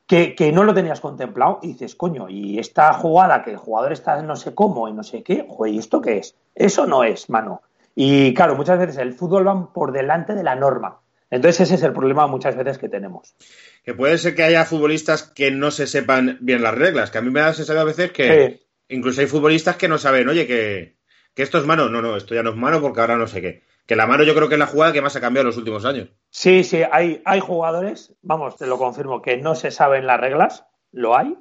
que, 0.07 0.35
que, 0.35 0.51
no 0.51 0.65
lo 0.65 0.73
tenías 0.73 0.99
contemplado 0.99 1.59
y 1.61 1.67
dices, 1.67 1.95
coño, 1.95 2.27
y 2.27 2.59
esta 2.59 2.91
jugada 2.93 3.43
que 3.43 3.51
el 3.51 3.57
jugador 3.57 3.93
está 3.93 4.21
no 4.21 4.35
sé 4.35 4.53
cómo 4.53 4.89
y 4.89 4.93
no 4.93 5.03
sé 5.03 5.23
qué, 5.23 5.47
joder, 5.47 5.73
¿y 5.73 5.77
esto 5.77 6.01
qué 6.01 6.17
es? 6.17 6.35
Eso 6.53 6.85
no 6.85 7.05
es, 7.05 7.29
mano. 7.29 7.61
Y 7.95 8.33
claro, 8.33 8.55
muchas 8.55 8.79
veces 8.79 8.97
el 8.97 9.13
fútbol 9.13 9.47
va 9.47 9.73
por 9.73 9.91
delante 9.91 10.33
de 10.33 10.43
la 10.43 10.55
norma. 10.55 11.01
Entonces 11.31 11.61
ese 11.61 11.75
es 11.75 11.83
el 11.83 11.93
problema 11.93 12.27
muchas 12.27 12.57
veces 12.57 12.77
que 12.77 12.89
tenemos. 12.89 13.35
Que 13.83 13.93
puede 13.93 14.17
ser 14.17 14.35
que 14.35 14.43
haya 14.43 14.65
futbolistas 14.65 15.23
que 15.23 15.49
no 15.49 15.71
se 15.71 15.87
sepan 15.87 16.37
bien 16.41 16.61
las 16.61 16.75
reglas, 16.75 17.09
que 17.09 17.17
a 17.17 17.21
mí 17.21 17.31
me 17.31 17.39
da 17.39 17.47
la 17.47 17.53
sensación 17.53 17.81
a 17.81 17.85
veces 17.85 18.11
que 18.11 18.49
sí. 18.49 18.67
incluso 18.89 19.21
hay 19.21 19.27
futbolistas 19.27 19.77
que 19.77 19.87
no 19.87 19.97
saben, 19.97 20.27
oye, 20.27 20.45
que, 20.45 20.97
que 21.33 21.43
esto 21.43 21.57
es 21.57 21.65
mano, 21.65 21.87
no, 21.87 22.01
no, 22.01 22.17
esto 22.17 22.35
ya 22.35 22.43
no 22.43 22.49
es 22.49 22.57
mano 22.57 22.81
porque 22.81 22.99
ahora 22.99 23.15
no 23.15 23.27
sé 23.27 23.41
qué. 23.41 23.63
Que 23.85 23.95
la 23.95 24.07
mano 24.07 24.23
yo 24.23 24.35
creo 24.35 24.49
que 24.49 24.55
es 24.55 24.59
la 24.59 24.67
jugada 24.67 24.91
que 24.91 25.01
más 25.01 25.15
ha 25.15 25.21
cambiado 25.21 25.43
en 25.43 25.47
los 25.47 25.57
últimos 25.57 25.85
años. 25.85 26.09
Sí, 26.29 26.65
sí, 26.65 26.81
hay, 26.91 27.21
hay 27.23 27.39
jugadores, 27.39 28.13
vamos, 28.21 28.57
te 28.57 28.67
lo 28.67 28.77
confirmo, 28.77 29.21
que 29.21 29.37
no 29.37 29.55
se 29.55 29.71
saben 29.71 30.05
las 30.05 30.19
reglas, 30.19 30.65
lo 30.91 31.17
hay, 31.17 31.37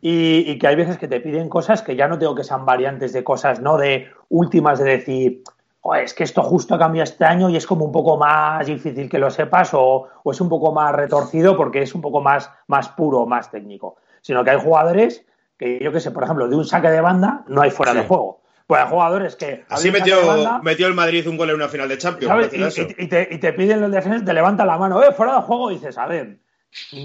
y, 0.00 0.50
y, 0.50 0.58
que 0.58 0.68
hay 0.68 0.76
veces 0.76 0.98
que 0.98 1.08
te 1.08 1.20
piden 1.20 1.48
cosas 1.48 1.82
que 1.82 1.96
ya 1.96 2.06
no 2.06 2.18
tengo 2.18 2.34
que 2.34 2.44
sean 2.44 2.64
variantes 2.64 3.12
de 3.12 3.24
cosas, 3.24 3.60
no 3.60 3.76
de 3.76 4.08
últimas 4.28 4.78
de 4.78 4.84
decir, 4.84 5.42
oh, 5.88 5.94
es 5.94 6.14
que 6.14 6.24
esto 6.24 6.42
justo 6.42 6.74
ha 6.74 6.78
cambiado 6.78 7.04
este 7.04 7.24
año 7.24 7.48
y 7.50 7.56
es 7.56 7.66
como 7.66 7.84
un 7.84 7.92
poco 7.92 8.16
más 8.16 8.66
difícil 8.66 9.08
que 9.08 9.18
lo 9.18 9.30
sepas 9.30 9.74
o, 9.74 10.08
o, 10.22 10.30
es 10.30 10.40
un 10.40 10.48
poco 10.48 10.72
más 10.72 10.94
retorcido 10.94 11.56
porque 11.56 11.82
es 11.82 11.94
un 11.94 12.00
poco 12.00 12.20
más, 12.20 12.50
más 12.66 12.88
puro, 12.88 13.26
más 13.26 13.50
técnico. 13.50 13.96
Sino 14.20 14.44
que 14.44 14.50
hay 14.50 14.60
jugadores 14.60 15.24
que, 15.58 15.78
yo 15.82 15.92
que 15.92 16.00
sé, 16.00 16.10
por 16.10 16.24
ejemplo, 16.24 16.48
de 16.48 16.56
un 16.56 16.64
saque 16.64 16.90
de 16.90 17.00
banda 17.00 17.44
no 17.48 17.62
hay 17.62 17.70
fuera 17.70 17.92
sí. 17.92 17.98
de 17.98 18.04
juego. 18.04 18.42
Pues 18.66 18.82
hay 18.82 18.88
jugadores 18.90 19.36
que. 19.36 19.64
Así 19.68 19.90
metió, 19.92 20.26
banda, 20.26 20.60
metió 20.62 20.88
el 20.88 20.94
Madrid 20.94 21.26
un 21.28 21.36
gol 21.36 21.50
en 21.50 21.56
una 21.56 21.68
final 21.68 21.88
de 21.88 21.98
Champions. 21.98 22.52
Y, 22.52 22.56
y, 22.56 23.04
y, 23.04 23.06
te, 23.06 23.28
y, 23.30 23.38
te, 23.38 23.52
piden 23.52 23.80
los 23.80 23.92
defensores, 23.92 24.24
te 24.24 24.34
levanta 24.34 24.64
la 24.64 24.76
mano, 24.76 25.02
eh, 25.02 25.12
fuera 25.12 25.36
de 25.36 25.42
juego, 25.42 25.70
y 25.70 25.74
dices, 25.74 25.96
a 25.98 26.06
ver, 26.06 26.38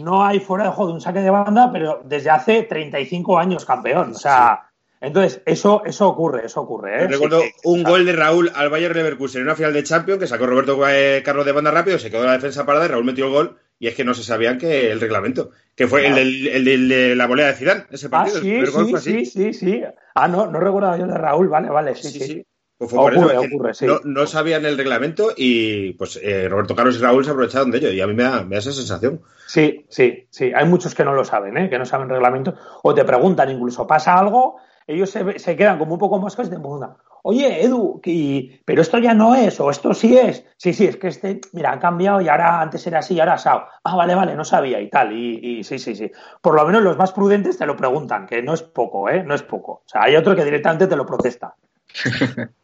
no 0.02 0.26
hay 0.26 0.40
fuera 0.40 0.64
de 0.64 0.72
juego 0.72 0.88
de 0.88 0.94
un 0.96 1.02
saque 1.02 1.20
de 1.20 1.30
banda, 1.30 1.70
pero 1.72 2.02
desde 2.04 2.32
hace 2.32 2.64
35 2.64 3.38
años 3.38 3.66
campeón. 3.66 4.12
O 4.12 4.16
sea. 4.16 4.71
Entonces, 5.02 5.42
eso, 5.48 5.82
eso 5.84 6.08
ocurre, 6.08 6.46
eso 6.46 6.62
ocurre. 6.62 7.04
¿eh? 7.04 7.08
Recuerdo 7.08 7.42
sí, 7.42 7.52
un 7.64 7.82
gol 7.82 8.06
de 8.06 8.14
Raúl 8.14 8.52
al 8.54 8.70
Bayern 8.70 8.96
Leverkusen 8.96 9.42
en 9.42 9.48
una 9.48 9.56
final 9.56 9.74
de 9.74 9.84
Champions 9.84 10.20
que 10.20 10.28
sacó 10.28 10.46
Roberto 10.46 10.80
eh, 10.88 11.24
Carlos 11.26 11.44
de 11.44 11.52
banda 11.52 11.72
rápido, 11.72 11.98
se 11.98 12.12
quedó 12.12 12.24
la 12.24 12.34
defensa 12.34 12.68
parada 12.68 12.86
y 12.86 12.90
Raúl 12.90 13.04
metió 13.04 13.26
el 13.26 13.32
gol 13.32 13.58
y 13.80 13.88
es 13.88 13.96
que 13.96 14.06
no 14.06 14.14
se 14.14 14.24
sabían 14.24 14.60
que 14.60 14.92
el 14.92 15.02
reglamento, 15.02 15.50
que 15.76 15.88
fue 15.88 16.02
claro. 16.02 16.18
el, 16.18 16.88
de 16.88 17.16
la 17.16 17.26
volea 17.26 17.48
de 17.48 17.54
Zidane, 17.56 17.86
ese 17.90 18.10
partido. 18.10 18.38
Ah, 18.38 18.42
sí, 18.42 18.54
el 18.54 18.68
sí, 18.68 18.98
sí, 19.00 19.26
sí, 19.26 19.54
sí. 19.54 19.84
Ah, 20.14 20.28
no, 20.28 20.46
no 20.46 20.60
recordaba 20.60 21.00
yo 21.00 21.08
de 21.08 21.18
Raúl, 21.18 21.50
vale, 21.50 21.70
vale, 21.72 21.96
sí, 21.96 22.10
sí. 22.10 22.20
sí. 22.20 22.46
Pues 22.78 22.92
fue 22.92 23.00
ocurre, 23.00 23.16
por 23.16 23.32
eso, 23.32 23.42
ocurre, 23.42 23.74
sí. 23.74 23.86
no, 23.88 24.00
no, 24.04 24.28
sabían 24.28 24.66
el 24.66 24.78
reglamento 24.78 25.34
y 25.36 25.94
pues 25.94 26.20
eh, 26.22 26.48
Roberto 26.48 26.76
Carlos 26.76 26.98
y 26.98 27.00
Raúl 27.00 27.26
se 27.26 27.32
aprovecharon 27.32 27.72
de 27.72 27.80
ello 27.80 27.92
y 27.92 28.02
a 28.02 28.08
mí 28.08 28.14
me 28.14 28.24
da, 28.24 28.44
me 28.44 28.56
da, 28.56 28.60
esa 28.60 28.72
sensación. 28.72 29.22
Sí, 29.48 29.86
sí, 29.90 30.28
sí. 30.30 30.52
Hay 30.56 30.68
muchos 30.68 30.94
que 30.94 31.04
no 31.04 31.14
lo 31.14 31.24
saben, 31.24 31.58
¿eh? 31.58 31.70
que 31.70 31.80
no 31.80 31.86
saben 31.86 32.10
reglamento 32.10 32.56
o 32.84 32.94
te 32.94 33.04
preguntan 33.04 33.50
incluso, 33.50 33.88
¿pasa 33.88 34.14
algo? 34.14 34.58
Ellos 34.92 35.10
se, 35.10 35.40
se 35.40 35.56
quedan 35.56 35.80
como 35.80 35.94
un 35.94 36.00
poco 36.00 36.20
moscas 36.20 36.50
de 36.50 36.58
muda. 36.58 36.98
Oye, 37.24 37.64
Edu, 37.64 38.02
y, 38.04 38.60
pero 38.66 38.82
esto 38.82 38.98
ya 38.98 39.14
no 39.14 39.36
es, 39.36 39.60
o 39.60 39.70
esto 39.70 39.94
sí 39.94 40.18
es. 40.18 40.44
Sí, 40.58 40.74
sí, 40.74 40.88
es 40.88 40.98
que 40.98 41.08
este, 41.08 41.40
mira, 41.54 41.74
ha 41.74 41.80
cambiado 41.80 42.20
y 42.20 42.28
ahora 42.28 42.62
antes 42.62 42.86
era 42.88 43.00
así 43.00 43.14
y 43.14 43.20
ahora 43.20 43.34
asado. 43.34 43.66
Ah, 43.84 43.96
vale, 43.96 44.16
vale, 44.16 44.36
no 44.36 44.44
sabía 44.44 44.82
y 44.82 44.90
tal. 44.90 45.12
Y, 45.16 45.60
y, 45.60 45.64
sí, 45.64 45.78
sí, 45.78 45.96
sí. 45.96 46.12
Por 46.42 46.56
lo 46.56 46.66
menos 46.66 46.82
los 46.82 46.98
más 46.98 47.12
prudentes 47.12 47.58
te 47.58 47.66
lo 47.66 47.78
preguntan, 47.78 48.26
que 48.26 48.42
no 48.42 48.54
es 48.54 48.64
poco, 48.64 49.08
¿eh? 49.08 49.24
No 49.24 49.36
es 49.36 49.44
poco. 49.44 49.72
O 49.72 49.84
sea, 49.86 50.04
hay 50.04 50.16
otro 50.16 50.36
que 50.36 50.46
directamente 50.46 50.88
te 50.88 50.96
lo 50.96 51.06
protesta. 51.06 51.56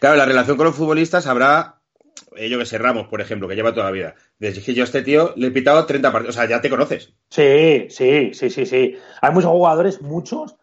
claro, 0.00 0.16
la 0.16 0.26
relación 0.26 0.56
con 0.56 0.66
los 0.66 0.74
futbolistas 0.74 1.28
habrá, 1.28 1.76
eh, 2.34 2.48
yo 2.48 2.58
que 2.58 2.66
sé, 2.66 2.78
Ramos, 2.78 3.06
por 3.06 3.20
ejemplo, 3.20 3.46
que 3.46 3.54
lleva 3.54 3.74
toda 3.74 3.86
la 3.86 3.92
vida. 3.92 4.14
Desde 4.40 4.60
que 4.60 4.74
yo 4.74 4.82
a 4.82 4.86
este 4.86 5.02
tío 5.02 5.34
le 5.36 5.48
he 5.48 5.52
pitado 5.52 5.86
30 5.86 6.10
partidos. 6.10 6.34
O 6.34 6.38
sea, 6.38 6.48
ya 6.48 6.60
te 6.60 6.70
conoces. 6.70 7.12
Sí, 7.30 7.86
sí, 7.90 8.34
sí, 8.34 8.50
sí, 8.50 8.66
sí. 8.66 8.96
Hay 9.20 9.32
muchos 9.32 9.52
jugadores, 9.52 10.02
muchos, 10.02 10.56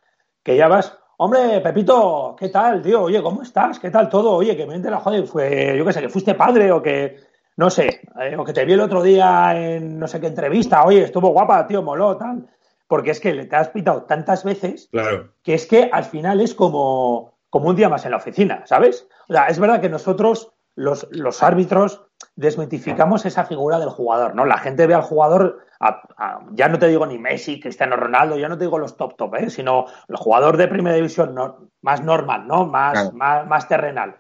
que 0.43 0.55
ya 0.55 0.67
vas 0.67 0.97
Hombre, 1.23 1.61
Pepito, 1.61 2.35
¿qué 2.35 2.49
tal, 2.49 2.81
tío? 2.81 3.03
Oye, 3.03 3.21
¿cómo 3.21 3.43
estás? 3.43 3.77
¿Qué 3.77 3.91
tal 3.91 4.09
todo? 4.09 4.31
Oye, 4.31 4.57
que 4.57 4.65
me 4.65 4.79
la 4.79 4.99
joder, 4.99 5.27
fue, 5.27 5.75
yo 5.77 5.85
qué 5.85 5.93
sé, 5.93 6.01
que 6.01 6.09
fuiste 6.09 6.33
padre 6.33 6.71
o 6.71 6.81
que, 6.81 7.15
no 7.57 7.69
sé, 7.69 8.01
eh, 8.19 8.35
o 8.35 8.43
que 8.43 8.53
te 8.53 8.65
vi 8.65 8.73
el 8.73 8.79
otro 8.79 9.03
día 9.03 9.53
en 9.55 9.99
no 9.99 10.07
sé 10.07 10.19
qué 10.19 10.25
entrevista, 10.25 10.83
oye, 10.83 11.03
estuvo 11.03 11.29
guapa, 11.29 11.67
tío, 11.67 11.83
moló, 11.83 12.17
tal. 12.17 12.49
Porque 12.87 13.11
es 13.11 13.19
que 13.19 13.35
le 13.35 13.45
te 13.45 13.55
has 13.55 13.69
pitado 13.69 14.01
tantas 14.05 14.43
veces 14.43 14.89
claro. 14.91 15.31
que 15.43 15.53
es 15.53 15.67
que 15.67 15.91
al 15.93 16.05
final 16.05 16.41
es 16.41 16.55
como, 16.55 17.37
como 17.51 17.69
un 17.69 17.75
día 17.75 17.87
más 17.87 18.03
en 18.05 18.11
la 18.11 18.17
oficina, 18.17 18.63
¿sabes? 18.65 19.07
O 19.29 19.33
sea, 19.33 19.45
es 19.45 19.59
verdad 19.59 19.79
que 19.79 19.89
nosotros, 19.89 20.51
los, 20.73 21.07
los 21.11 21.43
árbitros, 21.43 22.01
desmitificamos 22.35 23.25
esa 23.25 23.45
figura 23.45 23.79
del 23.79 23.89
jugador, 23.89 24.35
¿no? 24.35 24.45
La 24.45 24.57
gente 24.57 24.87
ve 24.87 24.93
al 24.93 25.01
jugador, 25.01 25.65
a, 25.79 26.01
a, 26.17 26.39
ya 26.51 26.67
no 26.67 26.79
te 26.79 26.87
digo 26.87 27.05
ni 27.05 27.17
Messi, 27.17 27.59
Cristiano 27.59 27.95
Ronaldo, 27.95 28.37
ya 28.37 28.49
no 28.49 28.57
te 28.57 28.65
digo 28.65 28.79
los 28.79 28.97
top 28.97 29.15
top, 29.15 29.35
¿eh? 29.35 29.49
sino 29.49 29.85
el 30.07 30.15
jugador 30.15 30.57
de 30.57 30.67
primera 30.67 30.95
división 30.95 31.35
no, 31.35 31.69
más 31.81 32.03
normal, 32.03 32.47
¿no? 32.47 32.65
Más, 32.65 32.93
claro. 32.93 33.11
más, 33.13 33.47
más, 33.47 33.67
terrenal. 33.67 34.15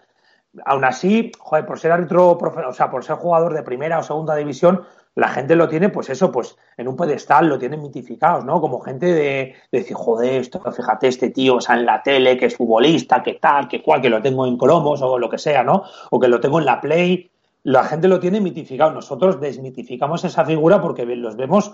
Aún 0.65 0.83
así, 0.83 1.31
joder, 1.39 1.65
por 1.65 1.79
ser 1.79 1.91
árbitro, 1.91 2.31
o 2.31 2.73
sea, 2.73 2.89
por 2.89 3.03
ser 3.05 3.15
jugador 3.15 3.53
de 3.53 3.63
primera 3.63 3.99
o 3.99 4.03
segunda 4.03 4.35
división, 4.35 4.85
la 5.15 5.27
gente 5.27 5.55
lo 5.55 5.67
tiene, 5.67 5.89
pues 5.89 6.09
eso, 6.09 6.31
pues 6.31 6.57
en 6.77 6.87
un 6.87 6.95
pedestal, 6.95 7.47
lo 7.47 7.57
tienen 7.57 7.81
mitificados, 7.81 8.45
¿no? 8.45 8.61
Como 8.61 8.79
gente 8.79 9.07
de, 9.07 9.55
de 9.71 9.79
decir, 9.79 9.95
joder, 9.95 10.41
esto, 10.41 10.61
fíjate, 10.71 11.07
este 11.07 11.29
tío, 11.29 11.55
o 11.55 11.61
sea, 11.61 11.75
en 11.75 11.85
la 11.85 12.01
tele, 12.01 12.37
que 12.37 12.45
es 12.45 12.55
futbolista, 12.55 13.21
que 13.21 13.33
tal, 13.35 13.67
que 13.67 13.81
cual, 13.81 14.01
que 14.01 14.09
lo 14.09 14.21
tengo 14.21 14.45
en 14.45 14.57
cromos 14.57 15.01
o 15.01 15.19
lo 15.19 15.29
que 15.29 15.37
sea, 15.37 15.63
¿no? 15.63 15.83
O 16.11 16.19
que 16.19 16.29
lo 16.29 16.39
tengo 16.39 16.59
en 16.59 16.65
la 16.65 16.79
Play, 16.79 17.31
la 17.63 17.83
gente 17.83 18.07
lo 18.07 18.19
tiene 18.19 18.41
mitificado. 18.41 18.91
Nosotros 18.91 19.39
desmitificamos 19.39 20.23
esa 20.23 20.45
figura 20.45 20.81
porque 20.81 21.05
los 21.05 21.35
vemos 21.35 21.73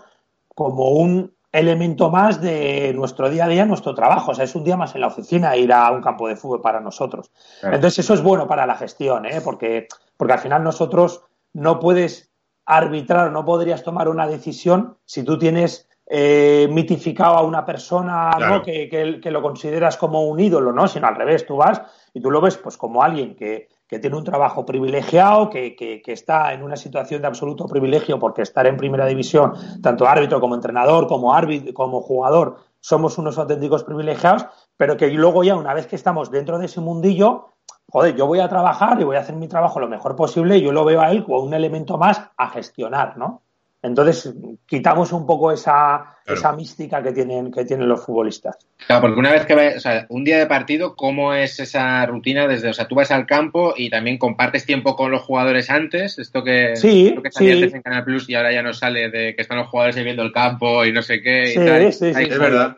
como 0.54 0.90
un 0.92 1.34
elemento 1.52 2.10
más 2.10 2.42
de 2.42 2.94
nuestro 2.94 3.30
día 3.30 3.46
a 3.46 3.48
día, 3.48 3.66
nuestro 3.66 3.96
trabajo. 3.96 4.32
O 4.32 4.36
sea, 4.36 4.46
es 4.46 4.56
un 4.56 4.64
día 4.64 4.78
más 4.78 4.96
en 4.96 5.02
la 5.02 5.08
oficina 5.08 5.56
ir 5.56 5.72
a 5.72 5.92
un 5.92 6.02
campo 6.02 6.28
de 6.28 6.36
fútbol 6.36 6.62
para 6.62 6.80
nosotros. 6.80 7.32
Claro. 7.60 7.76
Entonces, 7.76 8.00
eso 8.00 8.14
es 8.14 8.22
bueno 8.22 8.48
para 8.48 8.66
la 8.66 8.76
gestión, 8.76 9.26
¿eh? 9.26 9.42
porque, 9.44 9.88
porque 10.18 10.34
al 10.34 10.40
final 10.40 10.64
nosotros 10.64 11.24
no 11.54 11.80
puedes 11.80 12.32
arbitrar, 12.66 13.32
no 13.32 13.46
podrías 13.46 13.84
tomar 13.84 14.10
una 14.10 14.28
decisión 14.28 14.98
si 15.06 15.24
tú 15.24 15.40
tienes 15.40 15.88
eh, 16.06 16.68
mitificado 16.70 17.38
a 17.38 17.42
una 17.42 17.66
persona 17.66 18.32
claro. 18.36 18.56
¿no? 18.58 18.62
que, 18.62 18.90
que, 18.90 19.20
que, 19.22 19.32
lo 19.32 19.42
consideras 19.42 19.98
como 19.98 20.28
un 20.28 20.40
ídolo, 20.40 20.72
¿no? 20.74 20.88
Sino 20.88 21.08
al 21.08 21.16
revés, 21.16 21.46
tú 21.46 21.58
vas 21.58 21.82
y 22.14 22.22
tú 22.22 22.30
lo 22.30 22.42
ves 22.42 22.58
pues 22.58 22.78
como 22.78 23.04
alguien 23.04 23.36
que, 23.36 23.70
que 23.88 24.00
tiene 24.00 24.18
un 24.18 24.24
trabajo 24.24 24.66
privilegiado, 24.66 25.50
que, 25.50 25.76
que, 25.76 26.02
está 26.12 26.54
en 26.54 26.62
una 26.62 26.76
situación 26.76 27.22
de 27.22 27.28
absoluto 27.28 27.68
privilegio 27.68 28.20
porque 28.20 28.42
estar 28.42 28.68
en 28.68 28.76
primera 28.76 29.06
división, 29.06 29.54
tanto 29.82 30.08
árbitro 30.08 30.42
como 30.42 30.56
entrenador, 30.56 31.08
como 31.08 31.34
árbitro, 31.34 31.74
como 31.74 32.02
jugador, 32.02 32.58
somos 32.82 33.18
unos 33.18 33.38
auténticos 33.38 33.84
privilegiados, 33.84 34.46
pero 34.76 34.98
que 34.98 35.10
luego 35.10 35.44
ya 35.44 35.56
una 35.56 35.74
vez 35.74 35.88
que 35.88 35.96
estamos 35.96 36.32
dentro 36.32 36.60
de 36.60 36.66
ese 36.66 36.82
mundillo, 36.82 37.54
joder, 37.90 38.16
yo 38.16 38.28
voy 38.28 38.40
a 38.40 38.50
trabajar 38.50 39.00
y 39.00 39.06
voy 39.06 39.16
a 39.16 39.22
hacer 39.22 39.36
mi 39.36 39.48
trabajo 39.48 39.80
lo 39.80 39.88
mejor 39.88 40.16
posible 40.16 40.58
y 40.58 40.62
yo 40.62 40.72
lo 40.74 40.84
veo 40.84 41.02
a 41.02 41.12
él 41.12 41.24
como 41.24 41.40
un 41.40 41.54
elemento 41.54 41.98
más 41.98 42.22
a 42.36 42.50
gestionar, 42.50 43.18
¿no? 43.18 43.44
Entonces, 43.88 44.34
quitamos 44.66 45.12
un 45.12 45.26
poco 45.26 45.52
esa, 45.52 46.18
esa 46.26 46.52
mística 46.54 47.02
que 47.02 47.12
tienen, 47.12 47.52
que 47.52 47.66
tienen 47.66 47.88
los 47.90 48.06
futbolistas. 48.06 48.58
Claro, 48.86 49.02
porque 49.02 49.20
una 49.20 49.32
vez 49.32 49.46
que 49.46 49.56
ves, 49.56 49.78
o 49.78 49.80
sea, 49.80 50.06
un 50.10 50.24
día 50.24 50.38
de 50.38 50.46
partido, 50.46 50.96
¿cómo 50.96 51.34
es 51.34 51.60
esa 51.60 52.06
rutina 52.06 52.48
desde, 52.48 52.70
o 52.70 52.74
sea, 52.74 52.88
tú 52.88 52.96
vas 52.96 53.10
al 53.12 53.26
campo 53.26 53.74
y 53.76 53.90
también 53.90 54.18
compartes 54.18 54.66
tiempo 54.66 54.96
con 54.96 55.12
los 55.12 55.22
jugadores 55.24 55.70
antes? 55.70 56.20
Esto 56.20 56.44
que, 56.44 56.76
sí, 56.76 57.16
que 57.24 57.32
salía 57.32 57.54
sí. 57.54 57.58
antes 57.60 57.74
en 57.74 57.82
Canal 57.82 58.04
Plus 58.04 58.30
y 58.30 58.36
ahora 58.36 58.52
ya 58.54 58.62
no 58.62 58.74
sale 58.74 59.10
de 59.10 59.36
que 59.36 59.42
están 59.42 59.58
los 59.58 59.68
jugadores 59.68 59.96
viendo 60.04 60.22
el 60.24 60.32
campo 60.32 60.86
y 60.86 60.92
no 60.92 61.02
sé 61.02 61.22
qué 61.22 61.44
y 61.44 61.48
Sí, 61.48 61.60
tal. 61.66 61.94
sí, 61.94 62.06
Ahí. 62.14 62.26
Es 62.30 62.38
verdad. 62.40 62.78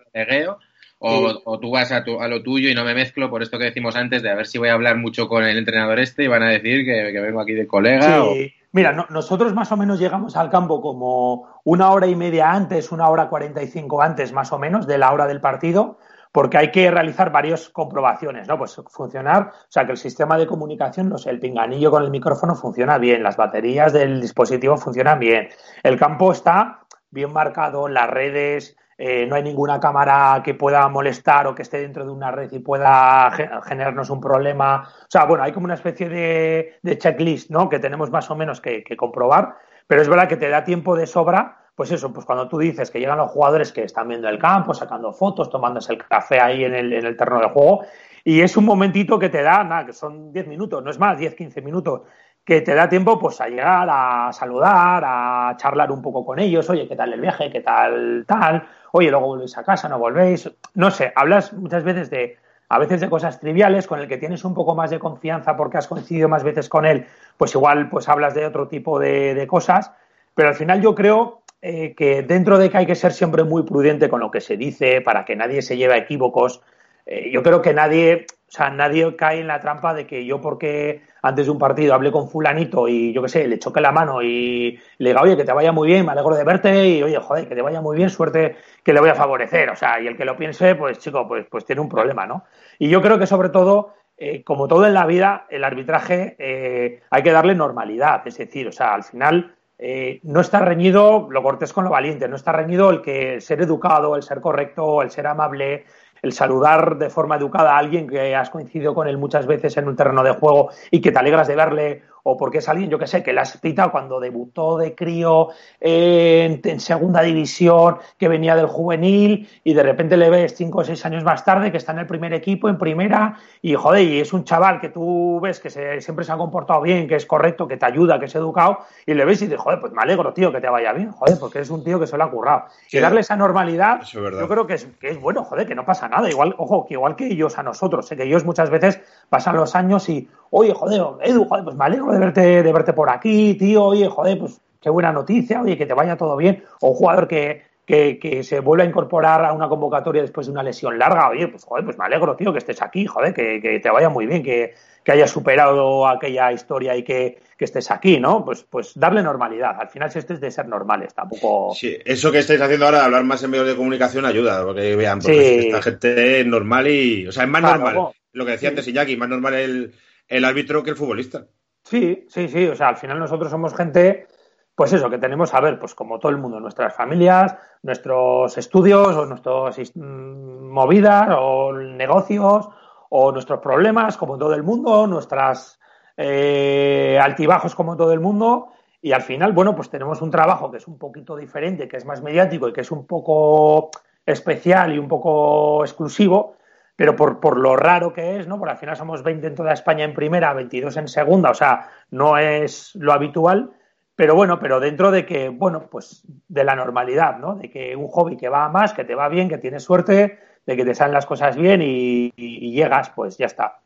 O, 1.02 1.42
o 1.46 1.60
tú 1.62 1.72
vas 1.72 1.92
a, 1.94 2.04
tu- 2.04 2.20
a 2.20 2.28
lo 2.28 2.44
tuyo 2.44 2.70
y 2.70 2.76
no 2.76 2.84
me 2.84 2.94
mezclo 2.94 3.30
por 3.30 3.42
esto 3.42 3.58
que 3.58 3.64
decimos 3.66 3.96
antes 3.96 4.22
de 4.22 4.30
a 4.32 4.36
ver 4.36 4.46
si 4.48 4.58
voy 4.58 4.68
a 4.68 4.74
hablar 4.74 4.98
mucho 4.98 5.30
con 5.30 5.46
el 5.46 5.58
entrenador 5.58 5.98
este 5.98 6.26
y 6.26 6.28
van 6.28 6.44
a 6.44 6.50
decir 6.50 6.84
que, 6.84 7.12
que 7.14 7.20
vengo 7.22 7.40
aquí 7.40 7.54
de 7.54 7.66
colega. 7.68 8.24
o- 8.26 8.34
Sí. 8.34 8.52
Mira, 8.72 8.92
no- 8.94 9.08
nosotros 9.10 9.54
más 9.54 9.72
o 9.72 9.78
menos 9.78 10.00
llegamos 10.00 10.38
al 10.38 10.50
campo 10.50 10.80
como 10.82 11.48
una 11.64 11.90
hora 11.92 12.06
y 12.08 12.16
media 12.16 12.52
antes, 12.52 12.92
una 12.92 13.10
hora 13.10 13.28
cuarenta 13.28 13.64
y 13.64 13.68
cinco 13.68 14.02
antes 14.02 14.32
más 14.32 14.52
o 14.52 14.60
menos 14.60 14.86
de 14.86 15.00
la 15.00 15.12
hora 15.12 15.26
del 15.26 15.42
partido, 15.42 15.98
porque 16.32 16.60
hay 16.60 16.70
que 16.70 16.92
realizar 16.92 17.32
varias 17.32 17.70
comprobaciones, 17.70 18.48
¿no? 18.48 18.60
Pues 18.60 18.80
funcionar, 18.90 19.52
o 19.54 19.72
sea, 19.72 19.86
que 19.88 19.94
el 19.94 19.98
sistema 19.98 20.38
de 20.38 20.46
comunicación, 20.46 21.10
no 21.10 21.18
sé, 21.18 21.32
el 21.32 21.40
pinganillo 21.40 21.90
con 21.90 22.04
el 22.04 22.12
micrófono 22.12 22.56
funciona 22.56 23.00
bien, 23.00 23.24
las 23.24 23.38
baterías 23.38 23.92
del 23.92 24.22
dispositivo 24.22 24.78
funcionan 24.78 25.18
bien, 25.18 25.50
el 25.82 25.98
campo 25.98 26.32
está 26.32 26.82
bien 27.10 27.34
marcado, 27.34 27.88
las 27.88 28.08
redes, 28.08 28.78
eh, 29.02 29.26
no 29.26 29.36
hay 29.36 29.44
ninguna 29.44 29.80
cámara 29.80 30.42
que 30.44 30.54
pueda 30.56 30.88
molestar 30.90 31.48
o 31.48 31.56
que 31.56 31.62
esté 31.62 31.80
dentro 31.80 32.04
de 32.04 32.12
una 32.12 32.32
red 32.32 32.52
y 32.52 32.60
pueda 32.60 33.32
ge- 33.32 33.50
generarnos 33.64 34.10
un 34.10 34.20
problema. 34.20 34.90
O 35.04 35.08
sea, 35.08 35.24
bueno, 35.24 35.44
hay 35.46 35.54
como 35.54 35.64
una 35.66 35.76
especie 35.76 36.10
de, 36.10 36.98
checklist, 36.98 37.50
¿no? 37.50 37.70
Que 37.70 37.80
tenemos 37.80 38.12
más 38.12 38.30
o 38.30 38.36
menos 38.36 38.60
que, 38.60 38.84
que 38.84 38.98
comprobar, 38.98 39.56
pero 39.88 40.02
es 40.02 40.10
verdad 40.10 40.28
que 40.28 40.36
te 40.38 40.50
da 40.50 40.66
tiempo 40.66 40.98
de 40.98 41.08
sobra. 41.08 41.56
Pues 41.76 41.92
eso, 41.94 42.12
pues 42.12 42.26
cuando 42.26 42.50
tú 42.50 42.58
dices 42.58 42.92
que 42.92 43.00
llegan 43.00 43.18
los 43.20 43.32
jugadores 43.32 43.72
que 43.72 43.84
están 43.84 44.10
viendo 44.10 44.28
el 44.28 44.38
campo, 44.38 44.74
sacando 44.74 45.14
fotos, 45.14 45.50
tomándose 45.50 45.94
el 45.94 46.06
café 46.06 46.42
ahí 46.42 46.66
en 46.66 46.76
el, 46.76 46.92
en 46.92 47.06
el 47.06 47.16
terreno 47.16 47.40
de 47.40 47.48
juego, 47.48 47.86
y 48.26 48.42
es 48.42 48.58
un 48.58 48.66
momentito 48.66 49.18
que 49.18 49.30
te 49.30 49.42
da, 49.42 49.64
nada, 49.64 49.86
que 49.86 49.94
son 49.94 50.34
10 50.34 50.46
minutos, 50.46 50.84
no 50.84 50.92
es 50.92 51.00
más, 51.00 51.18
10, 51.18 51.36
15 51.36 51.62
minutos, 51.62 52.02
que 52.44 52.62
te 52.62 52.74
da 52.74 52.90
tiempo 52.90 53.20
pues 53.20 53.40
a 53.42 53.48
llegar 53.48 53.88
a 53.92 54.32
saludar, 54.34 55.04
a 55.06 55.56
charlar 55.58 55.92
un 55.92 56.02
poco 56.02 56.26
con 56.26 56.40
ellos, 56.40 56.70
oye, 56.70 56.88
¿qué 56.88 56.96
tal 56.96 57.14
el 57.14 57.22
viaje? 57.22 57.52
¿Qué 57.52 57.62
tal 57.62 58.26
tal? 58.28 58.68
Oye, 58.92 59.12
luego 59.12 59.28
volvéis 59.28 59.58
a 59.58 59.64
casa, 59.64 59.88
no 59.88 60.00
volvéis. 60.00 60.50
No 60.74 60.90
sé, 60.90 61.12
hablas 61.16 61.54
muchas 61.54 61.84
veces 61.84 62.10
de, 62.10 62.38
a 62.70 62.78
veces 62.78 63.02
de 63.02 63.10
cosas 63.10 63.40
triviales 63.40 63.88
con 63.88 64.00
el 64.00 64.08
que 64.08 64.18
tienes 64.18 64.46
un 64.46 64.54
poco 64.54 64.76
más 64.76 64.92
de 64.92 65.00
confianza 65.00 65.58
porque 65.58 65.78
has 65.78 65.88
coincidido 65.88 66.30
más 66.30 66.44
veces 66.44 66.70
con 66.70 66.86
él, 66.86 67.06
pues 67.36 67.54
igual 67.56 67.90
pues 67.90 68.08
hablas 68.08 68.36
de 68.36 68.46
otro 68.46 68.68
tipo 68.68 69.00
de, 69.00 69.46
cosas, 69.48 69.92
pero 70.36 70.50
al 70.50 70.56
final 70.56 70.82
yo 70.82 70.94
creo 70.94 71.42
eh, 71.62 71.96
que 71.96 72.22
dentro 72.22 72.58
de 72.58 72.70
que 72.70 72.78
hay 72.78 72.86
que 72.86 72.96
ser 72.96 73.12
siempre 73.12 73.44
muy 73.44 73.64
prudente 73.64 74.08
con 74.08 74.20
lo 74.20 74.30
que 74.30 74.40
se 74.40 74.56
dice 74.56 75.02
para 75.02 75.26
que 75.26 75.36
nadie 75.36 75.64
se 75.64 75.78
lleve 75.78 75.96
a 75.96 75.98
equívocos, 75.98 76.62
eh, 77.08 77.32
yo 77.32 77.42
creo 77.42 77.62
que 77.62 77.74
nadie, 77.74 78.28
o 78.50 78.52
sea, 78.52 78.72
nadie 78.72 79.16
cae 79.16 79.42
en 79.42 79.48
la 79.48 79.60
trampa 79.60 79.94
de 79.94 80.08
que 80.08 80.26
yo 80.26 80.42
porque 80.42 81.04
antes 81.22 81.46
de 81.46 81.52
un 81.52 81.60
partido 81.60 81.94
hablé 81.94 82.12
con 82.12 82.28
fulanito 82.28 82.88
y 82.88 83.14
yo 83.14 83.22
qué 83.22 83.30
sé, 83.30 83.48
le 83.48 83.60
choque 83.60 83.80
la 83.80 83.92
mano 83.92 84.24
y 84.24 84.80
le 84.98 85.10
diga, 85.10 85.22
oye, 85.22 85.38
que 85.38 85.46
te 85.46 85.54
vaya 85.54 85.72
muy 85.72 85.88
bien, 85.88 86.04
me 86.04 86.14
alegro 86.14 86.36
de 86.36 86.44
verte 86.44 86.88
y 86.88 87.04
oye, 87.04 87.20
joder, 87.20 87.48
que 87.48 87.54
te 87.54 87.62
vaya 87.62 87.80
muy 87.80 87.96
bien, 87.96 88.10
suerte 88.10 88.56
que 88.84 88.92
le 88.92 89.02
voy 89.02 89.10
a 89.10 89.16
favorecer. 89.16 89.70
O 89.70 89.76
sea, 89.76 90.02
y 90.02 90.08
el 90.08 90.18
que 90.18 90.26
lo 90.26 90.36
piense, 90.36 90.74
pues 90.74 90.98
chico, 90.98 91.28
pues, 91.28 91.46
pues 91.46 91.64
tiene 91.64 91.82
un 91.82 91.90
problema, 91.90 92.26
¿no? 92.26 92.46
Y 92.80 92.90
yo 92.90 93.04
creo 93.04 93.20
que 93.20 93.28
sobre 93.28 93.50
todo, 93.50 93.94
eh, 94.18 94.44
como 94.44 94.68
todo 94.68 94.88
en 94.88 94.96
la 94.96 95.06
vida, 95.06 95.46
el 95.52 95.64
arbitraje 95.64 96.36
eh, 96.40 97.02
hay 97.12 97.22
que 97.22 97.32
darle 97.32 97.54
normalidad, 97.54 98.26
es 98.26 98.40
decir, 98.40 98.68
o 98.68 98.72
sea, 98.72 98.96
al 98.96 99.04
final 99.04 99.54
eh, 99.82 100.20
no 100.24 100.42
está 100.42 100.60
reñido 100.60 101.30
lo 101.32 101.42
cortés 101.42 101.72
con 101.72 101.86
lo 101.86 101.90
valiente, 101.90 102.28
no 102.28 102.36
está 102.36 102.52
reñido 102.52 102.90
el 102.90 103.02
que 103.02 103.40
ser 103.40 103.62
educado, 103.62 104.18
el 104.18 104.24
ser 104.24 104.42
correcto, 104.42 105.02
el 105.02 105.10
ser 105.10 105.26
amable, 105.26 105.86
el 106.22 106.34
saludar 106.34 106.98
de 106.98 107.10
forma 107.10 107.36
educada 107.36 107.74
a 107.74 107.78
alguien 107.78 108.08
que 108.08 108.36
has 108.36 108.50
coincidido 108.50 108.94
con 108.94 109.08
él 109.08 109.18
muchas 109.18 109.48
veces 109.48 109.78
en 109.78 109.88
un 109.88 109.96
terreno 109.96 110.24
de 110.24 110.32
juego 110.32 110.70
y 110.92 111.02
que 111.02 111.12
te 111.12 111.20
alegras 111.20 111.48
de 111.48 111.56
verle, 111.56 112.04
o 112.30 112.38
porque 112.38 112.60
es 112.60 112.70
alguien, 112.70 112.90
yo 112.90 112.98
que 113.00 113.08
sé, 113.08 113.24
que 113.24 113.34
le 113.34 113.42
has 113.42 113.58
pitado 113.58 113.92
cuando 113.92 114.20
debutó 114.20 114.78
de 114.78 114.96
crío 114.96 115.50
en, 115.80 116.62
en 116.64 116.80
segunda 116.80 117.22
división, 117.22 117.98
que 118.18 118.28
venía 118.28 118.56
del 118.56 118.68
juvenil, 118.68 119.48
y 119.64 119.74
de 119.74 119.84
repente 119.84 120.18
le 120.18 120.30
ves 120.30 120.56
cinco 120.56 120.80
o 120.80 120.84
seis 120.84 121.06
años 121.06 121.24
más 121.24 121.44
tarde 121.44 121.72
que 121.72 121.78
está 121.78 121.92
en 121.92 122.00
el 122.00 122.08
primer 122.08 122.34
equipo, 122.34 122.70
en 122.70 122.78
primera, 122.78 123.38
y 123.62 123.74
joder, 123.76 124.04
y 124.04 124.20
es 124.20 124.34
un 124.34 124.44
chaval 124.44 124.80
que 124.80 124.90
tú 124.90 125.40
ves 125.42 125.60
que 125.60 125.70
se- 125.70 126.02
siempre 126.02 126.26
se 126.26 126.32
ha 126.32 126.38
comportado 126.38 126.82
bien, 126.82 127.08
que 127.08 127.16
es 127.16 127.26
correcto, 127.26 127.68
que 127.68 127.78
te 127.78 127.86
ayuda, 127.86 128.20
que 128.20 128.26
es 128.26 128.36
educado, 128.36 128.80
y 129.06 129.14
le 129.14 129.26
ves 129.26 129.42
y 129.42 129.46
dices, 129.46 129.60
joder, 129.60 129.80
pues 129.80 129.92
me 129.94 130.02
alegro, 130.02 130.34
tío, 130.34 130.52
que 130.52 130.62
te 130.62 130.70
vaya 130.70 130.94
bien, 130.94 131.12
joder, 131.12 131.38
porque 131.40 131.60
es 131.60 131.70
un 131.70 131.84
tío 131.84 132.00
que 132.00 132.08
se 132.08 132.18
lo 132.18 132.24
ha 132.24 132.32
currado. 132.32 132.64
Sí. 132.88 132.98
y 132.98 133.00
darle 133.02 133.22
esa 133.22 133.36
normalidad, 133.36 134.02
es 134.02 134.10
yo 134.42 134.48
creo 134.48 134.68
que 134.68 134.74
es, 134.76 134.86
que 135.00 135.10
es 135.10 135.20
bueno, 135.22 135.44
joder, 135.44 135.68
que 135.68 135.76
no 135.76 135.86
pasa 135.86 136.08
nada. 136.08 136.30
Igual, 136.30 136.56
ojo, 136.58 136.86
que 136.86 136.94
igual 136.96 137.16
que 137.16 137.28
ellos 137.28 137.58
a 137.58 137.64
nosotros, 137.64 138.08
sé 138.08 138.16
que 138.16 138.24
ellos 138.24 138.46
muchas 138.46 138.70
veces 138.70 139.00
pasan 139.30 139.56
los 139.56 139.76
años 139.76 140.08
y, 140.10 140.28
oye, 140.52 140.74
joder, 140.74 141.02
Edu, 141.24 141.46
joder, 141.46 141.64
pues 141.64 141.76
me 141.76 141.86
alegro 141.86 142.12
de 142.12 142.19
verte, 142.20 142.64
de 142.64 142.74
verte 142.74 142.94
por 142.94 143.10
aquí, 143.10 143.56
tío, 143.56 143.84
oye, 143.86 144.08
joder, 144.08 144.38
pues 144.38 144.62
qué 144.82 144.90
buena 144.90 145.12
noticia, 145.12 145.62
oye, 145.62 145.78
que 145.78 145.86
te 145.86 145.94
vaya 145.94 146.16
todo 146.18 146.38
bien. 146.38 146.64
O 146.82 146.90
un 146.90 146.96
jugador 146.96 147.28
que, 147.28 147.64
que, 147.86 148.20
que 148.20 148.44
se 148.44 148.60
vuelve 148.60 148.84
a 148.84 148.88
incorporar 148.88 149.44
a 149.44 149.54
una 149.54 149.68
convocatoria 149.68 150.22
después 150.22 150.48
de 150.48 150.54
una 150.54 150.64
lesión 150.64 150.98
larga, 151.00 151.30
oye, 151.30 151.48
pues 151.48 151.64
joder, 151.64 151.84
pues 151.86 151.98
me 151.98 152.06
alegro, 152.06 152.36
tío, 152.36 152.52
que 152.52 152.60
estés 152.60 152.82
aquí, 152.82 153.06
joder, 153.06 153.34
que, 153.34 153.60
que 153.62 153.80
te 153.80 153.90
vaya 153.90 154.10
muy 154.10 154.26
bien, 154.28 154.44
que, 154.44 154.76
que 155.04 155.12
hayas 155.12 155.32
superado 155.32 156.08
aquella 156.08 156.52
historia 156.52 156.96
y 156.96 157.04
que, 157.04 157.40
estés 157.58 157.92
aquí, 157.92 158.20
¿no? 158.20 158.46
Pues, 158.46 158.64
pues 158.70 158.94
darle 158.96 159.22
normalidad. 159.22 159.76
Al 159.80 159.90
final, 159.90 160.10
si 160.12 160.20
estés 160.20 160.40
de 160.40 160.50
ser 160.50 160.68
normales, 160.68 161.14
tampoco. 161.14 161.74
Sí, 161.76 161.98
eso 162.06 162.32
que 162.32 162.40
estáis 162.40 162.62
haciendo 162.62 162.86
ahora 162.86 163.00
de 163.00 163.06
hablar 163.06 163.24
más 163.26 163.44
en 163.44 163.50
medios 163.52 163.68
de 163.68 163.76
comunicación 163.76 164.26
ayuda, 164.26 164.64
porque 164.64 164.96
vean, 164.96 165.20
porque 165.20 165.60
Sí. 165.62 165.68
esta 165.68 165.82
gente 165.82 166.40
es 166.40 166.46
normal 166.48 166.88
y. 166.88 167.28
O 167.28 167.32
sea, 167.34 167.44
es 167.44 167.50
más 167.50 167.62
Claro, 167.62 167.80
normal. 167.80 168.12
Lo 168.32 168.46
que 168.46 168.52
decía 168.52 168.70
Sí. 168.70 168.74
antes 168.74 168.88
Iñaki, 168.88 169.18
más 169.18 169.28
normal 169.28 169.56
el, 169.56 169.94
el 170.28 170.46
árbitro 170.46 170.84
que 170.84 170.92
el 170.92 170.96
futbolista. 170.96 171.48
Sí, 171.84 172.26
sí, 172.30 172.48
sí. 172.48 172.68
O 172.68 172.76
sea, 172.76 172.90
al 172.90 172.98
final 172.98 173.20
nosotros 173.20 173.50
somos 173.50 173.74
gente, 173.74 174.28
pues 174.76 174.94
eso, 174.94 175.10
que 175.10 175.18
tenemos, 175.18 175.54
a 175.54 175.62
ver, 175.62 175.80
pues 175.80 175.96
como 175.96 176.20
todo 176.20 176.32
el 176.32 176.38
mundo, 176.38 176.60
nuestras 176.60 176.96
familias, 176.96 177.56
nuestros 177.84 178.58
estudios, 178.58 179.16
o 179.16 179.26
nuestras 179.26 179.96
mm, 179.96 180.70
movidas, 180.70 181.30
o 181.38 181.74
negocios, 181.74 182.70
o 183.10 183.32
nuestros 183.32 183.60
problemas, 183.60 184.18
como 184.18 184.38
todo 184.38 184.54
el 184.54 184.64
mundo, 184.64 185.08
nuestras 185.08 185.80
eh, 186.16 187.18
altibajos, 187.22 187.76
como 187.76 187.98
todo 187.98 188.14
el 188.14 188.20
mundo. 188.20 188.74
Y 189.02 189.14
al 189.14 189.22
final, 189.22 189.54
bueno, 189.54 189.76
pues 189.76 189.90
tenemos 189.90 190.22
un 190.22 190.30
trabajo 190.30 190.70
que 190.70 190.78
es 190.78 190.88
un 190.88 190.98
poquito 190.98 191.36
diferente, 191.36 191.88
que 191.88 191.98
es 191.98 192.06
más 192.06 192.22
mediático 192.22 192.68
y 192.68 192.74
que 192.74 192.82
es 192.82 192.92
un 192.92 193.08
poco 193.08 193.90
especial 194.26 194.94
y 194.94 195.00
un 195.00 195.08
poco 195.08 195.84
exclusivo, 195.84 196.56
pero 197.00 197.16
por, 197.16 197.40
por 197.40 197.58
lo 197.58 197.78
raro 197.78 198.12
que 198.12 198.36
es, 198.38 198.46
¿no? 198.48 198.58
Porque 198.60 198.74
al 198.74 198.78
final 198.78 198.98
somos 198.98 199.24
20 199.24 199.48
en 199.48 199.56
toda 199.56 199.72
España 199.72 200.04
en 200.04 200.14
primera, 200.14 200.52
22 200.54 200.98
en 200.98 201.08
segunda, 201.08 201.50
o 201.50 201.54
sea, 201.54 201.88
no 202.12 202.38
es 202.38 202.94
lo 202.96 203.14
habitual, 203.14 203.72
pero 204.18 204.36
bueno, 204.36 204.60
pero 204.60 204.82
dentro 204.82 205.10
de 205.10 205.26
que, 205.26 205.48
bueno, 205.48 205.88
pues 205.90 206.24
de 206.50 206.64
la 206.66 206.76
normalidad, 206.76 207.38
¿no? 207.38 207.56
De 207.56 207.70
que 207.70 207.96
un 207.96 208.10
hobby 208.10 208.36
que 208.36 208.50
va 208.50 208.66
a 208.66 208.70
más, 208.70 208.92
que 208.92 209.06
te 209.06 209.16
va 209.16 209.30
bien, 209.30 209.48
que 209.48 209.58
tienes 209.58 209.84
suerte, 209.84 210.40
de 210.66 210.76
que 210.76 210.84
te 210.84 210.94
salen 210.94 211.14
las 211.14 211.26
cosas 211.26 211.56
bien 211.56 211.82
y, 211.82 212.34
y- 212.36 212.68
y 212.68 212.72
llegas, 212.74 213.10
pues 213.12 213.38
ya 213.38 213.46
está. 213.46 213.80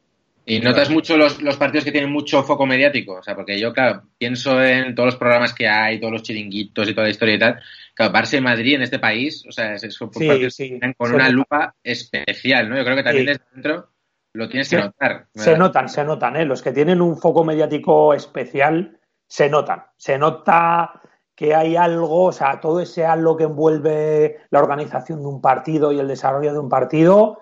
¿Y 0.45 0.59
notas 0.59 0.89
mucho 0.89 1.15
los, 1.15 1.41
los 1.41 1.55
partidos 1.55 1.85
que 1.85 1.91
tienen 1.91 2.11
mucho 2.11 2.43
foco 2.43 2.65
mediático? 2.65 3.13
O 3.13 3.23
sea, 3.23 3.33
porque 3.35 3.57
yo, 3.59 3.71
claro, 3.71 4.03
pienso 4.17 4.61
en 4.61 4.93
todos 4.93 5.07
los 5.07 5.15
programas 5.15 5.53
que 5.53 5.67
hay, 5.67 5.99
todos 5.99 6.11
los 6.11 6.23
chiringuitos 6.23 6.89
y 6.89 6.93
toda 6.93 7.05
la 7.07 7.11
historia 7.11 7.35
y 7.35 7.39
tal. 7.39 7.59
Claro, 7.93 8.11
Barça 8.13 8.37
y 8.37 8.41
Madrid 8.41 8.75
en 8.75 8.81
este 8.81 8.99
país, 8.99 9.45
o 9.47 9.51
sea, 9.51 9.75
es- 9.75 9.81
Sí, 9.81 10.05
partidos 10.05 10.53
sí, 10.55 10.67
que 10.69 10.75
están 10.75 10.93
con 10.93 11.13
una 11.13 11.23
nota. 11.25 11.31
lupa 11.33 11.75
especial, 11.83 12.69
¿no? 12.69 12.75
Yo 12.77 12.83
creo 12.83 12.95
que 12.97 13.03
también 13.03 13.25
Sí. 13.25 13.31
desde 13.31 13.43
dentro 13.53 13.89
lo 14.33 14.49
tienes 14.49 14.69
que 14.69 14.77
notar. 14.77 15.27
Se 15.33 15.57
notan, 15.57 15.87
se 15.87 16.03
notan, 16.03 16.35
¿eh? 16.35 16.45
Los 16.45 16.61
que 16.61 16.71
tienen 16.73 17.01
un 17.01 17.17
foco 17.17 17.43
mediático 17.45 18.13
especial, 18.13 18.99
se 19.27 19.47
notan. 19.49 19.83
Se 19.95 20.17
nota 20.17 20.99
que 21.35 21.55
hay 21.55 21.75
algo, 21.75 22.25
o 22.25 22.31
sea, 22.31 22.59
todo 22.59 22.79
ese 22.81 23.05
halo 23.05 23.37
que 23.37 23.45
envuelve 23.45 24.37
la 24.49 24.59
organización 24.59 25.21
de 25.21 25.27
un 25.27 25.39
partido 25.41 25.91
y 25.91 25.99
el 25.99 26.07
desarrollo 26.07 26.51
de 26.51 26.59
un 26.59 26.69
partido. 26.69 27.39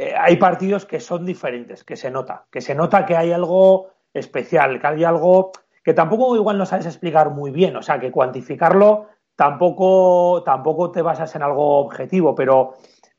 Eh, 0.00 0.14
hay 0.16 0.36
partidos 0.36 0.86
que 0.86 1.00
son 1.00 1.26
diferentes, 1.26 1.82
que 1.82 1.96
se 1.96 2.08
nota, 2.08 2.46
que 2.52 2.60
se 2.60 2.72
nota 2.72 3.04
que 3.04 3.16
hay 3.16 3.32
algo 3.32 3.88
especial, 4.14 4.80
que 4.80 4.86
hay 4.86 5.02
algo 5.02 5.50
que 5.82 5.92
tampoco 5.92 6.36
igual 6.36 6.56
no 6.56 6.66
sabes 6.66 6.86
explicar 6.86 7.30
muy 7.30 7.50
bien, 7.50 7.74
o 7.74 7.82
sea, 7.82 7.98
que 7.98 8.12
cuantificarlo 8.12 9.06
tampoco, 9.34 10.44
tampoco 10.44 10.92
te 10.92 11.02
basas 11.02 11.34
en 11.34 11.42
algo 11.42 11.78
objetivo, 11.80 12.32
pero 12.36 12.74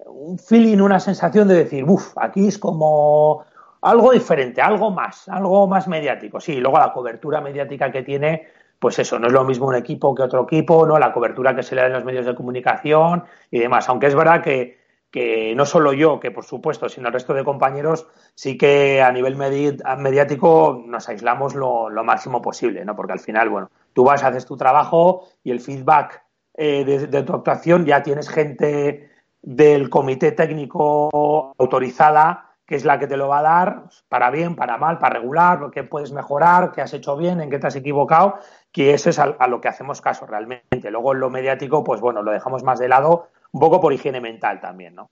un 0.06 0.40
feeling, 0.40 0.80
una 0.80 1.02
sensación 1.02 1.50
de 1.50 1.56
decir, 1.56 1.84
uff, 1.84 2.18
aquí 2.18 2.48
es 2.48 2.58
como 2.58 3.44
algo 3.82 4.14
diferente, 4.14 4.62
algo 4.62 4.90
más, 4.90 5.28
algo 5.28 5.68
más 5.68 5.86
mediático. 5.90 6.40
Sí, 6.40 6.62
luego 6.62 6.78
la 6.78 6.94
cobertura 6.94 7.42
mediática 7.42 7.92
que 7.92 8.04
tiene, 8.04 8.48
pues 8.80 9.00
eso, 9.00 9.20
no 9.20 9.28
es 9.28 9.34
lo 9.34 9.44
mismo 9.44 9.68
un 9.68 9.76
equipo 9.76 10.16
que 10.16 10.24
otro 10.24 10.44
equipo, 10.44 10.86
¿no? 10.86 10.98
La 10.98 11.12
cobertura 11.12 11.54
que 11.54 11.64
se 11.64 11.76
le 11.76 11.82
da 11.82 11.88
en 11.88 11.94
los 11.94 12.06
medios 12.06 12.26
de 12.26 12.36
comunicación 12.36 13.26
y 13.52 13.60
demás. 13.60 13.90
Aunque 13.90 14.08
es 14.08 14.16
verdad 14.16 14.42
que 14.42 14.80
que 15.12 15.54
no 15.56 15.66
solo 15.66 15.94
yo, 15.94 16.20
que 16.20 16.32
por 16.32 16.46
supuesto, 16.46 16.88
sino 16.88 17.08
el 17.08 17.14
resto 17.14 17.34
de 17.34 17.44
compañeros, 17.44 18.08
sí 18.36 18.58
que 18.58 19.02
a 19.02 19.12
nivel 19.12 19.36
mediático 19.36 20.84
nos 20.86 21.10
aislamos 21.10 21.56
lo, 21.56 21.90
máximo 22.04 22.42
posible, 22.42 22.86
¿no? 22.86 22.96
Porque 22.96 23.14
al 23.14 23.20
final, 23.20 23.50
bueno, 23.50 23.70
tú 23.94 24.04
vas, 24.04 24.24
haces 24.24 24.46
tu 24.46 24.56
trabajo 24.56 25.28
y 25.44 25.52
el 25.52 25.60
feedback 25.60 26.24
eh, 26.56 26.84
de, 26.84 27.24
tu 27.24 27.34
actuación 27.34 27.86
ya 27.86 28.04
tienes 28.04 28.30
gente 28.30 29.10
del 29.42 29.90
comité 29.90 30.32
técnico 30.34 31.54
autorizada 31.58 32.50
que 32.70 32.76
es 32.76 32.86
la 32.86 33.00
que 33.00 33.08
te 33.08 33.18
lo 33.18 33.28
va 33.28 33.40
a 33.40 33.42
dar 33.42 33.84
para 34.10 34.30
bien, 34.30 34.56
para 34.56 34.78
mal, 34.78 35.00
para 35.00 35.16
regular, 35.16 35.72
qué 35.72 35.84
puedes 35.84 36.12
mejorar, 36.12 36.72
qué 36.72 36.82
has 36.82 36.94
hecho 36.94 37.18
bien, 37.18 37.42
en 37.42 37.50
qué 37.50 37.58
te 37.58 37.66
has 37.66 37.76
equivocado, 37.76 38.36
que 38.72 38.94
eso 38.94 39.10
es 39.10 39.18
a, 39.18 39.48
lo 39.48 39.60
que 39.60 39.70
hacemos 39.70 40.02
caso 40.02 40.28
realmente. 40.28 40.92
Luego 40.92 41.14
en 41.14 41.20
lo 41.20 41.32
mediático, 41.32 41.84
pues 41.84 42.00
bueno, 42.00 42.22
lo 42.22 42.32
dejamos 42.32 42.64
más 42.64 42.78
de 42.78 42.88
lado, 42.88 43.30
un 43.52 43.60
poco 43.60 43.80
por 43.82 43.94
higiene 43.94 44.22
mental 44.22 44.60
también, 44.60 44.96
¿no? 44.96 45.10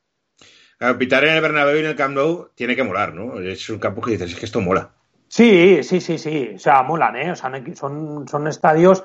pitar 0.99 1.25
en 1.25 1.35
el 1.35 1.41
Bernabéu 1.41 1.75
y 1.75 1.79
en 1.79 1.85
el 1.87 1.95
Camp 1.95 2.15
Nou 2.15 2.49
tiene 2.53 2.75
que 2.75 2.83
molar, 2.83 3.13
¿no? 3.13 3.39
Es 3.39 3.69
un 3.69 3.79
campo 3.79 4.01
que 4.01 4.11
dices, 4.11 4.31
es 4.31 4.39
que 4.39 4.45
esto 4.45 4.61
mola. 4.61 4.91
Sí, 5.27 5.83
sí, 5.83 5.99
sí, 5.99 6.17
sí. 6.17 6.51
O 6.55 6.59
sea, 6.59 6.83
molan, 6.83 7.15
¿eh? 7.15 7.31
O 7.31 7.35
sea, 7.35 7.51
son, 7.75 8.27
son 8.27 8.47
estadios, 8.47 9.03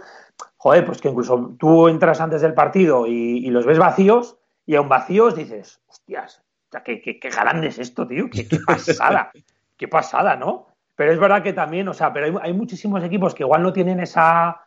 joder, 0.57 0.85
pues 0.85 1.01
que 1.01 1.09
incluso 1.09 1.57
tú 1.59 1.89
entras 1.89 2.21
antes 2.21 2.43
del 2.43 2.55
partido 2.55 3.07
y, 3.07 3.49
los 3.51 3.67
ves 3.67 3.79
vacíos 3.79 4.37
y 4.67 4.77
aún 4.77 4.89
vacíos 4.89 5.35
dices, 5.35 5.81
hostias, 5.89 6.43
qué, 6.85 7.01
qué, 7.01 7.19
qué 7.19 7.31
grande 7.31 7.69
es 7.69 7.79
esto, 7.79 8.07
tío, 8.07 8.29
qué, 8.31 8.47
qué 8.47 8.59
pasada, 8.59 9.33
qué 9.77 9.89
pasada, 9.89 10.37
¿no? 10.37 10.67
Pero 10.95 11.13
es 11.13 11.19
verdad 11.19 11.43
que 11.43 11.53
también, 11.53 11.89
o 11.89 11.95
sea, 11.95 12.13
pero 12.13 12.27
hay, 12.27 12.35
hay 12.43 12.53
muchísimos 12.53 13.03
equipos 13.03 13.35
que 13.35 13.43
igual 13.43 13.63
no 13.63 13.73
tienen 13.73 13.99
esa, 13.99 14.61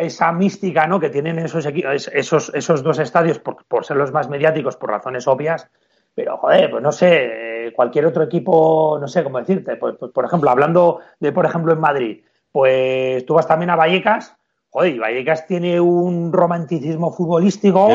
esa 0.00 0.32
mística 0.32 0.86
¿no? 0.86 1.00
que 1.00 1.10
tienen 1.10 1.38
esos, 1.38 1.66
esos, 1.66 2.52
esos 2.54 2.82
dos 2.82 2.98
estadios 2.98 3.38
por, 3.38 3.64
por, 3.66 3.84
ser 3.84 3.96
los 3.96 4.12
más 4.12 4.28
mediáticos 4.28 4.76
por 4.76 4.90
razones 4.90 5.26
obvias, 5.26 5.68
pero 6.14 6.36
joder, 6.36 6.70
pues 6.70 6.82
no 6.82 6.92
sé, 6.92 7.72
cualquier 7.74 8.06
otro 8.06 8.24
equipo, 8.24 8.98
no 9.00 9.08
sé 9.08 9.22
cómo 9.22 9.38
decirte, 9.38 9.76
pues, 9.76 9.96
pues, 9.98 10.10
por 10.12 10.24
ejemplo, 10.24 10.50
hablando 10.50 11.00
de, 11.20 11.32
por 11.32 11.46
ejemplo, 11.46 11.72
en 11.72 11.80
Madrid, 11.80 12.20
pues 12.50 13.24
tú 13.26 13.34
vas 13.34 13.46
también 13.46 13.70
a 13.70 13.76
Vallecas, 13.76 14.36
joder, 14.70 14.94
y 14.94 14.98
Vallecas 14.98 15.46
tiene 15.46 15.80
un 15.80 16.32
romanticismo 16.32 17.12
futbolístico 17.12 17.88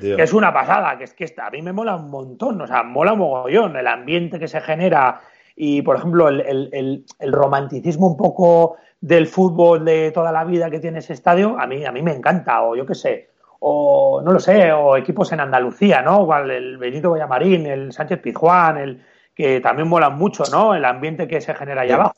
que 0.00 0.22
es 0.22 0.32
una 0.32 0.52
pasada, 0.52 0.98
que 0.98 1.04
es 1.04 1.14
que 1.14 1.34
a 1.38 1.50
mí 1.50 1.62
me 1.62 1.72
mola 1.72 1.96
un 1.96 2.10
montón, 2.10 2.60
o 2.60 2.66
sea, 2.66 2.82
mola 2.82 3.14
un 3.14 3.20
mogollón 3.20 3.76
el 3.76 3.86
ambiente 3.86 4.38
que 4.38 4.48
se 4.48 4.60
genera 4.60 5.20
y, 5.56 5.82
por 5.82 5.96
ejemplo, 5.96 6.28
el, 6.28 6.40
el, 6.40 7.04
el 7.18 7.32
romanticismo 7.32 8.06
un 8.06 8.16
poco 8.16 8.76
del 9.00 9.26
fútbol 9.26 9.84
de 9.84 10.10
toda 10.10 10.30
la 10.32 10.44
vida 10.44 10.70
que 10.70 10.80
tiene 10.80 10.98
ese 10.98 11.14
estadio, 11.14 11.58
a 11.58 11.66
mí, 11.66 11.84
a 11.84 11.92
mí 11.92 12.02
me 12.02 12.12
encanta, 12.12 12.62
o 12.62 12.76
yo 12.76 12.84
qué 12.84 12.94
sé, 12.94 13.30
o 13.60 14.22
no 14.24 14.32
lo 14.32 14.40
sé, 14.40 14.72
o 14.72 14.96
equipos 14.96 15.32
en 15.32 15.40
Andalucía, 15.40 16.02
¿no? 16.02 16.22
Igual 16.22 16.50
el 16.50 16.78
Benito 16.78 17.10
Vallamarín, 17.10 17.66
el 17.66 17.92
Sánchez 17.92 18.20
Pizjuán, 18.20 18.78
el 18.78 19.04
que 19.34 19.60
también 19.60 19.88
molan 19.88 20.16
mucho, 20.16 20.44
¿no? 20.50 20.74
El 20.74 20.84
ambiente 20.84 21.26
que 21.26 21.40
se 21.40 21.54
genera 21.54 21.82
allá 21.82 21.94
abajo. 21.94 22.14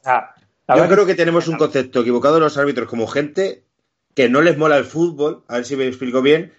yo 0.77 0.89
creo 0.89 1.07
que 1.07 1.15
tenemos 1.15 1.47
un 1.49 1.57
concepto 1.57 2.01
equivocado 2.01 2.35
de 2.35 2.41
los 2.41 2.59
árbitros 2.59 2.89
como 2.89 3.07
gente 3.07 3.65
que 4.15 4.29
no 4.29 4.43
les 4.43 4.59
mola 4.59 4.77
el 4.77 4.85
fútbol, 4.85 5.45
a 5.49 5.57
ver 5.57 5.65
si 5.65 5.77
me 5.77 5.87
explico 5.87 6.21
bien, 6.21 6.53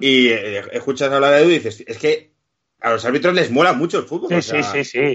y 0.00 0.28
eh, 0.28 0.62
escuchas 0.72 1.12
hablar 1.12 1.32
de 1.32 1.40
Edu 1.42 1.50
y 1.50 1.54
dices, 1.54 1.84
es 1.86 1.98
que 1.98 2.32
a 2.80 2.90
los 2.90 3.04
árbitros 3.04 3.34
les 3.34 3.50
mola 3.50 3.72
mucho 3.72 3.98
el 3.98 4.04
fútbol. 4.04 4.42
Sí, 4.42 4.62
sí, 4.62 4.84
sí, 4.84 5.14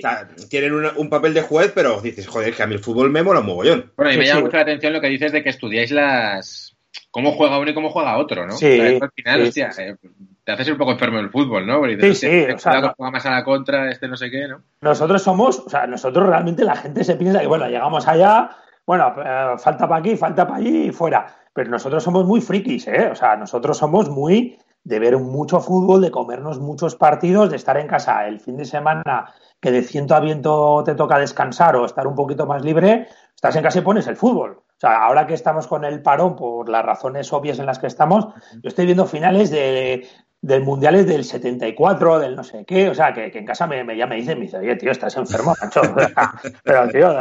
tienen 0.50 0.74
un 0.74 1.10
papel 1.10 1.34
de 1.34 1.41
juez, 1.41 1.71
pero 1.74 2.02
dices, 2.02 2.28
joder, 2.28 2.54
que 2.54 2.63
a 2.63 2.67
mí 2.67 2.74
el 2.74 2.84
fútbol 2.84 3.10
me 3.12 3.24
mola 3.24 3.41
un 3.41 3.45
mogollón. 3.45 3.91
Bueno, 3.95 4.12
y 4.12 4.17
me 4.17 4.26
llama 4.26 4.41
mucho 4.41 4.58
la 4.58 4.63
atención 4.63 4.93
lo 4.93 5.02
que 5.02 5.08
dices 5.08 5.32
de 5.32 5.43
que 5.43 5.50
estudiáis 5.50 5.91
las. 5.91 6.76
cómo 7.12 7.34
juega 7.34 7.60
uno 7.60 7.69
y 7.69 7.74
cómo 7.74 7.89
juega 7.89 8.17
otro, 8.17 8.45
¿no? 8.45 8.54
Sí. 8.54 8.80
al 8.80 9.12
final, 9.12 9.41
hostia, 9.43 9.69
eh, 9.78 9.95
te 10.43 10.52
haces 10.52 10.69
un 10.69 10.78
poco 10.78 10.93
enfermo 10.93 11.17
del 11.17 11.30
fútbol, 11.30 11.67
¿no? 11.67 11.80
Porque 11.80 11.97
dices, 11.97 12.19
sí, 12.19 12.28
sí. 12.28 12.36
Este 12.36 12.54
o 12.54 12.60
sea, 12.60 12.93
juega 12.97 13.12
más 13.12 13.26
a 13.26 13.32
la 13.32 13.43
contra, 13.43 13.89
este 13.89 14.08
no 14.08 14.17
sé 14.17 14.32
qué, 14.32 14.47
¿no? 14.47 14.63
Nosotros 14.82 15.21
somos, 15.21 15.60
o 15.60 15.69
sea, 15.69 15.86
nosotros 15.86 16.28
realmente 16.28 16.63
la 16.63 16.76
gente 16.76 17.04
se 17.04 17.15
piensa 17.15 17.41
que, 17.41 17.47
bueno, 17.47 17.67
llegamos 17.67 18.08
allá, 18.08 18.50
bueno, 18.86 19.13
eh, 19.24 19.54
falta 19.60 19.88
para 19.88 20.00
aquí, 20.00 20.17
falta 20.17 20.47
para 20.47 20.60
allí 20.60 20.88
y 20.88 20.91
fuera. 20.91 21.38
Pero 21.54 21.69
nosotros 21.69 22.04
somos 22.04 22.26
muy 22.26 22.41
frikis, 22.41 22.88
¿eh? 22.88 23.10
O 23.12 23.15
sea, 23.15 23.36
nosotros 23.36 23.78
somos 23.78 24.10
muy 24.10 24.58
de 24.84 25.00
ver 25.00 25.17
mucho 25.17 25.60
fútbol, 25.60 26.02
de 26.02 26.12
comernos 26.12 26.60
muchos 26.60 26.96
partidos, 26.96 27.50
de 27.50 27.56
estar 27.56 27.78
en 27.78 27.88
casa 27.88 28.28
el 28.28 28.39
fin 28.39 28.58
de 28.58 28.65
semana 28.65 29.34
que 29.60 29.72
de 29.72 29.84
ciento 29.84 30.15
a 30.15 30.20
viento 30.20 30.84
te 30.84 30.96
toca 30.96 31.20
descansar 31.20 31.76
o 31.76 31.86
estar 31.86 32.08
un 32.08 32.15
poquito 32.15 32.48
más 32.48 32.63
libre, 32.63 33.08
estás 33.36 33.56
en 33.56 33.63
casa 33.63 33.80
y 33.80 33.84
pones 33.84 34.08
el 34.08 34.15
fútbol. 34.15 34.52
O 34.52 34.80
sea, 34.82 35.04
ahora 35.04 35.28
que 35.28 35.36
estamos 35.36 35.67
con 35.67 35.86
el 35.86 36.02
parón 36.02 36.36
por 36.36 36.67
las 36.67 36.84
razones 36.84 37.32
obvias 37.32 37.60
en 37.60 37.67
las 37.67 37.78
que 37.78 37.86
estamos, 37.86 38.26
yo 38.54 38.67
estoy 38.67 38.86
viendo 38.86 39.06
finales 39.06 39.52
de, 39.52 40.08
del 40.41 40.63
Mundiales 40.63 41.06
del 41.06 41.24
74, 41.24 42.20
del 42.20 42.36
no 42.36 42.44
sé 42.44 42.65
qué, 42.65 42.89
o 42.89 42.96
sea, 42.96 43.13
que, 43.13 43.32
en 43.32 43.46
casa 43.46 43.67
me, 43.67 43.96
ya 43.96 44.08
me 44.08 44.15
dicen, 44.15 44.39
me 44.39 44.46
dice, 44.46 44.58
oye, 44.58 44.76
tío, 44.76 44.91
estás 44.91 45.15
enfermo, 45.17 45.54
macho. 45.62 45.82
Pero, 46.63 46.88
tío, 46.88 47.13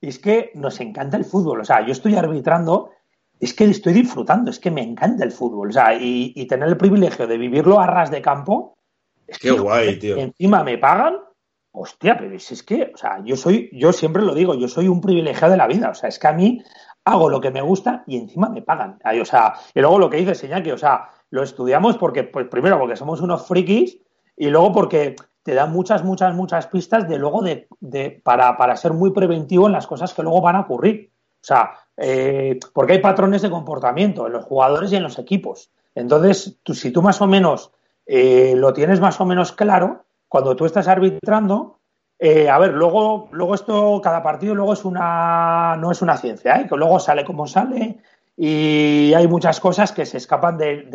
es 0.00 0.18
que 0.18 0.50
nos 0.54 0.80
encanta 0.80 1.16
el 1.16 1.24
fútbol. 1.24 1.60
O 1.60 1.64
sea, 1.64 1.84
yo 1.86 1.92
estoy 1.92 2.16
arbitrando 2.16 2.90
es 3.40 3.54
que 3.54 3.64
estoy 3.64 3.92
disfrutando, 3.92 4.50
es 4.50 4.58
que 4.58 4.70
me 4.70 4.82
encanta 4.82 5.24
el 5.24 5.32
fútbol. 5.32 5.68
O 5.68 5.72
sea, 5.72 5.94
y, 5.98 6.46
tener 6.46 6.68
el 6.68 6.76
privilegio 6.76 7.26
de 7.26 7.38
vivirlo 7.38 7.80
a 7.80 7.86
ras 7.86 8.10
de 8.10 8.22
campo. 8.22 8.76
Es 9.26 9.38
Qué 9.38 9.50
guay, 9.50 9.98
tío. 9.98 10.16
Encima 10.16 10.64
me 10.64 10.78
pagan. 10.78 11.16
Hostia, 11.70 12.16
pero 12.18 12.34
es 12.34 12.62
que, 12.62 12.90
o 12.94 12.96
sea, 12.96 13.22
yo 13.24 13.36
soy, 13.36 13.70
yo 13.72 13.92
siempre 13.92 14.22
lo 14.22 14.34
digo, 14.34 14.54
yo 14.54 14.66
soy 14.66 14.88
un 14.88 15.00
privilegiado 15.00 15.52
de 15.52 15.58
la 15.58 15.68
vida. 15.68 15.90
O 15.90 15.94
sea, 15.94 16.08
es 16.08 16.18
que 16.18 16.26
a 16.26 16.32
mí 16.32 16.62
hago 17.04 17.28
lo 17.28 17.40
que 17.40 17.50
me 17.50 17.62
gusta 17.62 18.02
y 18.06 18.16
encima 18.16 18.48
me 18.48 18.62
pagan. 18.62 18.98
O 19.20 19.24
sea, 19.24 19.54
y 19.74 19.80
luego 19.80 19.98
lo 19.98 20.10
que 20.10 20.16
dice 20.16 20.62
que 20.62 20.72
o 20.72 20.78
sea, 20.78 21.10
lo 21.30 21.42
estudiamos 21.42 21.96
porque, 21.96 22.24
pues 22.24 22.48
primero 22.48 22.78
porque 22.78 22.96
somos 22.96 23.20
unos 23.20 23.46
frikis 23.46 23.98
y 24.36 24.48
luego 24.48 24.72
porque 24.72 25.14
te 25.42 25.54
dan 25.54 25.72
muchas, 25.72 26.02
muchas, 26.04 26.34
muchas 26.34 26.66
pistas 26.66 27.08
de 27.08 27.18
luego 27.18 27.42
de, 27.42 27.68
de 27.80 28.20
para, 28.24 28.56
para 28.56 28.76
ser 28.76 28.92
muy 28.92 29.12
preventivo 29.12 29.66
en 29.66 29.72
las 29.72 29.86
cosas 29.86 30.12
que 30.12 30.22
luego 30.22 30.40
van 30.40 30.56
a 30.56 30.60
ocurrir. 30.60 31.12
O 31.34 31.46
sea, 31.46 31.70
eh, 32.00 32.60
porque 32.72 32.94
hay 32.94 32.98
patrones 33.00 33.42
de 33.42 33.50
comportamiento 33.50 34.26
en 34.26 34.32
los 34.32 34.44
jugadores 34.44 34.92
y 34.92 34.96
en 34.96 35.02
los 35.02 35.18
equipos. 35.18 35.70
Entonces, 35.94 36.56
tú, 36.62 36.74
si 36.74 36.92
tú 36.92 37.02
más 37.02 37.20
o 37.20 37.26
menos 37.26 37.72
eh, 38.06 38.54
lo 38.56 38.72
tienes 38.72 39.00
más 39.00 39.20
o 39.20 39.26
menos 39.26 39.52
claro, 39.52 40.04
cuando 40.28 40.54
tú 40.54 40.64
estás 40.64 40.86
arbitrando, 40.86 41.78
eh, 42.18 42.48
a 42.48 42.58
ver, 42.58 42.72
luego, 42.72 43.28
luego 43.32 43.54
esto, 43.54 44.00
cada 44.02 44.22
partido 44.22 44.54
luego 44.54 44.74
es 44.74 44.84
una, 44.84 45.76
no 45.76 45.90
es 45.90 46.00
una 46.00 46.16
ciencia, 46.16 46.66
luego 46.70 47.00
sale 47.00 47.24
como 47.24 47.46
sale 47.46 47.98
y 48.36 49.12
hay 49.14 49.26
muchas 49.26 49.58
cosas 49.58 49.90
que 49.90 50.06
se 50.06 50.18
escapan 50.18 50.56
de, 50.56 50.86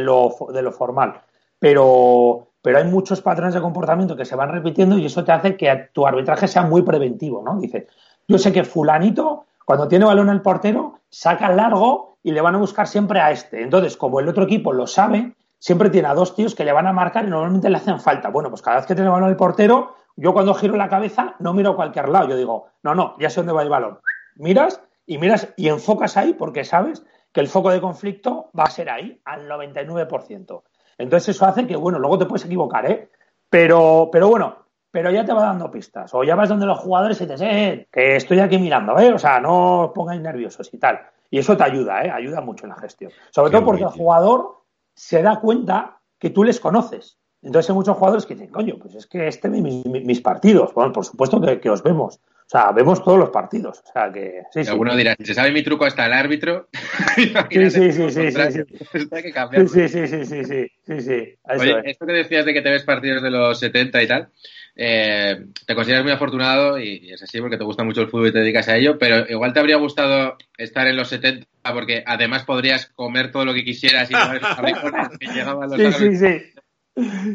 lo, 0.00 0.36
de 0.52 0.62
lo 0.62 0.72
formal. 0.72 1.22
Pero, 1.58 2.48
pero 2.60 2.78
hay 2.78 2.84
muchos 2.84 3.22
patrones 3.22 3.54
de 3.54 3.60
comportamiento 3.62 4.16
que 4.16 4.26
se 4.26 4.36
van 4.36 4.50
repitiendo 4.50 4.98
y 4.98 5.06
eso 5.06 5.24
te 5.24 5.32
hace 5.32 5.56
que 5.56 5.88
tu 5.92 6.06
arbitraje 6.06 6.48
sea 6.48 6.62
muy 6.62 6.82
preventivo, 6.82 7.42
¿no? 7.42 7.58
Dice, 7.58 7.86
yo 8.28 8.38
sé 8.38 8.52
que 8.52 8.64
fulanito 8.64 9.46
cuando 9.64 9.88
tiene 9.88 10.04
balón 10.04 10.30
el 10.30 10.42
portero, 10.42 11.00
saca 11.08 11.48
largo 11.50 12.18
y 12.22 12.32
le 12.32 12.40
van 12.40 12.54
a 12.54 12.58
buscar 12.58 12.86
siempre 12.86 13.20
a 13.20 13.30
este. 13.30 13.62
Entonces, 13.62 13.96
como 13.96 14.20
el 14.20 14.28
otro 14.28 14.44
equipo 14.44 14.72
lo 14.72 14.86
sabe, 14.86 15.34
siempre 15.58 15.90
tiene 15.90 16.08
a 16.08 16.14
dos 16.14 16.34
tíos 16.34 16.54
que 16.54 16.64
le 16.64 16.72
van 16.72 16.86
a 16.86 16.92
marcar 16.92 17.24
y 17.24 17.30
normalmente 17.30 17.70
le 17.70 17.76
hacen 17.76 18.00
falta. 18.00 18.30
Bueno, 18.30 18.50
pues 18.50 18.62
cada 18.62 18.78
vez 18.78 18.86
que 18.86 18.94
tiene 18.94 19.10
balón 19.10 19.30
el 19.30 19.36
portero, 19.36 19.94
yo 20.16 20.32
cuando 20.32 20.54
giro 20.54 20.76
la 20.76 20.88
cabeza 20.88 21.36
no 21.38 21.54
miro 21.54 21.70
a 21.70 21.76
cualquier 21.76 22.08
lado. 22.08 22.28
Yo 22.28 22.36
digo, 22.36 22.66
no, 22.82 22.94
no, 22.94 23.16
ya 23.18 23.30
sé 23.30 23.40
dónde 23.40 23.52
va 23.52 23.62
el 23.62 23.68
balón. 23.68 24.00
Miras 24.36 24.80
y 25.06 25.18
miras 25.18 25.52
y 25.56 25.68
enfocas 25.68 26.16
ahí 26.16 26.34
porque 26.34 26.64
sabes 26.64 27.04
que 27.32 27.40
el 27.40 27.48
foco 27.48 27.70
de 27.70 27.80
conflicto 27.80 28.50
va 28.58 28.64
a 28.64 28.70
ser 28.70 28.90
ahí 28.90 29.20
al 29.24 29.48
99%. 29.48 30.62
Entonces 30.98 31.36
eso 31.36 31.46
hace 31.46 31.66
que, 31.66 31.76
bueno, 31.76 31.98
luego 31.98 32.18
te 32.18 32.26
puedes 32.26 32.44
equivocar, 32.44 32.90
¿eh? 32.90 33.10
Pero, 33.48 34.10
pero 34.12 34.28
bueno, 34.28 34.59
pero 34.90 35.10
ya 35.10 35.24
te 35.24 35.32
va 35.32 35.44
dando 35.44 35.70
pistas. 35.70 36.12
O 36.14 36.24
ya 36.24 36.34
vas 36.34 36.48
donde 36.48 36.66
los 36.66 36.78
jugadores 36.78 37.20
y 37.20 37.26
te 37.26 37.32
dices, 37.32 37.48
eh, 37.50 37.88
que 37.92 38.16
estoy 38.16 38.40
aquí 38.40 38.58
mirando, 38.58 38.98
¿eh? 38.98 39.12
O 39.12 39.18
sea, 39.18 39.40
no 39.40 39.82
os 39.82 39.92
pongáis 39.92 40.20
nerviosos 40.20 40.72
y 40.72 40.78
tal. 40.78 41.00
Y 41.30 41.38
eso 41.38 41.56
te 41.56 41.64
ayuda, 41.64 42.02
¿eh? 42.04 42.10
Ayuda 42.10 42.40
mucho 42.40 42.64
en 42.64 42.70
la 42.70 42.76
gestión. 42.76 43.12
Sobre 43.30 43.52
todo 43.52 43.64
porque 43.64 43.84
el 43.84 43.90
jugador 43.90 44.62
se 44.94 45.22
da 45.22 45.40
cuenta 45.40 46.00
que 46.18 46.30
tú 46.30 46.44
les 46.44 46.58
conoces. 46.58 47.18
Entonces 47.42 47.70
hay 47.70 47.76
muchos 47.76 47.96
jugadores 47.96 48.26
que 48.26 48.34
dicen, 48.34 48.50
coño, 48.50 48.76
pues 48.80 48.94
es 48.94 49.06
que 49.06 49.28
este 49.28 49.48
mis, 49.48 49.86
mis 49.86 50.20
partidos. 50.20 50.74
Bueno, 50.74 50.92
por 50.92 51.04
supuesto 51.04 51.40
que, 51.40 51.70
os 51.70 51.82
vemos. 51.82 52.20
O 52.50 52.58
sea, 52.58 52.72
vemos 52.72 53.04
todos 53.04 53.16
los 53.16 53.30
partidos. 53.30 53.78
O 53.78 53.92
sea 53.92 54.10
que. 54.10 54.42
Sí, 54.52 54.68
Alguno 54.68 54.96
dirá, 54.96 55.14
se 55.22 55.34
sabe 55.34 55.52
mi 55.52 55.62
truco 55.62 55.84
hasta 55.84 56.06
el 56.06 56.12
árbitro. 56.12 56.68
sí, 57.14 57.70
sí, 57.70 57.92
sí, 57.92 58.10
sí, 58.10 58.30
sí, 58.32 59.08
que 59.22 59.30
cambiar. 59.30 59.68
Sí, 59.68 59.88
sí, 59.88 60.08
sí, 60.08 60.24
sí, 60.24 60.44
sí, 60.44 60.66
sí, 60.84 61.00
sí. 61.00 61.34
Oye, 61.44 61.80
esto 61.84 62.06
que 62.06 62.12
decías 62.12 62.44
de 62.44 62.52
que 62.52 62.60
te 62.60 62.70
ves 62.70 62.82
partidos 62.82 63.22
de 63.22 63.30
los 63.30 63.60
70 63.60 64.02
y 64.02 64.08
tal, 64.08 64.30
eh, 64.74 65.44
te 65.64 65.76
consideras 65.76 66.02
muy 66.02 66.10
afortunado 66.10 66.76
y, 66.76 67.12
es 67.12 67.22
así 67.22 67.40
porque 67.40 67.56
te 67.56 67.62
gusta 67.62 67.84
mucho 67.84 68.00
el 68.00 68.08
fútbol 68.08 68.30
y 68.30 68.32
te 68.32 68.40
dedicas 68.40 68.68
a 68.68 68.76
ello, 68.76 68.98
pero 68.98 69.28
igual 69.28 69.52
te 69.52 69.60
habría 69.60 69.76
gustado 69.76 70.36
estar 70.58 70.88
en 70.88 70.96
los 70.96 71.06
70 71.06 71.46
porque 71.72 72.02
además 72.04 72.42
podrías 72.44 72.86
comer 72.86 73.30
todo 73.30 73.44
lo 73.44 73.54
que 73.54 73.62
quisieras 73.62 74.10
y 74.10 74.14
no 74.14 74.20
que 75.20 75.26
llegaban 75.28 75.70
los 75.70 75.78
sí, 75.78 75.92
sí, 75.92 76.16
sí. 76.16 76.59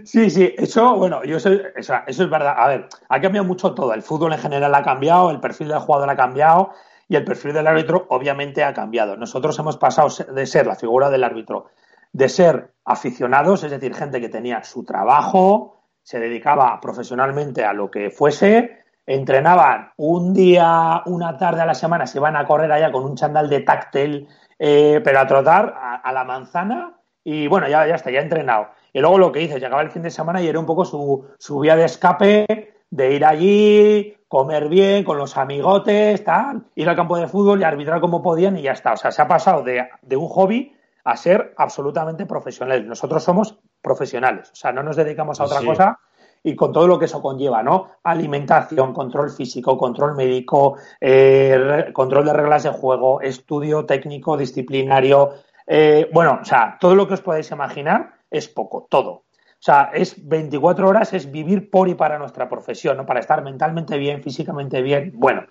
Sí, 0.03 0.29
sí, 0.29 0.53
eso, 0.57 0.95
bueno, 0.95 1.23
yo 1.23 1.37
eso, 1.37 1.49
eso, 1.75 1.95
es 2.05 2.29
verdad. 2.29 2.55
A 2.57 2.67
ver, 2.67 2.87
ha 3.09 3.21
cambiado 3.21 3.47
mucho 3.47 3.73
todo. 3.73 3.93
El 3.93 4.03
fútbol 4.03 4.33
en 4.33 4.39
general 4.39 4.75
ha 4.75 4.83
cambiado, 4.83 5.31
el 5.31 5.39
perfil 5.39 5.69
del 5.69 5.79
jugador 5.79 6.09
ha 6.09 6.15
cambiado 6.15 6.71
y 7.07 7.15
el 7.15 7.23
perfil 7.23 7.53
del 7.53 7.67
árbitro 7.67 8.05
obviamente 8.09 8.63
ha 8.63 8.73
cambiado. 8.73 9.15
Nosotros 9.17 9.57
hemos 9.59 9.77
pasado 9.77 10.09
de 10.33 10.45
ser 10.45 10.67
la 10.67 10.75
figura 10.75 11.09
del 11.09 11.23
árbitro, 11.23 11.67
de 12.11 12.29
ser 12.29 12.73
aficionados, 12.83 13.63
es 13.63 13.71
decir, 13.71 13.93
gente 13.93 14.21
que 14.21 14.29
tenía 14.29 14.63
su 14.63 14.83
trabajo, 14.83 15.83
se 16.03 16.19
dedicaba 16.19 16.79
profesionalmente 16.79 17.63
a 17.65 17.73
lo 17.73 17.89
que 17.89 18.09
fuese, 18.09 18.83
entrenaban 19.05 19.91
un 19.97 20.33
día, 20.33 21.01
una 21.05 21.37
tarde 21.37 21.61
a 21.61 21.65
la 21.65 21.75
semana, 21.75 22.07
se 22.07 22.17
iban 22.17 22.35
a 22.35 22.45
correr 22.45 22.71
allá 22.71 22.91
con 22.91 23.03
un 23.03 23.15
chandal 23.15 23.49
de 23.49 23.61
táctil, 23.61 24.27
eh, 24.57 25.01
pero 25.03 25.19
a 25.19 25.27
trotar 25.27 26.01
a, 26.03 26.11
la 26.11 26.23
manzana 26.23 26.93
y 27.23 27.47
bueno, 27.47 27.67
ya, 27.67 27.87
ya 27.87 27.95
está, 27.95 28.11
ya 28.11 28.21
entrenado. 28.21 28.67
Y 28.95 29.01
luego 29.01 29.19
lo 29.19 29.29
que 29.33 29.41
hice, 29.41 29.59
llegaba 29.59 29.81
el 29.81 29.91
fin 29.91 30.03
de 30.03 30.09
semana 30.09 30.41
y 30.41 30.47
era 30.47 30.57
un 30.57 30.65
poco 30.65 30.85
su, 30.85 31.25
su 31.37 31.59
vía 31.59 31.75
de 31.75 31.83
escape, 31.83 32.73
de 32.89 33.13
ir 33.13 33.25
allí, 33.25 34.15
comer 34.29 34.69
bien 34.69 35.03
con 35.03 35.17
los 35.17 35.35
amigotes, 35.35 36.23
tal, 36.23 36.63
ir 36.75 36.87
al 36.87 36.95
campo 36.95 37.17
de 37.17 37.27
fútbol 37.27 37.59
y 37.59 37.65
arbitrar 37.65 37.99
como 37.99 38.23
podían 38.23 38.55
y 38.55 38.61
ya 38.61 38.71
está. 38.71 38.93
O 38.93 38.97
sea, 38.97 39.11
se 39.11 39.21
ha 39.21 39.27
pasado 39.27 39.63
de, 39.63 39.85
de 40.01 40.15
un 40.15 40.29
hobby 40.29 40.71
a 41.03 41.17
ser 41.17 41.53
absolutamente 41.57 42.25
profesional. 42.25 42.87
Nosotros 42.87 43.21
somos 43.21 43.59
profesionales, 43.81 44.49
o 44.53 44.55
sea, 44.55 44.71
no 44.71 44.81
nos 44.81 44.95
dedicamos 44.95 45.41
a 45.41 45.43
otra 45.43 45.59
Sí. 45.59 45.65
cosa 45.65 45.99
y 46.41 46.55
con 46.55 46.71
todo 46.71 46.87
lo 46.87 46.97
que 46.97 47.05
eso 47.05 47.21
conlleva, 47.21 47.61
¿no? 47.63 47.89
Alimentación, 48.03 48.93
control 48.93 49.29
físico, 49.29 49.77
control 49.77 50.15
médico, 50.15 50.77
eh, 51.01 51.87
control 51.91 52.23
de 52.25 52.33
reglas 52.33 52.63
de 52.63 52.69
juego, 52.69 53.19
estudio 53.19 53.85
técnico, 53.85 54.37
disciplinario. 54.37 55.31
eh, 55.67 56.09
bueno, 56.13 56.39
o 56.41 56.45
sea, 56.45 56.77
todo 56.79 56.95
lo 56.95 57.07
que 57.07 57.15
os 57.15 57.21
podáis 57.21 57.49
imaginar 57.51 58.14
es 58.37 58.47
poco, 58.47 58.87
todo. 58.89 59.11
O 59.11 59.63
sea, 59.65 59.91
es 59.93 60.27
24 60.27 60.87
horas, 60.87 61.13
es 61.13 61.31
vivir 61.31 61.69
por 61.69 61.89
y 61.89 61.95
para 61.95 62.19
nuestra 62.19 62.47
profesión, 62.47 62.97
¿no? 62.97 63.05
Para 63.05 63.19
estar 63.19 63.43
mentalmente 63.43 63.97
bien, 63.97 64.21
físicamente 64.21 64.81
bien. 64.81 65.13
Bueno, 65.15 65.45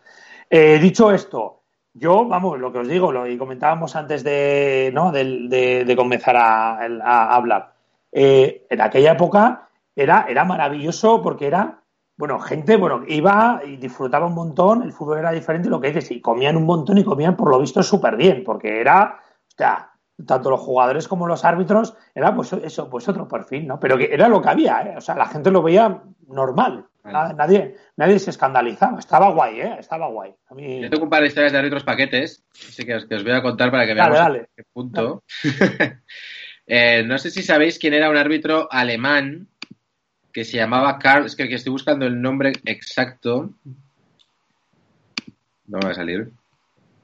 eh, 0.50 0.78
dicho 0.78 1.10
esto, 1.10 1.62
yo, 1.94 2.26
vamos, 2.26 2.58
lo 2.58 2.72
que 2.72 2.78
os 2.78 2.88
digo, 2.88 3.10
lo 3.12 3.26
y 3.26 3.38
comentábamos 3.38 3.96
antes 3.96 4.22
de, 4.22 4.90
¿no? 4.92 5.10
de, 5.10 5.84
de 5.84 5.96
comenzar 5.96 6.36
a, 6.36 6.78
a 6.78 7.34
hablar. 7.34 7.74
Eh, 8.16 8.66
en 8.70 8.80
aquella 8.80 9.12
época 9.12 9.68
era, 9.96 10.26
era 10.28 10.44
maravilloso 10.44 11.20
porque 11.20 11.48
era, 11.48 11.82
bueno, 12.16 12.38
gente, 12.38 12.76
bueno, 12.76 13.02
iba 13.08 13.60
y 13.66 13.76
disfrutaba 13.76 14.26
un 14.26 14.34
montón, 14.34 14.82
el 14.82 14.92
fútbol 14.92 15.18
era 15.18 15.32
diferente, 15.32 15.68
lo 15.68 15.80
que 15.80 15.88
dices, 15.88 16.12
y 16.12 16.20
comían 16.20 16.56
un 16.56 16.64
montón 16.64 16.98
y 16.98 17.04
comían 17.04 17.36
por 17.36 17.50
lo 17.50 17.58
visto 17.58 17.82
súper 17.82 18.14
bien, 18.16 18.44
porque 18.44 18.80
era, 18.80 19.18
o 19.20 19.56
sea, 19.56 19.93
tanto 20.26 20.50
los 20.50 20.60
jugadores 20.60 21.08
como 21.08 21.26
los 21.26 21.44
árbitros, 21.44 21.96
era 22.14 22.34
pues 22.34 22.52
eso, 22.52 22.88
pues 22.88 23.08
otro 23.08 23.26
perfil, 23.26 23.66
¿no? 23.66 23.80
Pero 23.80 23.98
que 23.98 24.12
era 24.12 24.28
lo 24.28 24.40
que 24.40 24.48
había, 24.48 24.82
¿eh? 24.82 24.94
O 24.96 25.00
sea, 25.00 25.14
la 25.14 25.26
gente 25.26 25.50
lo 25.50 25.62
veía 25.62 26.02
normal, 26.28 26.86
Vale. 27.04 27.34
Nadie, 27.34 27.76
nadie 27.96 28.18
se 28.18 28.30
escandalizaba, 28.30 28.98
estaba 28.98 29.30
guay, 29.30 29.60
¿eh? 29.60 29.76
Estaba 29.78 30.08
guay. 30.08 30.34
A 30.48 30.54
mí... 30.54 30.80
Yo 30.80 30.88
tengo 30.88 31.04
un 31.04 31.10
par 31.10 31.20
de 31.20 31.28
historias 31.28 31.52
de 31.52 31.58
árbitros 31.58 31.84
paquetes, 31.84 32.42
así 32.54 32.84
que 32.86 32.94
os, 32.94 33.04
que 33.04 33.16
os 33.16 33.24
voy 33.24 33.32
a 33.32 33.42
contar 33.42 33.70
para 33.70 33.86
que 33.86 33.92
veamos 33.92 34.18
dale. 34.18 34.48
qué 34.56 34.64
punto. 34.72 35.22
Eh, 36.66 37.02
no 37.04 37.18
sé 37.18 37.30
si 37.30 37.42
sabéis 37.42 37.78
quién 37.78 37.92
era 37.92 38.08
un 38.08 38.16
árbitro 38.16 38.68
alemán 38.72 39.48
que 40.32 40.46
se 40.46 40.56
llamaba 40.56 40.98
Karl, 40.98 41.26
es 41.26 41.36
que, 41.36 41.46
que 41.46 41.56
estoy 41.56 41.72
buscando 41.72 42.06
el 42.06 42.22
nombre 42.22 42.52
exacto. 42.64 43.50
No 45.66 45.78
me 45.78 45.84
va 45.84 45.90
a 45.90 45.94
salir. 45.94 46.30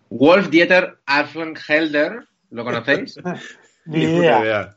Wolf 0.08 0.48
Dieter 0.48 1.00
Helder, 1.68 2.26
¿lo 2.50 2.64
conocéis? 2.64 3.18
Ni 3.86 4.02
idea. 4.02 4.40
idea. 4.40 4.76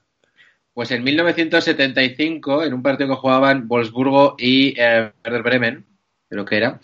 Pues 0.73 0.89
en 0.91 1.03
1975, 1.03 2.63
en 2.63 2.73
un 2.73 2.81
partido 2.81 3.09
que 3.09 3.15
jugaban 3.15 3.67
Wolfsburgo 3.67 4.35
y 4.39 4.73
eh, 4.79 5.11
Bremen, 5.23 5.85
creo 6.29 6.45
que 6.45 6.57
era, 6.57 6.79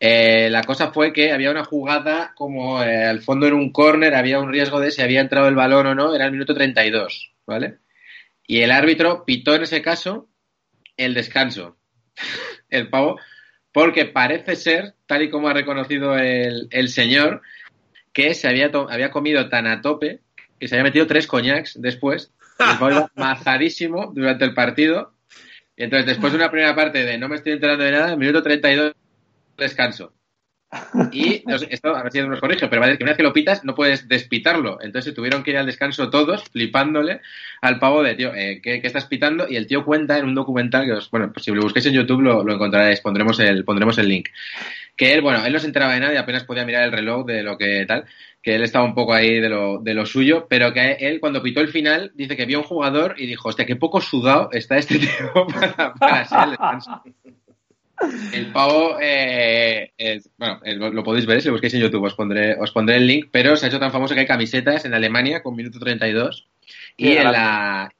eh, 0.00 0.48
la 0.50 0.62
cosa 0.64 0.92
fue 0.92 1.12
que 1.12 1.32
había 1.32 1.50
una 1.50 1.64
jugada 1.64 2.32
como 2.34 2.82
eh, 2.82 3.04
al 3.04 3.20
fondo 3.20 3.46
en 3.46 3.54
un 3.54 3.70
córner, 3.70 4.14
había 4.14 4.38
un 4.40 4.50
riesgo 4.50 4.80
de 4.80 4.90
si 4.90 5.02
había 5.02 5.20
entrado 5.20 5.48
el 5.48 5.54
balón 5.54 5.86
o 5.86 5.94
no, 5.94 6.14
era 6.14 6.24
el 6.26 6.32
minuto 6.32 6.54
32, 6.54 7.32
¿vale? 7.46 7.78
Y 8.46 8.60
el 8.60 8.70
árbitro 8.70 9.24
pitó 9.24 9.54
en 9.54 9.62
ese 9.64 9.82
caso 9.82 10.28
el 10.96 11.12
descanso, 11.14 11.76
el 12.70 12.88
pavo, 12.88 13.18
porque 13.72 14.06
parece 14.06 14.56
ser, 14.56 14.94
tal 15.06 15.22
y 15.22 15.30
como 15.30 15.48
ha 15.48 15.52
reconocido 15.54 16.16
el, 16.16 16.68
el 16.70 16.88
señor, 16.88 17.42
que 18.12 18.32
se 18.34 18.48
había, 18.48 18.70
to- 18.70 18.88
había 18.90 19.10
comido 19.10 19.48
tan 19.50 19.66
a 19.66 19.82
tope 19.82 20.20
que 20.58 20.68
se 20.68 20.74
había 20.74 20.84
metido 20.84 21.06
tres 21.06 21.26
coñacs 21.26 21.80
después. 21.80 22.32
iba 22.58 23.10
mazadísimo 23.16 24.12
durante 24.14 24.44
el 24.44 24.54
partido. 24.54 25.12
Y 25.76 25.84
entonces, 25.84 26.06
después 26.06 26.32
de 26.32 26.38
una 26.38 26.50
primera 26.50 26.74
parte 26.74 27.04
de 27.04 27.18
no 27.18 27.28
me 27.28 27.36
estoy 27.36 27.52
enterando 27.52 27.84
de 27.84 27.92
nada, 27.92 28.12
en 28.12 28.18
minuto 28.18 28.42
32 28.42 28.92
descanso. 29.56 30.12
Y 31.12 31.42
no 31.46 31.58
sé, 31.58 31.68
esto 31.70 31.94
a 31.94 32.02
ver 32.02 32.12
si 32.12 32.20
nos 32.20 32.40
corrige, 32.40 32.68
pero 32.68 32.80
vale 32.80 32.96
que 32.96 33.04
una 33.04 33.12
vez 33.12 33.16
que 33.16 33.22
lo 33.22 33.32
pitas 33.32 33.64
no 33.64 33.74
puedes 33.74 34.08
despitarlo. 34.08 34.78
Entonces 34.80 35.14
tuvieron 35.14 35.42
que 35.42 35.52
ir 35.52 35.58
al 35.58 35.66
descanso 35.66 36.10
todos, 36.10 36.44
flipándole 36.50 37.20
al 37.60 37.78
pavo 37.78 38.02
de 38.02 38.14
tío, 38.14 38.34
eh, 38.34 38.60
¿qué, 38.62 38.80
qué 38.80 38.86
estás 38.86 39.06
pitando? 39.06 39.46
Y 39.48 39.56
el 39.56 39.66
tío 39.66 39.84
cuenta 39.84 40.18
en 40.18 40.26
un 40.26 40.34
documental 40.34 40.84
que 40.84 40.92
os, 40.92 41.10
bueno, 41.10 41.32
pues 41.32 41.44
si 41.44 41.52
lo 41.52 41.62
busquéis 41.62 41.86
en 41.86 41.94
YouTube 41.94 42.22
lo, 42.22 42.44
lo 42.44 42.54
encontraréis, 42.54 43.00
pondremos 43.00 43.38
el, 43.40 43.64
pondremos 43.64 43.98
el 43.98 44.08
link. 44.08 44.28
Que 44.96 45.12
él, 45.12 45.22
bueno, 45.22 45.44
él 45.44 45.52
no 45.52 45.58
se 45.58 45.66
enteraba 45.66 45.94
de 45.94 46.00
nada 46.00 46.14
y 46.14 46.16
apenas 46.16 46.44
podía 46.44 46.64
mirar 46.64 46.84
el 46.84 46.92
reloj 46.92 47.26
de 47.26 47.42
lo 47.42 47.58
que 47.58 47.84
tal, 47.86 48.04
que 48.42 48.54
él 48.54 48.62
estaba 48.62 48.84
un 48.84 48.94
poco 48.94 49.14
ahí 49.14 49.40
de 49.40 49.48
lo, 49.48 49.78
de 49.78 49.94
lo 49.94 50.06
suyo, 50.06 50.46
pero 50.48 50.72
que 50.72 50.98
él 51.00 51.18
cuando 51.18 51.42
pitó 51.42 51.60
el 51.60 51.68
final 51.68 52.12
dice 52.14 52.36
que 52.36 52.46
vio 52.46 52.58
un 52.58 52.64
jugador 52.64 53.14
y 53.16 53.26
dijo, 53.26 53.48
hostia, 53.48 53.64
qué 53.64 53.74
poco 53.74 54.00
sudado 54.00 54.50
está 54.52 54.76
este 54.76 54.98
tío 55.00 55.46
para, 55.46 55.94
para 55.94 56.24
ser 56.26 56.38
el 56.44 56.50
descanso. 56.50 57.02
El 58.32 58.52
pavo, 58.52 58.96
eh, 59.00 59.92
es- 59.96 60.28
bueno, 60.36 60.60
lo, 60.92 61.04
podéis 61.04 61.26
ver 61.26 61.40
si 61.40 61.48
lo 61.48 61.52
busquáis 61.54 61.74
en 61.74 61.80
YouTube, 61.80 62.04
os 62.04 62.14
pondré, 62.14 62.56
os 62.58 62.70
pondré 62.72 62.96
el 62.96 63.06
link, 63.06 63.28
pero 63.30 63.56
se 63.56 63.66
ha 63.66 63.68
hecho 63.68 63.78
tan 63.78 63.92
famoso 63.92 64.14
que 64.14 64.20
hay 64.20 64.26
camisetas 64.26 64.84
en 64.84 64.94
Alemania 64.94 65.42
con 65.42 65.54
minuto 65.54 65.78
32 65.78 66.48
y 66.96 67.12
en 67.12 67.24
la, 67.30 67.90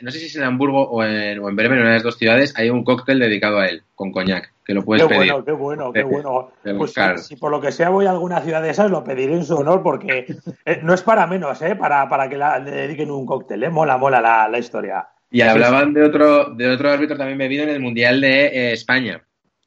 no 0.00 0.10
sé 0.10 0.18
si 0.18 0.26
es 0.26 0.36
en 0.36 0.42
Hamburgo 0.44 0.82
o 0.90 1.04
en, 1.04 1.38
o 1.38 1.48
en 1.48 1.56
Bremen, 1.56 1.78
en 1.78 1.82
una 1.82 1.90
de 1.90 1.96
las 1.96 2.02
dos 2.02 2.18
ciudades, 2.18 2.52
hay 2.56 2.70
un 2.70 2.82
cóctel 2.84 3.18
dedicado 3.20 3.58
a 3.58 3.66
él, 3.66 3.82
con 3.94 4.10
coñac, 4.12 4.52
que 4.64 4.74
lo 4.74 4.84
puedes 4.84 5.04
Qué 5.04 5.08
pedir. 5.08 5.30
bueno, 5.32 5.44
qué 5.44 5.52
bueno, 5.52 5.92
qué 5.92 6.02
bueno. 6.02 6.50
Pues 6.76 6.94
si, 7.26 7.36
por 7.36 7.50
lo 7.52 7.60
que 7.60 7.70
sea 7.72 7.90
voy 7.90 8.06
a 8.06 8.10
alguna 8.10 8.40
ciudad 8.40 8.62
de 8.62 8.70
esas, 8.70 8.90
lo 8.90 9.04
pediré 9.04 9.34
en 9.34 9.44
su 9.44 9.54
honor 9.56 9.82
porque 9.82 10.26
eh, 10.64 10.80
no 10.82 10.94
es 10.94 11.02
para 11.02 11.26
menos, 11.28 11.60
¿eh? 11.62 11.76
Para, 11.76 12.08
para 12.08 12.28
que 12.28 12.36
la- 12.36 12.58
le 12.58 12.70
dediquen 12.72 13.10
un 13.10 13.24
cóctel, 13.26 13.62
¿eh? 13.62 13.70
Mola, 13.70 13.96
mola 13.98 14.20
la, 14.20 14.48
la 14.48 14.58
historia. 14.58 15.06
Y 15.30 15.40
hablaban 15.40 15.92
de 15.92 16.02
otro, 16.04 16.50
de 16.54 16.70
otro 16.70 16.90
árbitro 16.90 17.16
también 17.16 17.38
bebido 17.38 17.64
en 17.64 17.70
el 17.70 17.80
Mundial 17.80 18.20
de 18.20 18.46
eh, 18.46 18.72
España, 18.72 19.20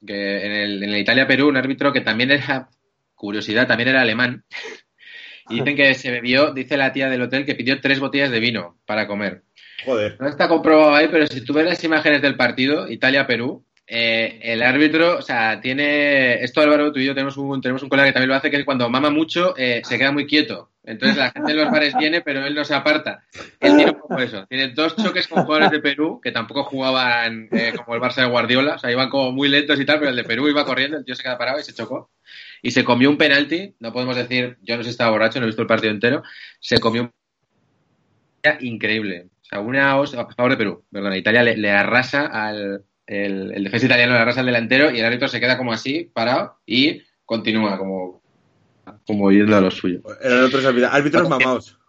que 0.05 0.45
en 0.45 0.51
el, 0.51 0.83
en 0.83 0.89
el 0.89 0.99
Italia-Perú, 0.99 1.47
un 1.47 1.57
árbitro 1.57 1.91
que 1.91 2.01
también 2.01 2.31
era, 2.31 2.69
curiosidad, 3.15 3.67
también 3.67 3.89
era 3.89 4.01
alemán. 4.01 4.43
Y 5.49 5.59
dicen 5.59 5.75
que 5.77 5.93
se 5.93 6.11
bebió, 6.11 6.53
dice 6.53 6.75
la 6.75 6.91
tía 6.91 7.09
del 7.09 7.21
hotel, 7.21 7.45
que 7.45 7.55
pidió 7.55 7.79
tres 7.79 7.99
botellas 7.99 8.31
de 8.31 8.39
vino 8.39 8.77
para 8.85 9.07
comer. 9.07 9.43
Joder. 9.85 10.17
No 10.19 10.27
está 10.27 10.47
comprobado 10.47 10.93
ahí, 10.93 11.07
pero 11.09 11.25
si 11.27 11.43
tú 11.43 11.53
ves 11.53 11.65
las 11.65 11.83
imágenes 11.83 12.21
del 12.21 12.35
partido, 12.35 12.89
Italia-Perú, 12.89 13.65
eh, 13.89 14.39
el 14.41 14.63
árbitro, 14.63 15.17
o 15.17 15.21
sea, 15.21 15.61
tiene. 15.61 16.43
Esto, 16.43 16.59
Álvaro, 16.59 16.91
tú 16.91 16.99
y 16.99 17.05
yo 17.05 17.13
tenemos 17.13 17.37
un, 17.37 17.61
tenemos 17.61 17.81
un 17.81 17.87
colega 17.87 18.09
que 18.09 18.13
también 18.13 18.29
lo 18.29 18.35
hace, 18.35 18.51
que 18.51 18.65
cuando 18.65 18.89
mama 18.89 19.09
mucho, 19.09 19.55
eh, 19.55 19.81
se 19.85 19.97
queda 19.97 20.11
muy 20.11 20.27
quieto. 20.27 20.71
Entonces 20.83 21.17
la 21.17 21.31
gente 21.31 21.51
en 21.51 21.57
los 21.57 21.71
bares 21.71 21.95
viene, 21.97 22.21
pero 22.21 22.45
él 22.45 22.53
no 22.53 22.65
se 22.65 22.75
aparta. 22.75 23.23
Él 23.59 23.75
tiene 23.77 23.91
un 23.91 23.99
poco 23.99 24.19
eso. 24.19 24.45
Tiene 24.47 24.69
dos 24.69 24.95
choques 24.95 25.27
con 25.27 25.43
jugadores 25.43 25.71
de 25.71 25.79
Perú, 25.79 26.19
que 26.21 26.31
tampoco 26.31 26.65
jugaban 26.65 27.47
eh, 27.51 27.73
como 27.75 27.95
el 27.95 28.01
Barça 28.01 28.21
de 28.21 28.29
Guardiola, 28.29 28.75
o 28.75 28.77
sea, 28.77 28.91
iban 28.91 29.09
como 29.09 29.31
muy 29.31 29.47
lentos 29.47 29.79
y 29.79 29.85
tal, 29.85 29.99
pero 29.99 30.11
el 30.11 30.17
de 30.17 30.23
Perú 30.23 30.49
iba 30.49 30.65
corriendo, 30.65 30.97
el 30.97 31.05
tío 31.05 31.15
se 31.15 31.23
queda 31.23 31.37
parado 31.37 31.59
y 31.59 31.63
se 31.63 31.73
chocó. 31.73 32.11
Y 32.61 32.71
se 32.71 32.83
comió 32.83 33.09
un 33.09 33.17
penalti, 33.17 33.73
no 33.79 33.93
podemos 33.93 34.17
decir, 34.17 34.57
yo 34.63 34.75
no 34.75 34.83
sé 34.83 34.89
si 34.89 34.91
estaba 34.91 35.11
borracho, 35.11 35.39
no 35.39 35.45
he 35.45 35.47
visto 35.47 35.61
el 35.61 35.67
partido 35.67 35.93
entero, 35.93 36.23
se 36.59 36.79
comió 36.79 37.03
un 37.03 37.11
increíble. 38.61 39.27
O 39.41 39.45
sea, 39.45 39.59
una 39.59 39.97
os 39.97 40.13
a 40.13 40.25
favor 40.27 40.51
de 40.51 40.57
Perú, 40.57 40.85
perdón, 40.91 41.15
Italia 41.15 41.43
le 41.43 41.71
arrasa 41.71 42.27
al 42.27 42.83
el, 43.07 43.53
el 43.53 43.63
defensa 43.63 43.85
italiano 43.87 44.13
le 44.13 44.19
arrasa 44.19 44.41
al 44.41 44.45
delantero 44.45 44.91
y 44.91 44.99
el 44.99 45.05
árbitro 45.05 45.27
se 45.27 45.39
queda 45.39 45.57
como 45.57 45.73
así, 45.73 46.11
parado, 46.13 46.57
y 46.65 47.01
continúa 47.25 47.77
como, 47.77 48.21
como 49.05 49.31
yendo 49.31 49.55
a 49.57 49.61
lo 49.61 49.71
suyo. 49.71 50.01
Eran 50.21 50.43
otros 50.43 50.65
árbitros, 50.65 50.93
árbitros 50.93 51.29
mamados. 51.29 51.79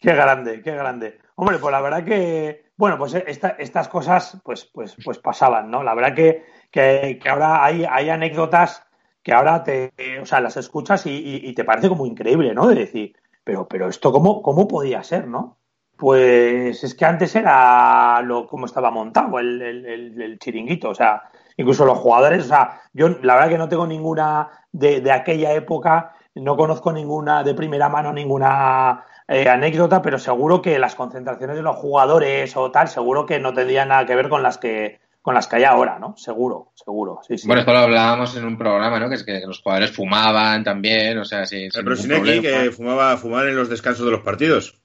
Qué 0.00 0.14
grande, 0.14 0.62
qué 0.62 0.72
grande. 0.72 1.18
Hombre, 1.34 1.58
pues 1.58 1.72
la 1.72 1.80
verdad 1.80 2.04
que, 2.04 2.66
bueno, 2.76 2.96
pues 2.98 3.14
esta- 3.14 3.56
estas 3.58 3.88
cosas 3.88 4.38
pues, 4.44 4.64
pues, 4.72 4.96
pues 5.04 5.18
pasaban, 5.18 5.70
¿no? 5.70 5.82
La 5.82 5.94
verdad 5.94 6.14
que, 6.14 6.44
que, 6.70 7.18
que 7.20 7.28
ahora 7.28 7.64
hay, 7.64 7.84
hay 7.88 8.08
anécdotas 8.10 8.84
que 9.22 9.32
ahora 9.32 9.62
te, 9.64 9.92
o 10.22 10.24
sea, 10.26 10.40
las 10.40 10.56
escuchas 10.56 11.04
y, 11.06 11.10
y- 11.10 11.48
y 11.48 11.52
te 11.54 11.64
parece 11.64 11.88
como 11.88 12.06
increíble, 12.06 12.54
¿no? 12.54 12.68
De 12.68 12.76
decir, 12.76 13.16
pero, 13.44 13.66
pero 13.68 13.88
esto 13.88 14.12
cómo, 14.12 14.40
cómo 14.42 14.68
podía 14.68 15.02
ser, 15.02 15.26
¿no? 15.26 15.57
Pues 15.98 16.84
es 16.84 16.94
que 16.94 17.04
antes 17.04 17.34
era 17.34 18.22
lo 18.22 18.46
cómo 18.46 18.66
estaba 18.66 18.90
montado 18.90 19.38
el, 19.40 19.60
el- 19.60 19.84
el- 19.86 20.22
el 20.22 20.38
chiringuito, 20.38 20.90
o 20.90 20.94
sea, 20.94 21.24
incluso 21.56 21.84
los 21.84 21.98
jugadores, 21.98 22.44
o 22.44 22.48
sea, 22.48 22.80
yo 22.92 23.08
la 23.22 23.34
verdad 23.34 23.48
que 23.50 23.58
no 23.58 23.68
tengo 23.68 23.86
ninguna 23.86 24.48
de, 24.70 25.00
de 25.00 25.10
aquella 25.12 25.52
época, 25.54 26.14
no 26.36 26.56
conozco 26.56 26.92
ninguna 26.92 27.42
de 27.42 27.52
primera 27.54 27.88
mano, 27.88 28.12
ninguna 28.12 29.04
eh, 29.26 29.48
anécdota, 29.48 30.00
pero 30.00 30.18
seguro 30.20 30.62
que 30.62 30.78
las 30.78 30.94
concentraciones 30.94 31.56
de 31.56 31.62
los 31.62 31.76
jugadores 31.76 32.56
o 32.56 32.70
tal, 32.70 32.86
seguro 32.88 33.26
que 33.26 33.40
no 33.40 33.52
tendrían 33.52 33.88
nada 33.88 34.06
que 34.06 34.14
ver 34.14 34.28
con 34.28 34.42
las 34.42 34.56
que 34.56 35.00
con 35.20 35.34
las 35.34 35.46
que 35.48 35.56
hay 35.56 35.64
ahora, 35.64 35.98
¿no? 35.98 36.14
Seguro, 36.16 36.70
seguro, 36.74 37.20
sí, 37.26 37.36
sí. 37.36 37.46
Bueno, 37.48 37.60
esto 37.60 37.72
lo 37.72 37.80
hablábamos 37.80 38.34
en 38.36 38.46
un 38.46 38.56
programa, 38.56 38.98
¿no? 38.98 39.10
Que 39.10 39.16
es 39.16 39.24
que 39.24 39.40
los 39.46 39.60
jugadores 39.60 39.90
fumaban 39.94 40.64
también, 40.64 41.18
o 41.18 41.24
sea, 41.26 41.44
sí. 41.44 41.68
Pero 41.74 41.96
sin 41.96 42.12
aquí 42.14 42.40
que 42.40 42.70
fumaba, 42.70 43.16
fumaban 43.18 43.48
en 43.48 43.56
los 43.56 43.68
descansos 43.68 44.06
de 44.06 44.12
los 44.12 44.20
partidos. 44.22 44.80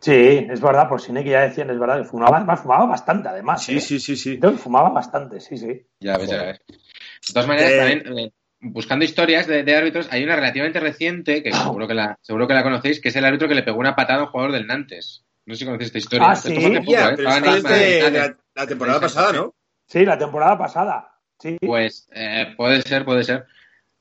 Sí, 0.00 0.46
es 0.50 0.60
verdad, 0.60 0.88
por 0.88 1.00
cine 1.00 1.24
que 1.24 1.30
ya 1.30 1.40
decían, 1.40 1.70
es 1.70 1.78
verdad, 1.78 1.98
que 1.98 2.04
fumaba, 2.04 2.56
fumaba 2.56 2.86
bastante, 2.86 3.28
además. 3.28 3.64
Sí, 3.64 3.76
¿eh? 3.76 3.80
sí, 3.80 3.98
sí, 3.98 4.16
sí. 4.16 4.38
Que 4.38 4.50
fumaba 4.52 4.90
bastante, 4.90 5.40
sí, 5.40 5.56
sí. 5.56 5.86
Ya 6.00 6.16
ves, 6.16 6.30
ya 6.30 6.42
ves. 6.44 6.60
De 6.68 7.32
todas 7.32 7.48
maneras, 7.48 7.72
Eh, 7.72 7.76
también, 7.78 8.18
eh, 8.18 8.32
buscando 8.60 9.04
historias 9.04 9.46
de, 9.48 9.64
de 9.64 9.76
árbitros, 9.76 10.08
hay 10.12 10.22
una 10.22 10.36
relativamente 10.36 10.78
reciente, 10.78 11.42
que 11.42 11.52
seguro 11.52 11.88
que, 11.88 11.94
la, 11.94 12.16
seguro 12.20 12.46
que 12.46 12.54
la 12.54 12.62
conocéis, 12.62 13.00
que 13.00 13.08
es 13.08 13.16
el 13.16 13.24
árbitro 13.24 13.48
que 13.48 13.54
le 13.56 13.64
pegó 13.64 13.78
una 13.80 13.96
patada 13.96 14.20
a 14.20 14.22
un 14.24 14.28
jugador 14.30 14.52
del 14.52 14.66
Nantes. 14.66 15.24
No 15.46 15.54
sé 15.54 15.60
si 15.60 15.64
conocéis 15.64 15.86
esta 15.88 15.98
historia. 15.98 16.30
Ah, 16.30 16.36
sí. 16.36 16.54
poco, 16.54 16.66
¿eh? 16.68 16.82
pero 17.16 17.30
de 17.34 18.36
la- 18.54 18.66
temporada 18.66 19.00
pasada. 19.00 19.32
¿no? 19.32 19.54
Sí, 19.86 20.04
la 20.04 20.18
temporada 20.18 20.58
pasada. 20.58 21.14
Sí. 21.40 21.56
Pues 21.60 22.08
eh, 22.12 22.54
puede 22.56 22.82
ser, 22.82 23.04
puede 23.04 23.24
ser. 23.24 23.46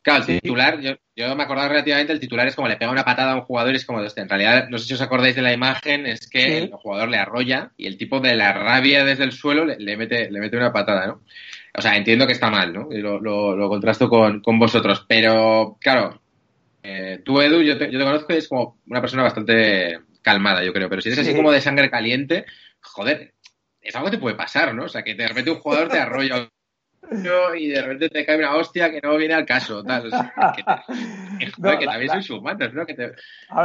Claro, 0.02 0.20
el 0.20 0.26
Sí. 0.26 0.40
titular, 0.42 0.80
yo, 0.80 0.92
yo 1.18 1.36
me 1.36 1.44
acordaba 1.44 1.68
relativamente, 1.70 2.14
el 2.14 2.20
titular 2.20 2.48
es 2.48 2.56
como 2.56 2.68
le 2.68 2.78
pega 2.78 2.92
una 2.92 3.04
patada 3.04 3.32
a 3.32 3.36
un 3.36 3.42
jugador 3.42 3.74
y 3.74 3.78
es 3.78 3.86
como, 3.86 4.02
en 4.02 4.30
realidad, 4.30 4.68
no 4.70 4.78
sé 4.78 4.86
si 4.86 4.94
os 4.94 5.02
acordáis 5.02 5.36
de 5.36 5.42
la 5.42 5.52
imagen, 5.52 6.06
es 6.06 6.30
que 6.30 6.40
Sí. 6.42 6.52
el 6.54 6.72
jugador 6.74 7.10
le 7.10 7.18
arrolla 7.18 7.72
y 7.76 7.88
el 7.88 7.98
tipo 7.98 8.20
de 8.20 8.36
la 8.36 8.54
rabia 8.54 9.04
desde 9.04 9.24
el 9.24 9.32
suelo 9.32 9.66
le, 9.66 9.78
le 9.80 9.98
mete, 9.98 10.30
le 10.32 10.40
mete 10.40 10.56
una 10.58 10.72
patada, 10.72 11.08
¿no? 11.08 11.24
O 11.76 11.82
sea, 11.82 11.96
entiendo 11.98 12.26
que 12.28 12.34
está 12.34 12.50
mal, 12.52 12.72
¿no? 12.72 12.88
Y 12.92 13.00
lo, 13.00 13.20
lo, 13.20 13.56
lo 13.56 13.68
contrasto 13.68 14.08
con, 14.10 14.42
con 14.42 14.60
vosotros, 14.60 15.06
pero 15.10 15.78
claro, 15.82 16.22
eh, 16.84 17.20
tú, 17.26 17.42
Edu, 17.42 17.62
yo 17.64 17.78
te, 17.78 17.92
yo 17.92 17.98
te 18.00 18.06
conozco 18.06 18.34
y 18.34 18.38
es 18.38 18.48
como 18.48 18.78
una 18.88 19.02
persona 19.02 19.24
bastante 19.24 20.00
calmada, 20.22 20.64
yo 20.64 20.72
creo, 20.72 20.88
pero 20.88 21.02
si 21.02 21.10
eres 21.10 21.20
así 21.20 21.32
Sí. 21.32 21.36
como 21.36 21.52
de 21.52 21.62
sangre 21.62 21.90
caliente, 21.90 22.46
joder, 22.82 23.34
es 23.82 23.96
algo 23.96 24.10
que 24.10 24.18
te 24.18 24.22
puede 24.22 24.36
pasar, 24.36 24.76
¿no? 24.76 24.84
O 24.84 24.90
sea, 24.90 25.02
que 25.04 25.16
de 25.16 25.28
repente 25.28 25.50
un 25.52 25.60
jugador 25.60 25.88
te 25.90 26.00
arrolla 26.00 26.50
y 27.58 27.68
de 27.70 27.82
repente 27.82 28.10
te 28.10 28.26
cae 28.26 28.38
una 28.38 28.56
hostia 28.56 28.92
que 28.92 29.00
no 29.02 29.16
viene 29.18 29.34
al 29.34 29.46
caso, 29.46 29.84
tal. 29.84 30.08
O 30.08 30.12
sea, 30.12 30.34
que, 30.56 30.64
te- 30.64 30.84
que, 31.38 31.52
joder, 31.52 31.74
No, 31.74 31.80
que 31.80 31.86
la- 31.86 31.92
también 31.94 32.08
la- 32.08 32.14
sois 32.14 32.30
humanos, 32.30 32.74
¿no? 32.74 32.86
Que, 32.86 32.94
te- 32.94 33.12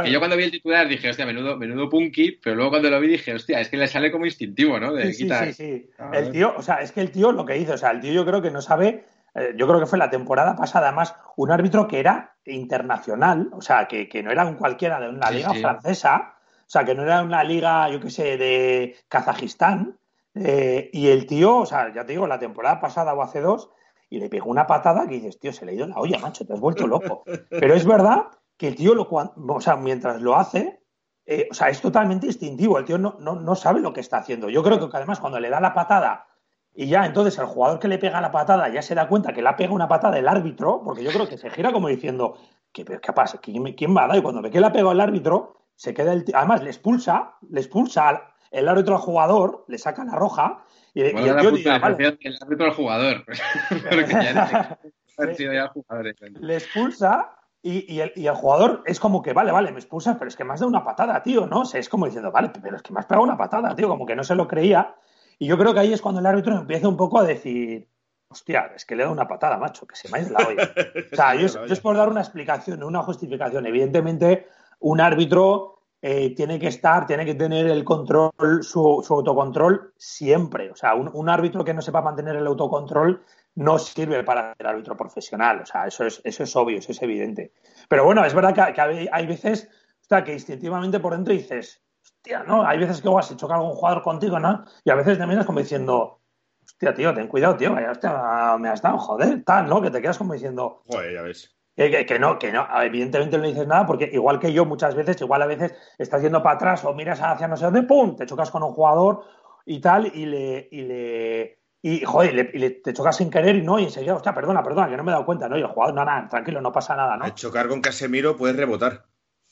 que 0.03 0.11
yo 0.11 0.19
cuando 0.19 0.37
vi 0.37 0.43
el 0.43 0.51
titular 0.51 0.87
dije, 0.87 1.09
hostia, 1.09 1.25
menudo, 1.25 1.57
menudo 1.57 1.89
punky, 1.89 2.39
pero 2.43 2.55
luego 2.55 2.71
cuando 2.71 2.89
lo 2.89 2.99
vi 2.99 3.07
dije, 3.07 3.33
hostia, 3.33 3.59
es 3.59 3.69
que 3.69 3.77
le 3.77 3.87
sale 3.87 4.11
como 4.11 4.25
instintivo, 4.25 4.79
¿no? 4.79 4.93
De 4.93 5.13
Sí, 5.13 5.25
sí, 5.25 5.29
sí, 5.29 5.53
sí. 5.53 5.89
El 6.13 6.31
tío, 6.31 6.53
o 6.55 6.61
sea, 6.61 6.75
es 6.81 6.91
que 6.91 7.01
el 7.01 7.11
tío 7.11 7.31
lo 7.31 7.45
que 7.45 7.57
hizo, 7.57 7.73
o 7.73 7.77
sea, 7.77 7.91
el 7.91 8.01
tío 8.01 8.13
yo 8.13 8.25
creo 8.25 8.41
que 8.41 8.51
no 8.51 8.61
sabe, 8.61 9.05
eh, 9.35 9.53
yo 9.55 9.67
creo 9.67 9.79
que 9.79 9.85
fue 9.87 9.97
la 9.99 10.09
temporada 10.09 10.55
pasada, 10.55 10.87
además, 10.87 11.15
un 11.37 11.51
árbitro 11.51 11.87
que 11.87 11.99
era 11.99 12.35
internacional, 12.45 13.49
o 13.53 13.61
sea, 13.61 13.87
que, 13.87 14.07
que 14.09 14.23
no 14.23 14.31
era 14.31 14.45
un 14.45 14.55
cualquiera 14.55 14.99
de 14.99 15.09
una 15.09 15.29
Sí, 15.29 15.37
liga 15.37 15.53
sí. 15.53 15.61
francesa, 15.61 16.35
o 16.61 16.69
sea, 16.73 16.85
que 16.85 16.95
no 16.95 17.03
era 17.03 17.21
una 17.21 17.43
liga, 17.43 17.89
yo 17.89 17.99
qué 17.99 18.09
sé, 18.09 18.37
de 18.37 18.95
Kazajistán, 19.07 19.97
eh, 20.35 20.89
y 20.93 21.09
el 21.09 21.25
tío, 21.25 21.57
o 21.57 21.65
sea, 21.65 21.93
ya 21.93 22.05
te 22.05 22.13
digo, 22.13 22.27
la 22.27 22.39
temporada 22.39 22.79
pasada 22.79 23.13
o 23.13 23.21
hace 23.21 23.41
dos, 23.41 23.69
y 24.09 24.19
le 24.19 24.29
pegó 24.29 24.49
una 24.49 24.67
patada 24.67 25.07
que 25.07 25.15
dices, 25.15 25.39
tío, 25.39 25.51
se 25.53 25.65
le 25.65 25.71
ha 25.71 25.75
ido 25.75 25.87
la 25.87 25.97
olla, 25.97 26.19
macho, 26.19 26.45
te 26.45 26.53
has 26.53 26.59
vuelto 26.59 26.85
loco. 26.87 27.23
Pero 27.49 27.73
es 27.73 27.85
verdad 27.85 28.27
que 28.57 28.67
el 28.67 28.75
tío, 28.75 28.93
lo, 28.93 29.07
o 29.09 29.61
sea, 29.61 29.75
mientras 29.75 30.21
lo 30.21 30.35
hace, 30.35 30.81
eh, 31.25 31.47
o 31.49 31.53
sea, 31.53 31.69
es 31.69 31.81
totalmente 31.81 32.27
instintivo. 32.27 32.77
El 32.77 32.85
tío 32.85 32.97
no, 32.97 33.15
no, 33.19 33.35
no 33.35 33.55
sabe 33.55 33.79
lo 33.79 33.91
que 33.93 34.01
está 34.01 34.17
haciendo. 34.17 34.49
Yo 34.49 34.61
creo 34.61 34.77
que 34.79 34.97
además 34.97 35.19
cuando 35.19 35.39
le 35.39 35.49
da 35.49 35.59
la 35.59 35.73
patada 35.73 36.27
y 36.75 36.87
ya 36.87 37.05
entonces 37.05 37.37
el 37.39 37.45
jugador 37.45 37.79
que 37.79 37.87
le 37.87 37.97
pega 37.97 38.19
la 38.21 38.31
patada 38.31 38.67
ya 38.69 38.81
se 38.81 38.93
da 38.95 39.07
cuenta 39.07 39.31
que 39.33 39.41
le 39.41 39.49
ha 39.49 39.55
pegado 39.55 39.75
una 39.75 39.87
patada 39.87 40.17
el 40.19 40.27
árbitro, 40.27 40.81
porque 40.83 41.03
yo 41.03 41.11
creo 41.11 41.27
que 41.27 41.37
se 41.37 41.49
gira 41.49 41.71
como 41.71 41.87
diciendo, 41.87 42.35
¿qué, 42.71 42.83
qué 42.85 43.13
pasa? 43.13 43.37
¿Quién, 43.39 43.63
quién 43.73 43.95
va 43.95 44.03
a 44.03 44.07
dar? 44.07 44.17
Y 44.17 44.21
cuando 44.21 44.41
ve 44.41 44.51
que 44.51 44.59
le 44.59 44.67
ha 44.67 44.71
pegado 44.71 44.91
el 44.91 44.99
árbitro, 45.01 45.55
se 45.75 45.93
queda 45.93 46.13
el 46.13 46.23
tío- 46.25 46.35
Además, 46.37 46.61
le 46.61 46.69
expulsa, 46.69 47.35
le 47.49 47.61
expulsa 47.61 48.09
al- 48.09 48.21
el 48.53 48.69
árbitro 48.69 48.95
al 48.95 49.01
jugador, 49.01 49.65
le 49.67 49.77
saca 49.77 50.05
la 50.05 50.15
roja 50.15 50.63
y, 50.93 51.01
y 51.01 51.05
el 51.07 51.35
la 51.35 51.41
tío 51.41 51.51
dice, 51.51 51.79
vale, 51.79 51.95
del 51.95 52.37
árbitro 52.41 52.65
al 52.67 52.73
jugador. 52.73 53.25
Porque 53.89 54.13
ya 54.13 54.33
no 54.33 54.77
han 55.17 55.35
sido 55.35 55.53
ya 55.53 55.67
jugadores. 55.67 56.15
le 56.21 56.53
expulsa 56.55 57.35
y, 57.63 57.91
y 57.91 58.01
el, 58.01 58.13
y 58.15 58.27
el 58.27 58.35
jugador 58.35 58.83
es 58.85 58.99
como 58.99 59.21
que, 59.21 59.33
vale, 59.33 59.51
vale, 59.51 59.71
me 59.71 59.79
expulsas, 59.79 60.17
pero 60.17 60.29
es 60.29 60.35
que 60.35 60.43
me 60.43 60.53
has 60.53 60.59
dado 60.59 60.69
una 60.69 60.83
patada, 60.83 61.21
tío, 61.23 61.47
¿no? 61.47 61.61
O 61.61 61.65
sea, 61.65 61.79
es 61.79 61.89
como 61.89 62.05
diciendo, 62.05 62.31
vale, 62.31 62.51
pero 62.61 62.75
es 62.75 62.83
que 62.83 62.93
me 62.93 62.99
has 62.99 63.05
pegado 63.05 63.23
una 63.23 63.37
patada, 63.37 63.75
tío, 63.75 63.87
como 63.87 64.05
que 64.05 64.15
no 64.15 64.23
se 64.23 64.35
lo 64.35 64.47
creía. 64.47 64.95
Y 65.39 65.47
yo 65.47 65.57
creo 65.57 65.73
que 65.73 65.79
ahí 65.79 65.93
es 65.93 66.01
cuando 66.01 66.19
el 66.19 66.25
árbitro 66.27 66.55
empieza 66.55 66.87
un 66.87 66.97
poco 66.97 67.19
a 67.19 67.23
decir, 67.23 67.89
hostia, 68.27 68.71
es 68.75 68.85
que 68.85 68.95
le 68.95 69.01
he 69.01 69.05
dado 69.05 69.13
una 69.13 69.27
patada, 69.27 69.57
macho, 69.57 69.87
que 69.87 69.95
se 69.95 70.09
me 70.09 70.19
ha 70.19 70.21
ido 70.23 70.31
la 70.37 70.47
olla. 70.47 70.73
O 71.11 71.15
sea, 71.15 71.35
yo, 71.35 71.47
yo 71.47 71.73
es 71.73 71.79
por 71.79 71.97
dar 71.97 72.09
una 72.09 72.21
explicación, 72.21 72.83
una 72.83 73.01
justificación. 73.01 73.65
Evidentemente, 73.65 74.47
un 74.79 75.01
árbitro 75.01 75.72
eh, 76.05 76.35
tiene 76.35 76.59
que 76.59 76.67
estar, 76.67 77.05
tiene 77.05 77.23
que 77.23 77.33
tener 77.33 77.65
el 77.65 77.85
control, 77.85 78.61
su, 78.61 79.01
autocontrol 79.09 79.93
siempre. 79.95 80.69
O 80.69 80.75
sea, 80.75 80.95
un, 80.95 81.29
árbitro 81.29 81.63
que 81.63 81.73
no 81.73 81.81
sepa 81.81 82.01
mantener 82.01 82.35
el 82.35 82.45
autocontrol 82.45 83.23
no 83.55 83.79
sirve 83.79 84.21
para 84.25 84.53
ser 84.53 84.67
árbitro 84.67 84.97
profesional. 84.97 85.61
O 85.61 85.65
sea, 85.65 85.87
eso 85.87 86.05
es, 86.05 86.19
eso 86.25 86.43
es 86.43 86.53
obvio, 86.57 86.79
eso 86.79 86.91
es 86.91 87.01
evidente. 87.01 87.53
Pero 87.87 88.03
bueno, 88.03 88.25
es 88.25 88.33
verdad 88.33 88.53
que, 88.53 88.81
hay, 89.09 89.25
veces 89.27 89.69
o 90.01 90.05
sea, 90.09 90.25
que 90.25 90.33
instintivamente 90.33 90.99
por 90.99 91.13
dentro 91.13 91.33
dices, 91.33 91.81
hostia, 92.03 92.43
¿no? 92.43 92.67
Hay 92.67 92.79
veces 92.79 93.01
que 93.01 93.07
igual 93.07 93.23
se 93.23 93.37
choca 93.37 93.55
algún 93.55 93.71
jugador 93.71 94.03
contigo, 94.03 94.37
¿no? 94.41 94.65
Y 94.83 94.89
a 94.89 94.95
veces 94.95 95.17
también 95.17 95.39
es 95.39 95.45
como 95.45 95.59
diciendo, 95.59 96.19
hostia, 96.65 96.93
tío, 96.93 97.13
ten 97.13 97.29
cuidado, 97.29 97.55
tío, 97.55 97.71
vaya, 97.71 97.91
hostia, 97.91 98.57
me 98.59 98.67
has 98.67 98.81
dado, 98.81 98.97
joder, 98.97 99.41
tal, 99.45 99.69
¿no? 99.69 99.81
Que 99.81 99.89
te 99.89 100.01
quedas 100.01 100.17
como 100.17 100.33
diciendo, 100.33 100.83
Joder, 100.85 101.13
ya 101.13 101.21
ves. 101.21 101.55
Que, 101.75 101.89
que- 101.91 102.05
que 102.05 102.19
no, 102.19 102.37
que 102.39 102.51
no, 102.51 102.67
evidentemente 102.81 103.37
no 103.37 103.43
dices 103.45 103.67
nada 103.67 103.85
porque 103.85 104.09
igual 104.13 104.39
que 104.39 104.51
yo 104.53 104.65
muchas 104.65 104.95
veces, 104.95 105.19
igual 105.21 105.41
a 105.41 105.47
veces 105.47 105.73
estás 105.97 106.21
yendo 106.21 106.41
para 106.43 106.55
atrás 106.55 106.83
o 106.85 106.93
miras 106.93 107.19
hacia 107.21 107.47
no 107.47 107.57
sé 107.57 107.65
dónde, 107.65 107.83
¡pum! 107.83 108.15
Te 108.15 108.25
chocas 108.25 108.51
con 108.51 108.63
un 108.63 108.73
jugador 108.73 109.23
y 109.65 109.79
tal 109.81 110.07
y 110.07 110.25
le... 110.25 110.67
Y 110.71 110.81
le 110.83 111.59
y, 111.85 112.05
joder, 112.05 112.31
y 112.31 112.35
le- 112.37 112.51
y 112.53 112.59
le- 112.59 112.69
te 112.69 112.93
chocas 112.93 113.17
sin 113.17 113.29
querer 113.29 113.57
y 113.57 113.61
no, 113.61 113.77
y 113.77 113.83
enseguida, 113.83 114.15
hostia, 114.15 114.33
perdona, 114.33 114.63
perdona, 114.63 114.89
que 114.89 114.95
no 114.95 115.03
me 115.03 115.11
he 115.11 115.15
dado 115.15 115.25
cuenta, 115.25 115.49
¿no? 115.49 115.57
Y 115.57 115.61
el 115.61 115.67
jugador, 115.67 115.93
no, 115.93 116.05
nada, 116.05 116.29
tranquilo, 116.29 116.61
no 116.61 116.71
pasa 116.71 116.95
nada, 116.95 117.17
¿no? 117.17 117.25
Al 117.25 117.35
chocar 117.35 117.67
con 117.67 117.81
Casemiro 117.81 118.37
puedes 118.37 118.55
rebotar. 118.55 119.03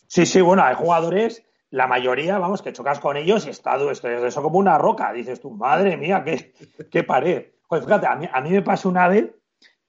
Sí, 0.08 0.26
sí, 0.26 0.40
bueno, 0.40 0.64
hay 0.64 0.76
jugadores, 0.76 1.46
la 1.72 1.88
mayoría, 1.88 2.38
vamos, 2.38 2.62
que 2.62 2.72
chocas 2.72 3.02
con 3.02 3.18
ellos 3.18 3.46
y 3.48 3.50
está 3.50 3.76
esto, 3.92 4.08
eso 4.10 4.42
como 4.44 4.60
una 4.60 4.78
roca. 4.78 5.12
Dices 5.12 5.42
tú, 5.42 5.52
madre 5.52 5.98
mía, 5.98 6.24
qué, 6.24 6.54
qué 6.90 7.04
pared. 7.04 7.48
Joder, 7.68 7.84
fíjate, 7.84 8.08
a 8.08 8.16
mí, 8.16 8.30
a 8.32 8.40
mí 8.40 8.50
me 8.52 8.62
pasó 8.62 8.88
una 8.88 9.10
vez 9.10 9.30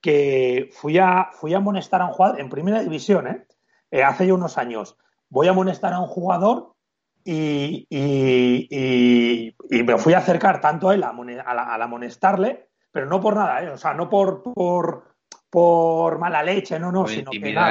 que 0.03 0.69
fui 0.73 0.99
a, 0.99 1.31
fui 1.33 1.55
a 1.55 1.59
amonestar 1.59 2.03
a 2.03 2.07
un 2.07 2.13
jugador 2.13 2.41
en 2.41 2.51
primera 2.51 2.81
división, 2.83 3.27
¿eh? 3.29 3.47
Eh, 3.91 4.03
hace 4.03 4.27
ya 4.27 4.35
unos 4.35 4.59
años. 4.59 4.99
Voy 5.31 5.47
a 5.47 5.53
amonestar 5.53 5.93
a 5.95 6.01
un 6.01 6.07
jugador 6.09 6.75
y, 7.25 7.87
y- 7.89 8.67
y- 8.71 9.57
y 9.71 9.83
me 9.85 9.97
fui 9.99 10.13
a 10.15 10.19
acercar 10.19 10.61
tanto 10.61 10.89
a 10.91 10.95
él 10.95 11.05
al 11.05 11.83
amonestarle, 11.83 12.69
pero 12.91 13.07
no 13.07 13.21
por 13.21 13.37
nada, 13.37 13.63
¿eh? 13.63 13.71
O 13.71 13.79
sea, 13.79 13.95
no 13.95 14.11
por, 14.11 14.43
por, 14.43 15.15
por 15.49 16.19
mala 16.19 16.43
leche, 16.43 16.79
no, 16.79 16.91
no, 16.93 17.01
Por 17.03 17.09
sino 17.11 17.31
que 17.31 17.39
nada, 17.55 17.71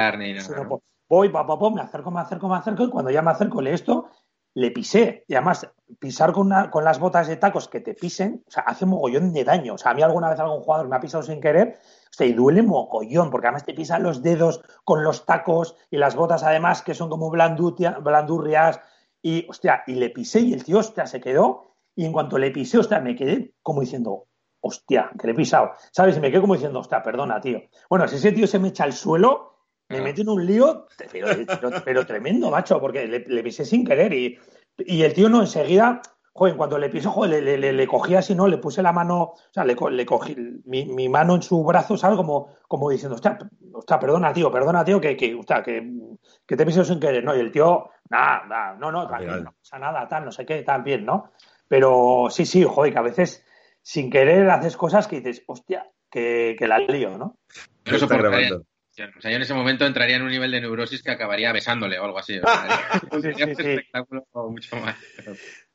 nada, 0.54 0.68
por- 0.68 0.80
voy, 1.08 1.28
pa, 1.28 1.46
pa, 1.46 1.58
pa, 1.58 1.70
me 1.70 1.80
acerco, 1.82 2.10
me 2.10 2.20
acerco, 2.20 2.48
me 2.48 2.56
acerco, 2.56 2.84
y 2.84 2.90
cuando 2.90 3.10
ya 3.10 3.20
me 3.20 3.30
acerco 3.30 3.60
le 3.60 3.74
esto, 3.74 4.08
le 4.54 4.70
pisé. 4.70 5.24
Y 5.28 5.34
además, 5.34 5.66
pisar 5.98 6.32
con, 6.32 6.46
una- 6.46 6.70
con 6.70 6.84
las 6.84 6.98
botas 6.98 7.28
de 7.28 7.36
tacos 7.36 7.68
que 7.68 7.80
te 7.80 7.94
pisen, 7.94 8.42
o 8.46 8.50
sea, 8.50 8.62
hace 8.64 8.86
mogollón 8.86 9.32
de 9.32 9.44
daño. 9.44 9.74
O 9.74 9.78
sea, 9.78 9.92
a 9.92 9.94
mí 9.94 10.02
alguna 10.02 10.30
vez 10.30 10.38
algún 10.40 10.60
jugador 10.60 10.88
me 10.88 10.96
ha 10.96 11.00
pisado 11.00 11.22
sin 11.22 11.40
querer, 11.40 11.78
o 11.78 12.12
sea, 12.12 12.26
y 12.26 12.32
duele 12.32 12.62
mogollón, 12.62 13.30
porque 13.30 13.46
además 13.48 13.64
te 13.64 13.74
pisan 13.74 14.02
los 14.02 14.22
dedos 14.22 14.62
con 14.84 15.02
los 15.04 15.24
tacos 15.26 15.76
y 15.90 15.96
las 15.96 16.14
botas 16.16 16.42
además 16.42 16.82
que 16.82 16.94
son 16.94 17.08
como 17.08 17.30
blandurrias. 17.30 18.80
Y, 19.22 19.46
hostia, 19.48 19.84
y 19.86 19.94
le 19.94 20.10
pisé 20.10 20.40
y 20.40 20.52
el 20.52 20.64
tío, 20.64 20.78
hostia, 20.78 21.06
se 21.06 21.20
quedó. 21.20 21.76
Y 21.94 22.04
en 22.04 22.12
cuanto 22.12 22.38
le 22.38 22.50
pisé, 22.50 22.78
hostia, 22.78 23.00
me 23.00 23.14
quedé 23.14 23.54
como 23.62 23.80
diciendo, 23.82 24.26
hostia, 24.60 25.10
que 25.18 25.26
le 25.28 25.32
he 25.32 25.36
pisado. 25.36 25.72
¿Sabes? 25.92 26.16
Y 26.16 26.20
me 26.20 26.30
quedé 26.30 26.40
como 26.40 26.54
diciendo, 26.54 26.80
hostia, 26.80 27.02
perdona, 27.02 27.40
tío. 27.40 27.60
Bueno, 27.88 28.08
si 28.08 28.16
ese 28.16 28.32
tío 28.32 28.46
se 28.46 28.58
me 28.58 28.68
echa 28.68 28.84
al 28.84 28.92
suelo, 28.92 29.51
me 29.92 29.98
Ah. 29.98 30.02
mete 30.02 30.22
en 30.22 30.28
un 30.30 30.44
lío, 30.46 30.86
pero, 31.10 31.28
pero- 31.46 31.70
pero 31.84 32.06
tremendo, 32.06 32.50
macho, 32.50 32.80
porque 32.80 33.06
le, 33.06 33.20
le 33.20 33.42
pisé 33.42 33.64
sin 33.64 33.84
querer 33.84 34.12
y, 34.12 34.38
y 34.78 35.02
el 35.02 35.12
tío 35.14 35.28
no 35.28 35.40
enseguida, 35.40 36.00
joder, 36.32 36.52
en 36.52 36.58
cuanto 36.58 36.78
le 36.78 36.88
pisó, 36.88 37.10
joder, 37.10 37.42
le, 37.42 37.56
le- 37.58 37.72
le- 37.72 37.86
cogí 37.86 38.14
así, 38.14 38.34
¿no? 38.34 38.48
Le 38.48 38.58
puse 38.58 38.82
la 38.82 38.92
mano, 38.92 39.20
o 39.22 39.36
sea, 39.52 39.64
le, 39.64 39.76
co- 39.76 39.90
le 39.90 40.04
cogí 40.06 40.34
mi, 40.64 40.86
mi 40.86 41.08
mano 41.08 41.34
en 41.36 41.42
su 41.42 41.62
brazo, 41.62 41.96
¿sabes? 41.96 42.16
Como, 42.16 42.48
como 42.66 42.88
diciendo, 42.90 43.14
hostia, 43.16 43.38
hostia, 43.72 43.98
perdona, 43.98 44.32
tío, 44.32 44.50
perdona, 44.50 44.84
tío, 44.84 45.00
que, 45.00 45.16
que, 45.16 45.34
hostia, 45.34 45.62
que, 45.62 45.90
que 46.46 46.56
te 46.56 46.62
he 46.62 46.66
pisado 46.66 46.84
sin 46.86 46.98
querer, 47.00 47.22
¿no? 47.22 47.36
Y 47.36 47.40
el 47.40 47.52
tío, 47.52 47.90
nada, 48.08 48.44
nada, 48.48 48.76
no, 48.78 48.90
no, 48.90 49.06
tranquilo, 49.06 49.32
final. 49.32 49.44
no 49.44 49.52
pasa 49.58 49.78
nada, 49.78 50.08
tal, 50.08 50.24
no 50.24 50.32
sé 50.32 50.46
qué, 50.46 50.62
tal, 50.62 50.82
bien, 50.82 51.04
¿no? 51.04 51.30
Pero 51.68 52.26
sí, 52.30 52.46
sí, 52.46 52.64
joder, 52.64 52.92
que 52.92 52.98
a 52.98 53.02
veces 53.02 53.44
sin 53.82 54.10
querer 54.10 54.48
haces 54.50 54.76
cosas 54.76 55.06
que 55.08 55.16
dices, 55.20 55.42
hostia, 55.46 55.86
que, 56.10 56.54
que 56.58 56.66
la 56.68 56.78
lío, 56.78 57.16
¿no? 57.18 57.36
Está 57.84 57.98
soportaría- 57.98 58.48
grabando. 58.48 58.64
O 58.92 59.20
sea, 59.22 59.30
yo 59.30 59.36
en 59.36 59.42
ese 59.42 59.54
momento 59.54 59.86
entraría 59.86 60.16
en 60.16 60.22
un 60.22 60.30
nivel 60.30 60.50
de 60.50 60.60
neurosis 60.60 61.02
que 61.02 61.10
acabaría 61.10 61.50
besándole 61.52 61.98
o 61.98 62.04
algo 62.04 62.18
así. 62.18 62.38
O 62.38 62.42
sea, 62.42 63.00
Sí, 63.00 63.06
sería 63.22 63.46
sí, 63.46 63.50
un 63.52 63.56
sí. 63.56 63.62
espectáculo 63.70 64.26
mucho 64.50 64.76
más. 64.76 64.96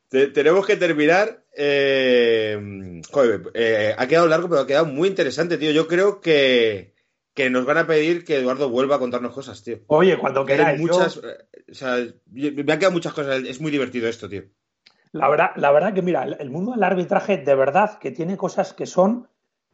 Te- 0.09 0.28
tenemos 0.28 0.65
que 0.65 0.76
terminar. 0.78 1.43
eh, 1.55 3.01
joder, 3.11 3.51
eh, 3.55 3.95
ha 3.97 4.07
quedado 4.07 4.28
largo, 4.28 4.47
pero 4.49 4.61
ha 4.61 4.68
quedado 4.68 4.86
muy 4.86 5.07
interesante, 5.09 5.57
tío. 5.57 5.72
Yo 5.72 5.88
creo 5.88 6.22
que, 6.22 6.93
que 7.34 7.49
nos 7.49 7.65
van 7.65 7.80
a 7.80 7.88
pedir 7.88 8.24
que 8.24 8.38
Eduardo 8.38 8.70
vuelva 8.70 8.97
a 8.97 8.99
contarnos 8.99 9.34
cosas, 9.34 9.63
tío. 9.63 9.80
Oye, 9.88 10.18
cuando 10.18 10.45
queráis, 10.45 10.80
yo- 10.80 10.88
muchas, 10.88 11.18
eh, 11.18 11.47
o 11.72 11.74
sea, 11.74 11.97
yo- 11.97 12.51
me 12.63 12.72
han 12.74 12.80
quedado 12.80 12.91
muchas 12.91 13.13
cosas. 13.13 13.43
Es 13.43 13.59
muy 13.59 13.72
divertido 13.72 14.07
esto, 14.07 14.30
tío. 14.30 14.43
La 15.11 15.28
verdad, 15.30 15.51
la 15.55 15.72
verdad 15.72 15.93
que, 15.93 16.01
mira, 16.03 16.24
el 16.24 16.36
el 16.39 16.49
mundo 16.51 16.74
del 16.74 16.84
arbitraje 16.84 17.38
de 17.38 17.55
verdad 17.55 17.97
que 17.97 18.11
tiene 18.11 18.38
cosas 18.38 18.74
que 18.74 18.86
son 18.86 19.28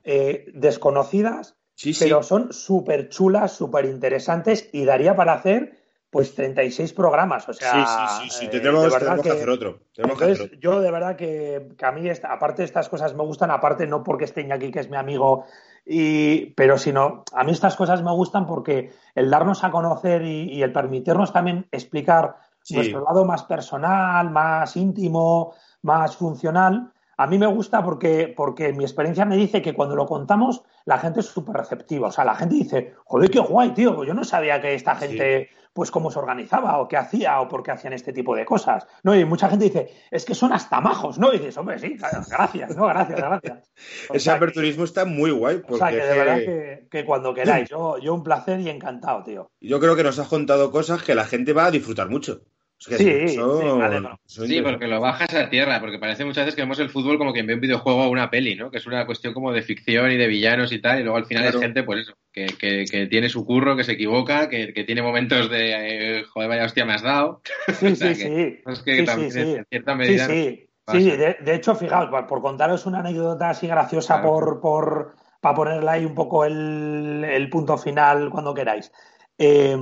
eh, 0.06 0.46
desconocidas, 0.54 1.58
Sí, 1.76 1.94
sí. 1.94 2.04
pero 2.06 2.24
son 2.24 2.54
súper 2.54 3.10
chulas, 3.10 3.52
súper 3.54 3.86
interesantes 3.86 4.70
y 4.72 4.86
daría 4.86 5.16
para 5.16 5.34
hacer 5.34 5.78
pues 6.10 6.36
36 6.36 6.94
programas. 6.94 7.50
O 7.50 7.54
sea, 7.54 7.72
sí, 7.72 7.80
sí, 7.86 8.30
sí, 8.30 8.30
sí. 8.30 8.46
eh, 8.46 8.50
tenemos, 8.50 8.96
tenemos 9.00 9.22
que, 9.22 9.32
hacer 9.32 9.50
otro. 9.50 9.80
Tenemos 9.96 10.18
que 10.20 10.26
hacer 10.26 10.36
Entonces, 10.36 10.46
otro. 10.46 10.60
yo 10.60 10.80
de 10.82 10.92
verdad 10.92 11.16
que, 11.16 11.70
que 11.76 11.86
a 11.88 11.92
mí, 11.92 12.08
esta- 12.08 12.32
aparte 12.32 12.62
de 12.62 12.66
estas 12.68 12.88
cosas 12.88 13.16
me 13.16 13.24
gustan, 13.24 13.50
aparte 13.50 13.88
no 13.88 14.04
porque 14.04 14.26
esté 14.26 14.48
aquí, 14.54 14.70
que 14.70 14.80
es 14.82 14.90
mi 14.92 14.98
amigo, 14.98 15.46
y, 15.86 16.52
pero 16.52 16.78
sino, 16.78 17.24
a 17.34 17.44
mí 17.44 17.52
estas 17.52 17.76
cosas 17.76 18.04
me 18.04 18.12
gustan 18.12 18.46
porque 18.46 18.92
el 19.16 19.32
darnos 19.32 19.64
a 19.64 19.72
conocer 19.72 20.22
y, 20.22 20.52
y 20.54 20.62
el 20.62 20.72
permitirnos 20.72 21.34
también 21.34 21.68
explicar 21.72 22.36
Sí. 22.62 22.76
nuestro 22.76 23.04
lado 23.04 23.26
más 23.26 23.44
personal, 23.44 24.30
más 24.30 24.78
íntimo, 24.78 25.54
más 25.82 26.16
funcional, 26.16 26.94
a 27.18 27.28
mí 27.28 27.38
me 27.38 27.48
gusta 27.48 27.84
porque, 27.84 28.34
porque 28.36 28.74
mi 28.74 28.84
experiencia 28.84 29.26
me 29.26 29.38
dice 29.38 29.62
que 29.62 29.74
cuando 29.74 29.96
lo 29.96 30.06
contamos 30.06 30.64
la 30.86 30.98
gente 31.00 31.22
es 31.22 31.28
súper 31.28 31.56
receptiva. 31.56 32.10
O 32.10 32.12
sea, 32.12 32.26
la 32.26 32.36
gente 32.36 32.56
dice, 32.56 32.94
joder, 33.06 33.30
qué 33.30 33.40
guay, 33.40 33.72
tío, 33.74 33.96
pues 33.96 34.08
yo 34.08 34.14
no 34.14 34.24
sabía 34.24 34.62
que 34.62 34.74
esta 34.74 35.00
Sí. 35.00 35.08
gente, 35.08 35.50
pues 35.72 35.90
cómo 35.92 36.12
se 36.12 36.20
organizaba 36.20 36.78
o 36.80 36.88
qué 36.88 36.98
hacía 36.98 37.40
o 37.42 37.48
por 37.48 37.64
qué 37.64 37.72
hacían 37.72 37.94
este 37.94 38.12
tipo 38.14 38.36
de 38.36 38.46
cosas. 38.46 38.86
¿no? 39.04 39.16
Y 39.16 39.24
mucha 39.26 39.48
gente 39.50 39.66
dice, 39.66 39.90
es 40.12 40.26
que 40.26 40.36
son 40.36 40.52
hasta 40.54 40.82
majos, 40.82 41.18
¿no? 41.18 41.34
Y 41.34 41.38
dices, 41.40 41.58
hombre, 41.58 41.80
sí, 41.80 41.96
gracias, 42.30 42.76
¿no? 42.76 42.86
Gracias, 42.88 43.20
gracias. 43.20 43.72
O 44.10 44.14
Ese 44.14 44.30
que- 44.30 44.36
aperturismo 44.36 44.84
está 44.84 45.06
muy 45.06 45.32
guay. 45.32 45.58
Porque 45.60 45.74
o 45.74 45.78
sea, 45.78 45.90
que 45.90 45.96
de 45.96 46.18
verdad 46.18 46.38
que, 46.38 46.88
que 46.92 47.06
cuando 47.06 47.34
queráis, 47.34 47.70
yo, 47.70 47.98
yo 47.98 48.14
un 48.14 48.24
placer 48.24 48.60
y 48.60 48.70
encantado, 48.70 49.24
tío. 49.24 49.48
yo 49.62 49.80
creo 49.80 49.96
que 49.96 50.04
nos 50.04 50.20
has 50.20 50.28
contado 50.28 50.70
cosas 50.72 51.02
que 51.02 51.16
la 51.16 51.26
gente 51.26 51.54
va 51.54 51.66
a 51.66 51.72
disfrutar 51.72 52.10
mucho. 52.10 52.42
Es 52.80 52.88
que 52.88 52.98
Sí, 52.98 53.28
sí, 53.30 53.40
alegro. 53.40 54.20
eso 54.26 54.46
Sí, 54.46 54.62
porque 54.62 54.88
lo 54.88 55.00
bajas 55.00 55.34
a 55.34 55.50
tierra, 55.50 55.80
porque 55.80 56.00
parece 56.00 56.26
muchas 56.26 56.44
veces 56.46 56.56
que 56.56 56.64
vemos 56.64 56.80
el 56.80 56.90
fútbol 56.90 57.18
como 57.18 57.32
quien 57.32 57.48
ve 57.48 57.54
un 57.54 57.62
videojuego 57.62 58.04
o 58.04 58.10
una 58.10 58.30
peli, 58.30 58.56
¿no? 58.56 58.70
Que 58.72 58.78
es 58.80 58.86
una 58.86 59.06
cuestión 59.06 59.34
como 59.34 59.54
de 59.54 59.62
ficción 59.62 60.12
y 60.12 60.18
de 60.18 60.28
villanos 60.28 60.72
y 60.74 60.82
tal, 60.82 61.00
y 61.00 61.04
luego 61.04 61.18
al 61.18 61.26
final 61.26 61.44
Claro. 61.44 61.60
es 61.60 61.64
gente, 61.64 61.84
pues 61.84 62.02
eso, 62.02 62.18
que, 62.32 62.46
que, 62.48 62.84
que 62.84 63.08
tiene 63.08 63.30
su 63.30 63.46
curro, 63.46 63.78
que 63.78 63.86
se 63.86 63.94
equivoca, 63.94 64.50
que, 64.50 64.74
que 64.74 64.84
tiene 64.84 65.02
momentos 65.02 65.50
de, 65.50 66.20
eh, 66.20 66.24
joder, 66.26 66.50
vaya 66.50 66.66
hostia 66.66 66.86
me 66.86 66.94
has 66.94 67.04
dado. 67.04 67.42
Sí, 67.80 67.88
O 67.94 67.96
sea 67.96 68.14
sí, 68.16 68.24
que- 68.24 68.62
sí. 68.66 68.72
Es 68.72 68.82
que 68.82 68.96
Sí, 68.98 69.06
también 69.06 69.32
sí, 69.32 69.40
en 69.40 69.56
sí. 69.56 69.62
cierta 69.70 69.92
Sí, 69.94 69.98
medida... 69.98 70.28
sí. 70.28 70.70
pasa. 70.84 71.00
Sí, 71.00 71.10
de, 71.12 71.38
de 71.40 71.56
hecho, 71.56 71.76
fijaos, 71.76 72.10
por, 72.10 72.28
por 72.28 72.42
contaros 72.42 72.86
una 72.86 73.00
anécdota 73.00 73.50
así 73.52 73.68
graciosa 73.68 74.16
Claro. 74.16 74.30
por, 74.30 74.60
por, 74.60 75.16
para 75.40 75.56
ponerle 75.56 75.90
ahí 75.90 76.06
un 76.06 76.16
poco 76.16 76.44
el, 76.44 77.24
el 77.24 77.50
punto 77.50 77.78
final 77.78 78.30
cuando 78.30 78.54
queráis. 78.54 78.92
Eh, 79.38 79.76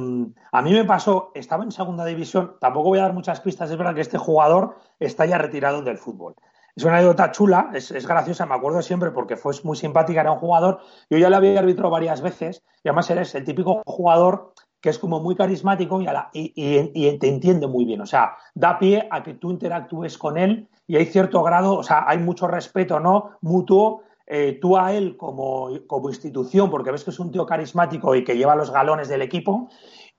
a 0.52 0.62
mí 0.62 0.74
me 0.74 0.86
pasó, 0.86 1.32
estaba 1.36 1.64
en 1.64 1.72
segunda 1.72 2.06
división, 2.06 2.56
tampoco 2.60 2.90
voy 2.90 3.00
a 3.00 3.04
dar 3.04 3.14
muchas 3.14 3.42
pistas, 3.42 3.70
es 3.70 3.78
verdad 3.78 3.94
que 3.96 4.02
este 4.02 4.18
jugador 4.18 4.78
está 5.00 5.26
ya 5.26 5.38
retirado 5.38 5.82
del 5.82 5.98
fútbol. 5.98 6.36
Es 6.76 6.84
una 6.86 6.96
anécdota 6.96 7.32
chula, 7.32 7.70
es, 7.74 7.92
es 7.92 8.08
graciosa, 8.08 8.46
me 8.46 8.56
acuerdo 8.56 8.82
siempre 8.82 9.12
porque 9.12 9.36
fue 9.36 9.54
muy 9.64 9.76
simpática, 9.76 10.22
era 10.22 10.32
un 10.32 10.40
jugador, 10.40 10.80
yo 11.10 11.18
ya 11.18 11.30
le 11.30 11.36
había 11.36 11.60
arbitrado 11.60 11.90
varias 11.90 12.22
veces, 12.22 12.64
y 12.84 12.88
además 12.88 13.10
eres 13.10 13.36
el 13.36 13.44
típico 13.44 13.82
jugador 13.86 14.54
que 14.80 14.90
es 14.90 14.98
como 14.98 15.20
muy 15.20 15.36
carismático 15.36 16.02
y, 16.02 16.08
a 16.08 16.14
la- 16.14 16.30
y 16.34 17.18
te 17.20 17.28
entiende 17.28 17.68
muy 17.68 17.86
bien. 17.86 18.02
O 18.02 18.06
sea, 18.08 18.36
da 18.56 18.80
pie 18.80 19.08
a 19.12 19.22
que 19.22 19.36
tú 19.36 19.52
interactúes 19.52 20.18
con 20.18 20.38
él 20.40 20.68
y 20.88 20.96
hay 20.98 21.06
cierto 21.06 21.44
grado, 21.44 21.76
o 21.78 21.84
sea, 21.84 22.06
hay 22.08 22.18
mucho 22.18 22.48
respeto, 22.48 23.00
¿no? 23.00 23.38
Mutuo, 23.42 24.02
eh, 24.28 24.58
tú 24.62 24.78
a 24.78 24.94
él 24.94 25.18
como, 25.18 25.70
como 25.88 26.10
institución, 26.10 26.70
porque 26.70 26.92
ves 26.92 27.04
que 27.04 27.12
es 27.12 27.20
un 27.20 27.32
tío 27.32 27.46
carismático 27.46 28.16
y 28.16 28.24
que 28.24 28.38
lleva 28.38 28.56
los 28.56 28.72
galones 28.72 29.08
del 29.10 29.22
equipo, 29.22 29.70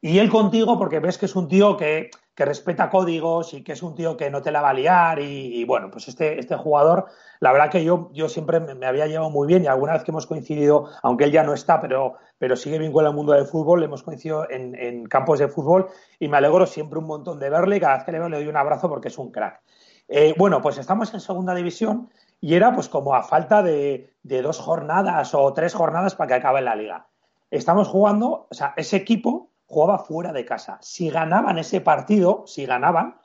y 0.00 0.18
él 0.18 0.30
contigo 0.30 0.78
porque 0.78 0.98
ves 0.98 1.16
que 1.16 1.26
es 1.26 1.36
un 1.36 1.46
tío 1.46 1.76
que, 1.76 2.10
que 2.34 2.44
respeta 2.44 2.88
códigos 2.88 3.54
y 3.54 3.62
que 3.62 3.72
es 3.72 3.82
un 3.82 3.94
tío 3.94 4.16
que 4.16 4.30
no 4.30 4.42
te 4.42 4.50
la 4.50 4.62
va 4.62 4.70
a 4.70 4.74
liar. 4.74 5.20
Y, 5.20 5.64
bueno, 5.64 5.90
pues 5.90 6.08
este, 6.08 6.38
este 6.38 6.56
jugador, 6.56 7.06
la 7.40 7.52
verdad 7.52 7.70
que 7.70 7.84
yo, 7.84 8.10
yo 8.12 8.28
siempre 8.28 8.58
me, 8.58 8.86
había 8.86 9.06
llevado 9.06 9.30
muy 9.30 9.46
bien 9.46 9.64
y 9.64 9.66
alguna 9.66 9.92
vez 9.92 10.02
que 10.02 10.10
hemos 10.10 10.26
coincidido, 10.26 10.88
aunque 11.02 11.24
él 11.24 11.32
ya 11.32 11.44
no 11.44 11.52
está, 11.54 11.80
pero, 11.80 12.14
pero 12.38 12.56
sigue 12.56 12.78
vinculado 12.78 13.10
al 13.10 13.16
mundo 13.16 13.32
del 13.32 13.46
fútbol, 13.46 13.82
hemos 13.84 14.02
coincidido 14.02 14.50
en, 14.50 14.74
en 14.74 15.04
campos 15.06 15.38
de 15.38 15.48
fútbol 15.48 15.86
y 16.18 16.28
me 16.28 16.38
alegro 16.38 16.66
siempre 16.66 16.98
un 16.98 17.06
montón 17.06 17.38
de 17.38 17.50
verle 17.50 17.76
y 17.76 17.80
cada 17.80 17.96
vez 17.96 18.04
que 18.04 18.12
le 18.12 18.18
veo 18.18 18.28
le 18.28 18.38
doy 18.38 18.48
un 18.48 18.56
abrazo 18.56 18.88
porque 18.88 19.08
es 19.08 19.18
un 19.18 19.30
crack. 19.30 19.62
Eh, 20.08 20.34
bueno, 20.36 20.60
pues 20.60 20.78
estamos 20.78 21.14
en 21.14 21.20
segunda 21.20 21.54
división 21.54 22.10
y 22.42 22.56
era 22.56 22.74
pues 22.74 22.88
como 22.88 23.14
a 23.14 23.22
falta 23.22 23.62
de, 23.62 24.16
dos 24.24 24.58
jornadas 24.58 25.32
o 25.32 25.54
tres 25.54 25.74
jornadas 25.74 26.16
para 26.16 26.26
que 26.26 26.34
acabe 26.34 26.60
la 26.60 26.74
liga. 26.74 27.06
Estamos 27.52 27.86
jugando, 27.86 28.48
o 28.50 28.54
sea, 28.54 28.74
ese 28.76 28.96
equipo 28.96 29.52
jugaba 29.66 30.00
fuera 30.00 30.32
de 30.32 30.44
casa. 30.44 30.76
Si 30.82 31.08
ganaban 31.08 31.58
ese 31.58 31.80
partido, 31.80 32.42
si 32.48 32.66
ganaban, 32.66 33.16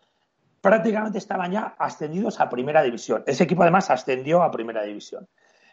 prácticamente 0.61 1.17
estaban 1.17 1.51
ya 1.51 1.75
ascendidos 1.79 2.39
a 2.39 2.47
primera 2.47 2.83
división. 2.83 3.23
Ese 3.25 3.45
equipo 3.45 3.63
además 3.63 3.89
ascendió 3.89 4.43
a 4.43 4.51
primera 4.51 4.83
división. 4.83 5.27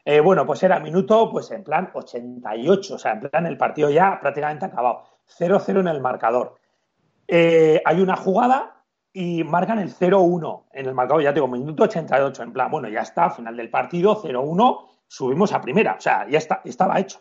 Eh, 0.07 0.21
bueno, 0.21 0.47
pues 0.47 0.63
era 0.63 0.81
minuto, 0.81 1.31
pues 1.31 1.51
en 1.51 1.65
plan 1.65 1.91
88, 1.93 2.95
o 2.95 2.99
sea, 2.99 3.13
en 3.13 3.21
plan 3.21 3.45
el 3.45 3.59
partido 3.59 3.91
ya 3.91 4.19
prácticamente 4.23 4.65
acabado. 4.65 5.05
0-0 5.39 5.81
en 5.81 5.89
el 5.89 6.01
marcador. 6.01 6.55
Eh, 7.29 7.83
hay 7.85 8.01
una 8.01 8.17
jugada 8.17 8.74
y 9.17 9.45
marcan 9.45 9.79
el 9.79 9.95
0-1 9.95 10.65
en 10.73 10.87
el 10.87 10.93
marcador, 10.95 11.23
ya 11.23 11.31
te 11.31 11.37
digo, 11.37 11.47
minuto 11.49 11.85
88, 11.85 12.43
en 12.43 12.53
plan, 12.53 12.69
bueno, 12.71 12.89
ya 12.89 13.01
está, 13.01 13.31
final 13.31 13.57
del 13.57 13.71
partido, 13.71 14.21
0-1, 14.21 14.89
subimos 15.07 15.53
a 15.53 15.61
primera, 15.61 15.95
o 15.97 16.01
sea, 16.01 16.29
ya 16.29 16.39
está, 16.39 16.61
estaba 16.65 16.99
hecho. 16.99 17.21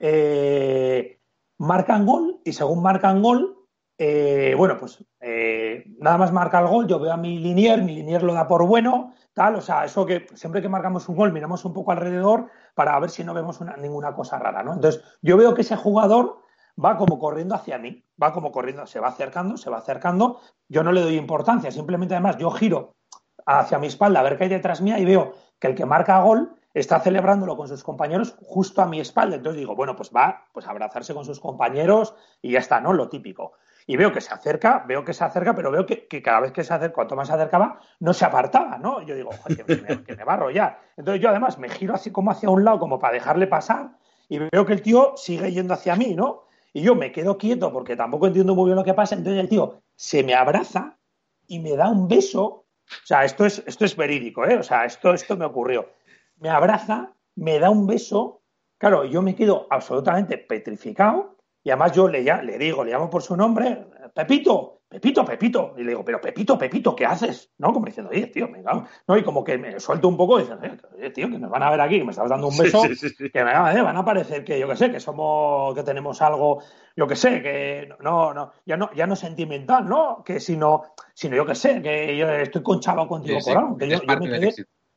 Eh, 0.00 1.20
marcan 1.58 2.04
gol 2.04 2.40
y 2.44 2.52
según 2.52 2.82
marcan 2.82 3.22
gol, 3.22 3.56
eh, 3.98 4.54
bueno, 4.56 4.76
pues 4.78 5.04
eh, 5.20 5.84
nada 5.98 6.18
más 6.18 6.32
marca 6.32 6.58
el 6.58 6.66
gol, 6.66 6.86
yo 6.88 6.98
veo 6.98 7.12
a 7.12 7.16
mi 7.16 7.38
linier, 7.38 7.82
mi 7.82 7.94
linier 7.94 8.22
lo 8.22 8.32
da 8.34 8.48
por 8.48 8.66
bueno, 8.66 9.12
tal, 9.34 9.54
o 9.56 9.60
sea, 9.60 9.84
eso 9.84 10.06
que 10.06 10.26
siempre 10.34 10.62
que 10.62 10.68
marcamos 10.68 11.08
un 11.08 11.16
gol 11.16 11.32
miramos 11.32 11.64
un 11.64 11.74
poco 11.74 11.92
alrededor 11.92 12.46
para 12.74 12.98
ver 12.98 13.10
si 13.10 13.22
no 13.22 13.34
vemos 13.34 13.60
una- 13.60 13.76
ninguna 13.76 14.14
cosa 14.14 14.38
rara, 14.38 14.62
¿no? 14.64 14.72
Entonces, 14.72 15.02
yo 15.22 15.36
veo 15.36 15.54
que 15.54 15.60
ese 15.60 15.76
jugador 15.76 16.40
va 16.82 16.96
como 16.96 17.18
corriendo 17.18 17.54
hacia 17.54 17.78
mí, 17.78 18.04
va 18.22 18.32
como 18.32 18.52
corriendo, 18.52 18.86
se 18.86 19.00
va 19.00 19.08
acercando, 19.08 19.56
se 19.56 19.70
va 19.70 19.78
acercando, 19.78 20.40
yo 20.68 20.82
no 20.82 20.92
le 20.92 21.02
doy 21.02 21.16
importancia, 21.16 21.70
simplemente 21.70 22.14
además 22.14 22.36
yo 22.38 22.50
giro 22.50 22.94
hacia 23.46 23.78
mi 23.78 23.86
espalda 23.86 24.20
a 24.20 24.22
ver 24.22 24.36
qué 24.36 24.44
hay 24.44 24.50
detrás 24.50 24.80
mía 24.80 24.98
y 24.98 25.04
veo 25.04 25.34
que 25.58 25.68
el 25.68 25.74
que 25.74 25.86
marca 25.86 26.20
gol 26.20 26.54
está 26.72 27.00
celebrándolo 27.00 27.56
con 27.56 27.68
sus 27.68 27.82
compañeros 27.82 28.36
justo 28.42 28.80
a 28.80 28.86
mi 28.86 29.00
espalda. 29.00 29.36
Entonces 29.36 29.58
digo, 29.58 29.74
bueno, 29.74 29.96
pues 29.96 30.10
va 30.14 30.46
pues 30.52 30.66
a 30.66 30.70
abrazarse 30.70 31.14
con 31.14 31.24
sus 31.24 31.40
compañeros 31.40 32.14
y 32.40 32.52
ya 32.52 32.60
está, 32.60 32.80
¿no? 32.80 32.92
Lo 32.92 33.08
típico. 33.08 33.52
Y 33.86 33.96
veo 33.96 34.12
que 34.12 34.20
se 34.20 34.32
acerca, 34.32 34.84
veo 34.86 35.04
que 35.04 35.12
se 35.12 35.24
acerca, 35.24 35.54
pero 35.54 35.70
veo 35.70 35.84
que, 35.84 36.06
cada 36.22 36.40
vez 36.40 36.52
que 36.52 36.62
se 36.62 36.72
acerca, 36.72 36.94
cuanto 36.94 37.16
más 37.16 37.26
se 37.26 37.34
acercaba, 37.34 37.80
no 37.98 38.12
se 38.12 38.24
apartaba, 38.24 38.78
¿no? 38.78 39.02
Yo 39.02 39.16
digo, 39.16 39.30
"Joder, 39.42 39.64
que, 39.64 39.76
me, 39.76 40.04
que 40.04 40.16
me 40.16 40.24
va 40.24 40.34
a 40.34 40.36
arrollar. 40.36 40.80
Entonces 40.96 41.20
yo 41.20 41.28
además 41.28 41.58
me 41.58 41.68
giro 41.68 41.94
así 41.94 42.12
como 42.12 42.30
hacia 42.30 42.50
un 42.50 42.64
lado, 42.64 42.78
como 42.78 42.98
para 43.00 43.14
dejarle 43.14 43.48
pasar, 43.48 43.96
y 44.28 44.38
veo 44.38 44.64
que 44.64 44.74
el 44.74 44.82
tío 44.82 45.14
sigue 45.16 45.50
yendo 45.50 45.74
hacia 45.74 45.96
mí, 45.96 46.14
¿no? 46.14 46.44
Y 46.72 46.82
yo 46.82 46.94
me 46.94 47.12
quedo 47.12 47.36
quieto 47.36 47.72
porque 47.72 47.96
tampoco 47.96 48.26
entiendo 48.26 48.54
muy 48.54 48.66
bien 48.66 48.76
lo 48.76 48.84
que 48.84 48.94
pasa. 48.94 49.14
Entonces 49.14 49.40
el 49.40 49.48
tío 49.48 49.82
se 49.96 50.22
me 50.22 50.34
abraza 50.34 50.98
y 51.46 51.58
me 51.58 51.76
da 51.76 51.88
un 51.88 52.06
beso. 52.08 52.44
O 52.44 52.66
sea, 53.06 53.24
esto 53.24 53.44
es, 53.44 53.62
esto 53.66 53.84
es 53.84 53.96
verídico, 53.96 54.44
¿eh? 54.44 54.56
O 54.56 54.62
sea, 54.62 54.84
esto, 54.84 55.12
esto 55.12 55.36
me 55.36 55.44
ocurrió. 55.44 55.88
Me 56.36 56.48
abraza, 56.48 57.14
me 57.36 57.58
da 57.58 57.70
un 57.70 57.86
beso. 57.86 58.42
Claro, 58.78 59.04
yo 59.04 59.22
me 59.22 59.34
quedo 59.34 59.66
absolutamente 59.70 60.38
petrificado. 60.38 61.36
Y 61.62 61.70
además 61.70 61.92
yo 61.92 62.08
le, 62.08 62.22
le 62.22 62.58
digo, 62.58 62.84
le 62.84 62.92
llamo 62.92 63.10
por 63.10 63.22
su 63.22 63.36
nombre, 63.36 63.86
Pepito, 64.14 64.80
Pepito, 64.90 65.24
Pepito. 65.24 65.74
Y 65.76 65.82
le 65.82 65.90
digo, 65.90 66.04
pero 66.04 66.20
Pepito, 66.20 66.58
Pepito, 66.58 66.96
¿qué 66.96 67.06
haces? 67.06 67.52
¿No? 67.58 67.72
Como 67.72 67.86
diciendo, 67.86 68.10
oye, 68.10 68.26
tío, 68.26 68.48
me 68.48 68.60
cago. 68.60 68.86
¿No? 69.06 69.16
Y 69.16 69.22
como 69.22 69.44
que 69.44 69.56
me 69.56 69.78
suelto 69.78 70.08
un 70.08 70.16
poco 70.16 70.38
y 70.38 70.42
dicen, 70.42 70.58
oye, 70.96 71.10
tío, 71.10 71.30
que 71.30 71.38
nos 71.38 71.48
van 71.48 71.62
a 71.62 71.70
ver 71.70 71.80
aquí, 71.80 71.98
que 71.98 72.04
me 72.04 72.10
estás 72.10 72.28
dando 72.28 72.48
un 72.48 72.58
beso 72.58 72.82
sí, 72.82 72.96
sí, 72.96 73.08
sí. 73.10 73.30
que 73.30 73.44
me 73.44 73.52
van 73.52 73.96
a 73.96 74.04
parecer 74.04 74.42
que 74.42 74.58
yo 74.58 74.66
que 74.66 74.74
sé, 74.74 74.90
que 74.90 74.98
somos, 74.98 75.76
que 75.76 75.84
tenemos 75.84 76.20
algo, 76.22 76.60
yo 76.96 77.06
que 77.06 77.14
sé, 77.14 77.40
que 77.40 77.88
no, 78.02 78.34
no, 78.34 78.50
ya 78.66 78.76
no, 78.76 78.92
ya 78.92 79.06
no 79.06 79.14
sentimental, 79.14 79.88
¿no? 79.88 80.24
Que 80.24 80.40
sino, 80.40 80.82
sino 81.14 81.36
yo 81.36 81.46
que 81.46 81.54
sé, 81.54 81.80
que 81.82 82.16
yo 82.16 82.28
estoy 82.28 82.62
conchado 82.64 83.06
contigo 83.06 83.38
por 83.44 83.56
algo, 83.56 83.76
que 83.76 83.88
yo, 83.88 84.00
me 84.06 84.18
quedé, 84.18 84.52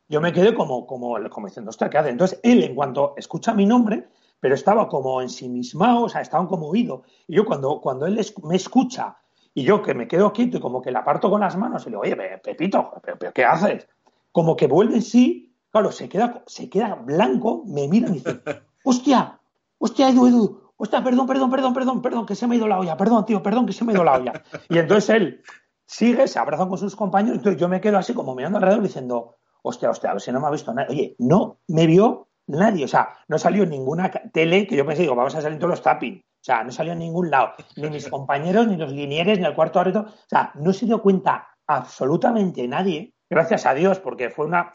yo 0.08 0.20
me 0.20 0.32
quedé 0.32 0.54
como, 0.54 0.88
como, 0.88 1.16
como 1.30 1.46
diciendo, 1.46 1.70
ostras, 1.70 1.90
¿qué 1.90 1.98
hace? 1.98 2.10
Entonces 2.10 2.40
él, 2.42 2.64
en 2.64 2.74
cuanto 2.74 3.14
escucha 3.16 3.54
mi 3.54 3.64
nombre, 3.64 4.08
pero 4.44 4.56
estaba 4.56 4.88
como 4.88 5.22
ensimismado, 5.22 6.02
o 6.02 6.08
sea, 6.10 6.20
estaba 6.20 6.46
como 6.46 6.66
oído. 6.68 7.04
Y 7.26 7.34
yo 7.36 7.46
cuando, 7.46 7.80
cuando 7.80 8.04
él 8.04 8.20
me 8.42 8.56
escucha 8.56 9.16
y 9.54 9.62
yo 9.62 9.80
que 9.80 9.94
me 9.94 10.06
quedo 10.06 10.34
quieto 10.34 10.58
y 10.58 10.60
como 10.60 10.82
que 10.82 10.90
la 10.90 10.98
aparto 10.98 11.30
con 11.30 11.40
las 11.40 11.56
manos 11.56 11.80
y 11.82 11.86
le 11.86 11.90
digo, 11.92 12.02
oye, 12.02 12.14
Pe- 12.14 12.38
Pepito, 12.44 12.90
¿pero, 13.02 13.16
pero 13.18 13.32
qué 13.32 13.42
haces? 13.42 13.88
Como 14.32 14.54
que 14.54 14.66
vuelve 14.66 14.96
en 14.96 15.02
sí, 15.02 15.56
claro, 15.70 15.90
se 15.92 16.10
queda, 16.10 16.42
se 16.46 16.68
queda 16.68 16.94
blanco, 16.94 17.62
me 17.64 17.88
mira 17.88 18.10
y 18.10 18.12
dice, 18.18 18.38
hostia, 18.84 19.40
hostia, 19.78 20.10
Edu, 20.10 20.26
Edu, 20.26 20.60
hostia, 20.76 21.02
perdón, 21.02 21.26
perdón, 21.26 21.50
perdón, 21.50 21.72
perdón, 21.72 22.02
perdón, 22.02 22.26
que 22.26 22.34
se 22.34 22.46
me 22.46 22.56
ha 22.56 22.58
ido 22.58 22.68
la 22.68 22.78
olla, 22.80 22.98
perdón, 22.98 23.24
tío, 23.24 23.42
perdón, 23.42 23.64
que 23.64 23.72
se 23.72 23.82
me 23.86 23.92
ha 23.92 23.94
ido 23.94 24.04
la 24.04 24.12
olla. 24.18 24.42
Y 24.68 24.76
entonces 24.76 25.08
él 25.08 25.42
sigue, 25.86 26.28
se 26.28 26.38
abraza 26.38 26.68
con 26.68 26.76
sus 26.76 26.94
compañeros, 26.94 27.38
entonces 27.38 27.58
yo 27.58 27.66
me 27.70 27.80
quedo 27.80 27.96
así 27.96 28.12
como 28.12 28.34
mirando 28.34 28.58
alrededor 28.58 28.82
diciendo, 28.82 29.36
hostia, 29.62 29.88
hostia, 29.88 30.10
a 30.10 30.12
ver 30.12 30.20
si 30.20 30.32
no 30.32 30.40
me 30.42 30.48
ha 30.48 30.50
visto 30.50 30.74
nadie. 30.74 30.90
Oye, 30.90 31.16
no 31.18 31.60
me 31.68 31.86
vio 31.86 32.28
nadie, 32.46 32.84
o 32.84 32.88
sea, 32.88 33.10
no 33.28 33.38
salió 33.38 33.64
ninguna 33.66 34.10
tele 34.10 34.66
que 34.66 34.76
yo 34.76 34.86
pensé, 34.86 35.02
digo, 35.02 35.14
vamos 35.14 35.34
a 35.34 35.40
salir 35.40 35.58
todos 35.58 35.70
los 35.70 35.82
tapping. 35.82 36.18
O 36.18 36.44
sea, 36.44 36.62
no 36.62 36.70
salió 36.70 36.92
en 36.92 36.98
ningún 36.98 37.30
lado, 37.30 37.52
ni 37.76 37.88
mis 37.88 38.08
compañeros, 38.08 38.66
ni 38.66 38.76
los 38.76 38.92
linieres, 38.92 39.38
ni 39.38 39.46
el 39.46 39.54
cuarto 39.54 39.80
árbitro. 39.80 40.02
O 40.02 40.28
sea, 40.28 40.52
no 40.56 40.72
se 40.74 40.84
dio 40.84 41.00
cuenta 41.00 41.48
absolutamente 41.66 42.68
nadie, 42.68 43.14
gracias 43.30 43.64
a 43.64 43.72
Dios, 43.72 43.98
porque 43.98 44.28
fue 44.28 44.44
una, 44.44 44.70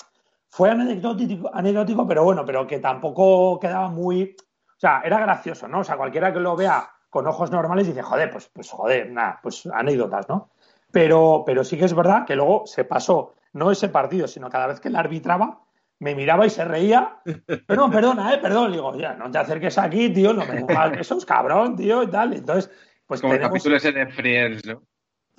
fue 0.49 0.71
anecdótico, 0.71 1.51
anecdótico, 1.53 2.07
pero 2.07 2.23
bueno, 2.23 2.43
pero 2.43 2.65
que 2.65 2.79
tampoco 2.79 3.59
quedaba 3.59 3.89
muy, 3.89 4.35
o 4.35 4.79
sea, 4.79 5.01
era 5.03 5.19
gracioso, 5.19 5.67
¿no? 5.67 5.81
O 5.81 5.83
sea, 5.83 5.95
cualquiera 5.97 6.33
que 6.33 6.39
lo 6.39 6.55
vea 6.55 6.89
con 7.09 7.27
ojos 7.27 7.51
normales 7.51 7.87
dice, 7.87 8.01
joder, 8.01 8.31
pues, 8.31 8.49
pues 8.51 8.69
joder, 8.71 9.11
nada, 9.11 9.39
pues 9.41 9.67
anécdotas, 9.67 10.27
¿no? 10.27 10.49
Pero, 10.91 11.43
pero 11.45 11.63
sí 11.63 11.77
que 11.77 11.85
es 11.85 11.93
verdad 11.93 12.25
que 12.25 12.35
luego 12.35 12.65
se 12.65 12.83
pasó, 12.83 13.33
no 13.53 13.69
ese 13.69 13.89
partido, 13.89 14.27
sino 14.27 14.49
cada 14.49 14.67
vez 14.67 14.79
que 14.79 14.87
él 14.87 14.95
arbitraba, 14.95 15.61
me 15.99 16.15
miraba 16.15 16.45
y 16.45 16.49
se 16.49 16.65
reía. 16.65 17.19
Perdón, 17.67 17.91
perdona, 17.91 18.33
eh, 18.33 18.37
perdón. 18.39 18.71
digo, 18.71 18.97
ya, 18.97 19.13
no 19.13 19.29
te 19.29 19.37
acerques 19.37 19.77
aquí, 19.77 20.09
tío, 20.09 20.33
no 20.33 20.45
me 20.45 20.55
digas 20.67 20.97
que 20.97 21.03
sos 21.03 21.25
cabrón, 21.25 21.75
tío, 21.75 22.03
y 22.03 22.07
tal. 22.07 22.33
Entonces, 22.33 22.71
pues 23.05 23.21
Como 23.21 23.33
tenemos... 23.33 23.51
capítulo 23.51 23.75
ese 23.77 23.91
de 23.91 24.07
Friends, 24.07 24.65
¿no? 24.65 24.83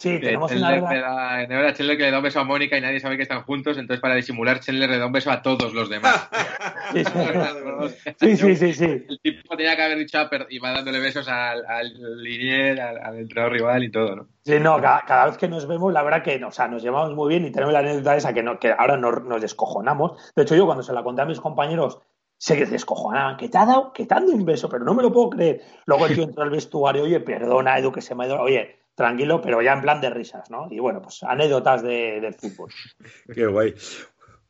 Sí, 0.01 0.18
Que 0.18 0.26
tenemos 0.28 0.51
Chandler 0.51 0.78
una... 0.80 0.92
le 0.94 1.01
da- 1.01 1.42
en 1.42 1.48
verdad, 1.51 1.74
Chandler 1.76 1.96
que 1.98 2.05
le 2.05 2.11
da 2.11 2.16
un 2.16 2.22
beso 2.24 2.40
a 2.40 2.44
Mónica 2.44 2.78
y 2.78 2.80
nadie 2.80 3.01
sabe 3.01 3.18
que 3.18 3.22
están 3.22 3.42
juntos, 3.42 3.76
entonces 3.76 4.01
para 4.01 4.14
disimular 4.14 4.59
Chandler 4.59 4.88
le 4.88 4.96
da 4.98 5.05
un 5.05 5.12
beso 5.12 5.30
a 5.30 5.42
todos 5.42 5.74
los 5.74 5.90
demás. 5.90 6.26
Sí, 6.92 8.36
sí, 8.36 8.36
sí, 8.36 8.57
sí, 8.57 8.72
sí. 8.74 8.84
El 9.09 9.20
tipo 9.22 9.57
tenía 9.57 9.76
que 9.76 9.82
haber 9.82 9.98
dicho 9.98 10.18
ah, 10.18 10.28
y 10.48 10.59
va 10.59 10.72
dándole 10.72 11.01
besos 11.01 11.28
al, 11.28 11.64
al 11.66 12.22
linier, 12.22 12.80
al, 12.80 12.98
al 12.98 13.18
entrenador 13.18 13.53
rival 13.53 13.84
y 13.84 13.90
todo, 13.90 14.16
¿no? 14.16 14.28
Sí, 14.42 14.59
no, 14.59 14.80
cada, 14.80 15.03
cada 15.03 15.26
vez 15.26 15.36
que 15.36 15.48
nos 15.48 15.68
vemos, 15.68 15.92
la 15.92 16.03
verdad 16.03 16.22
que 16.22 16.42
o 16.44 16.51
sea, 16.51 16.66
nos 16.66 16.82
llevamos 16.82 17.14
muy 17.14 17.28
bien 17.28 17.44
y 17.44 17.53
tenemos 17.53 17.72
la 17.72 17.80
anécdota 17.80 18.16
esa 18.16 18.32
que, 18.32 18.42
no, 18.42 18.59
que 18.59 18.72
ahora 18.76 18.96
nos, 18.96 19.22
nos 19.24 19.40
descojonamos. 19.40 20.32
De 20.34 20.42
hecho, 20.42 20.57
yo 20.57 20.64
cuando 20.66 20.82
se 20.82 20.92
la 20.92 21.03
conté 21.03 21.22
a 21.22 21.26
mis 21.26 21.40
compañeros, 21.40 22.01
se 22.38 22.57
descojonaban, 22.64 23.36
que 23.36 23.48
te 23.51 23.59
ha 23.59 23.66
dado, 23.66 23.92
que 23.92 24.07
te 24.07 24.14
han 24.14 24.24
dado 24.26 24.36
un 24.38 24.46
beso, 24.46 24.68
pero 24.68 24.82
no 24.84 24.94
me 24.94 25.03
lo 25.03 25.12
puedo 25.12 25.30
creer. 25.30 25.61
Luego 25.84 26.07
el 26.07 26.14
tío 26.14 26.24
entró 26.24 26.42
al 26.42 26.51
vestuario, 26.51 27.03
oye, 27.05 27.20
perdona, 27.20 27.78
Edu, 27.78 27.92
que 27.92 28.01
se 28.01 28.14
me 28.14 28.24
ha 28.24 28.26
ido, 28.28 28.40
oye, 28.40 28.80
tranquilo, 29.01 29.40
pero 29.40 29.61
ya 29.62 29.72
en 29.72 29.80
plan 29.82 30.01
de 30.01 30.11
risas, 30.11 30.51
¿no? 30.51 30.68
Y 30.70 30.78
bueno, 30.78 31.01
pues 31.03 31.22
anécdotas 31.22 31.82
de, 31.82 32.20
del 32.20 32.34
fútbol. 32.34 32.70
Qué 33.34 33.46
guay. 33.46 33.74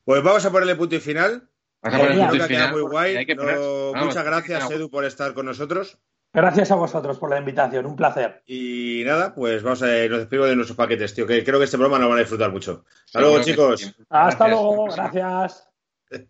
Pues 0.05 0.22
vamos 0.22 0.44
a 0.44 0.51
ponerle 0.51 0.74
punto 0.76 0.96
y 0.96 1.01
final. 1.01 1.48
Vas 1.82 1.94
a 1.94 1.96
poner 1.98 2.12
Genial. 2.12 2.28
punto 2.30 2.44
Creo 2.44 2.46
y 2.46 2.48
que 2.48 2.55
ha 2.55 2.59
quedado 2.59 2.68
final, 2.68 2.72
muy 2.72 2.82
porque 2.82 2.94
guay. 2.96 3.16
hay 3.16 3.26
que 3.26 3.34
No, 3.34 3.42
poner- 3.42 3.92
vamos, 3.92 4.07
muchas 4.07 4.24
gracias, 4.24 4.70
Edu, 4.70 4.90
por 4.90 5.05
estar 5.05 5.32
con 5.34 5.46
nosotros. 5.46 5.98
Gracias 6.32 6.70
a 6.70 6.76
vosotros 6.76 7.18
por 7.18 7.30
la 7.30 7.38
invitación, 7.38 7.86
un 7.86 7.96
placer. 7.96 8.42
Y 8.46 9.03
nada, 9.05 9.34
pues 9.34 9.62
vamos 9.64 9.82
a 9.82 9.86
nos 9.86 10.18
despedimos 10.18 10.48
de 10.48 10.55
nuestros 10.57 10.76
paquetes, 10.76 11.12
tío, 11.14 11.26
que 11.26 11.42
creo 11.42 11.59
que 11.59 11.64
este 11.64 11.76
programa 11.76 11.98
lo 12.05 12.09
van 12.09 12.18
a 12.18 12.20
disfrutar 12.20 12.53
mucho. 12.53 12.84
Hasta 13.07 13.20
luego, 13.20 13.42
chicos. 13.42 13.80
sí. 13.80 13.94
Hasta 14.09 14.46
Gracias. 14.46 14.51
luego, 14.51 14.84
gracias. 14.94 15.68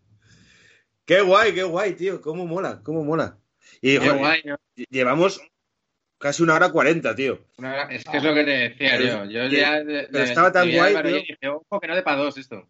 Qué 1.04 1.20
guay, 1.22 1.52
qué 1.54 1.64
guay, 1.64 1.94
tío. 1.94 2.20
Cómo 2.20 2.46
mola, 2.46 2.80
cómo 2.84 3.02
mola. 3.04 3.36
Y 3.82 3.98
Qué 3.98 4.06
joder, 4.06 4.18
guay, 4.18 4.42
¿no? 4.44 4.56
llevamos 4.88 5.40
casi 6.20 6.42
una 6.44 6.54
hora 6.54 6.70
cuarenta, 6.70 7.14
tío. 7.16 7.40
Una 7.58 7.72
hora- 7.72 7.88
es 7.90 8.04
que 8.04 8.18
es 8.18 8.22
lo 8.22 8.32
que 8.34 8.44
te 8.44 8.50
decía 8.50 8.96
yo. 9.00 9.24
Yo 9.24 9.48
Que- 9.50 9.56
ya 9.60 9.78
le- 9.80 10.04
pero 10.06 10.18
le- 10.24 10.30
estaba 10.30 10.52
tan 10.52 10.70
guay, 10.70 10.90
Álvaro 10.94 11.08
y 11.08 11.12
tío. 11.12 11.20
dije, 11.22 11.48
ojo, 11.48 11.80
que 11.80 11.88
no 11.88 11.96
de 11.96 12.02
para 12.02 12.18
dos 12.18 12.38
esto. 12.38 12.68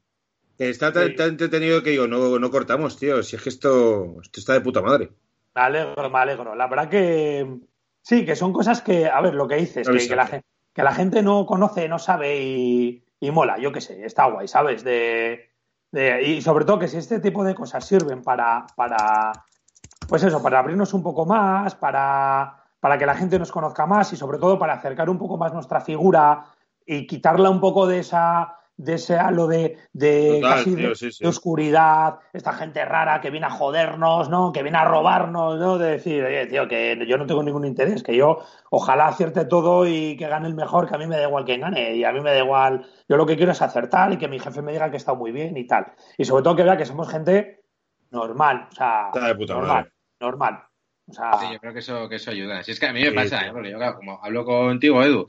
Que 0.56 0.68
está 0.70 0.92
tan, 0.92 1.08
Sí. 1.08 1.14
tan 1.16 1.28
entretenido 1.30 1.82
que 1.82 1.90
digo, 1.90 2.06
no, 2.06 2.38
no 2.38 2.50
cortamos, 2.50 2.98
tío. 2.98 3.22
Si 3.22 3.36
es 3.36 3.42
que 3.42 3.48
esto, 3.48 4.20
esto 4.22 4.40
está 4.40 4.52
de 4.54 4.60
puta 4.60 4.80
madre. 4.80 5.10
Me 5.54 5.60
alegro, 5.62 6.08
me 6.10 6.18
alegro. 6.18 6.54
La 6.54 6.68
verdad 6.68 6.88
que 6.88 7.46
sí, 8.02 8.24
que 8.24 8.36
son 8.36 8.52
cosas 8.52 8.80
que, 8.82 9.06
a 9.06 9.20
ver, 9.20 9.34
lo 9.34 9.48
que 9.48 9.56
dices, 9.56 9.86
que, 9.88 10.08
que 10.08 10.16
la, 10.16 10.42
que 10.72 10.82
la 10.82 10.92
gente 10.94 11.22
no 11.22 11.44
conoce, 11.46 11.88
no 11.88 11.98
sabe 11.98 12.40
y, 12.40 13.02
y 13.18 13.30
mola, 13.30 13.58
yo 13.58 13.72
qué 13.72 13.80
sé, 13.80 14.04
está 14.04 14.26
guay, 14.26 14.46
¿sabes? 14.48 14.84
De, 14.84 15.50
de- 15.90 16.22
y 16.22 16.40
sobre 16.42 16.64
todo 16.64 16.78
que 16.78 16.88
si 16.88 16.98
este 16.98 17.18
tipo 17.20 17.42
de 17.42 17.54
cosas 17.54 17.84
sirven 17.86 18.22
para, 18.22 18.64
para, 18.76 19.32
pues 20.08 20.22
eso, 20.22 20.40
para 20.42 20.60
abrirnos 20.60 20.94
un 20.94 21.02
poco 21.02 21.26
más, 21.26 21.74
para, 21.74 22.59
para 22.80 22.98
que 22.98 23.06
la 23.06 23.14
gente 23.14 23.38
nos 23.38 23.52
conozca 23.52 23.86
más 23.86 24.12
y 24.12 24.16
sobre 24.16 24.38
todo 24.38 24.58
para 24.58 24.72
acercar 24.74 25.08
un 25.10 25.18
poco 25.18 25.36
más 25.36 25.52
nuestra 25.52 25.80
figura 25.80 26.44
y 26.84 27.06
quitarla 27.06 27.50
un 27.50 27.60
poco 27.60 27.86
de 27.86 27.98
esa 28.00 28.56
de 28.76 28.94
ese 28.94 29.18
halo 29.18 29.46
de, 29.46 29.76
de 29.92 30.38
Total, 30.40 30.56
casi 30.56 30.74
tío, 30.74 30.88
de- 30.88 30.94
sí, 30.94 31.12
sí. 31.12 31.22
de 31.22 31.28
oscuridad, 31.28 32.18
esta 32.32 32.54
gente 32.54 32.82
rara 32.86 33.20
que 33.20 33.28
viene 33.28 33.44
a 33.44 33.50
jodernos, 33.50 34.30
¿no? 34.30 34.52
Que 34.52 34.62
viene 34.62 34.78
a 34.78 34.86
robarnos, 34.86 35.58
¿no? 35.58 35.76
De 35.76 35.90
decir, 35.90 36.24
oye, 36.24 36.46
tío, 36.46 36.66
que 36.66 37.04
yo 37.06 37.18
no 37.18 37.26
tengo 37.26 37.42
ningún 37.42 37.66
interés, 37.66 38.02
que 38.02 38.16
yo 38.16 38.38
ojalá 38.70 39.08
acierte 39.08 39.44
todo 39.44 39.86
y 39.86 40.16
que 40.16 40.26
gane 40.28 40.48
el 40.48 40.54
mejor, 40.54 40.88
que 40.88 40.94
a 40.94 40.98
mí 40.98 41.06
me 41.06 41.18
da 41.18 41.24
igual 41.28 41.44
quién 41.44 41.60
gane, 41.60 41.94
y 41.94 42.04
a 42.04 42.12
mí 42.12 42.22
me 42.22 42.30
da 42.32 42.38
igual, 42.38 42.86
yo 43.06 43.18
lo 43.18 43.26
que 43.26 43.36
quiero 43.36 43.52
es 43.52 43.60
acertar 43.60 44.14
y 44.14 44.16
que 44.16 44.28
mi 44.28 44.38
jefe 44.38 44.62
me 44.62 44.72
diga 44.72 44.90
que 44.90 44.96
estado 44.96 45.18
muy 45.18 45.30
bien 45.30 45.58
y 45.58 45.66
tal. 45.66 45.92
Y 46.16 46.24
sobre 46.24 46.42
todo 46.42 46.56
que 46.56 46.62
vea 46.62 46.78
que 46.78 46.86
somos 46.86 47.06
gente 47.10 47.60
normal, 48.10 48.68
o 48.72 48.74
sea, 48.74 49.10
Está 49.12 49.26
de 49.26 49.34
puta 49.34 49.52
normal, 49.56 49.76
madre. 49.76 49.92
normal. 50.20 50.58
O 51.10 51.12
sea, 51.12 51.32
Sí, 51.40 51.46
yo 51.52 51.58
creo 51.58 51.72
que 51.72 51.80
eso, 51.80 52.08
que 52.08 52.16
eso 52.16 52.30
ayuda. 52.30 52.62
Si 52.62 52.72
es 52.72 52.80
que 52.80 52.86
a 52.86 52.92
mí 52.92 53.00
me 53.00 53.08
Sí, 53.10 53.14
pasa, 53.14 53.40
sí. 53.40 53.46
¿eh? 53.46 53.50
porque 53.52 53.70
yo, 53.70 53.78
claro, 53.78 53.96
como 53.96 54.24
hablo 54.24 54.44
contigo, 54.44 55.02
Edu, 55.02 55.26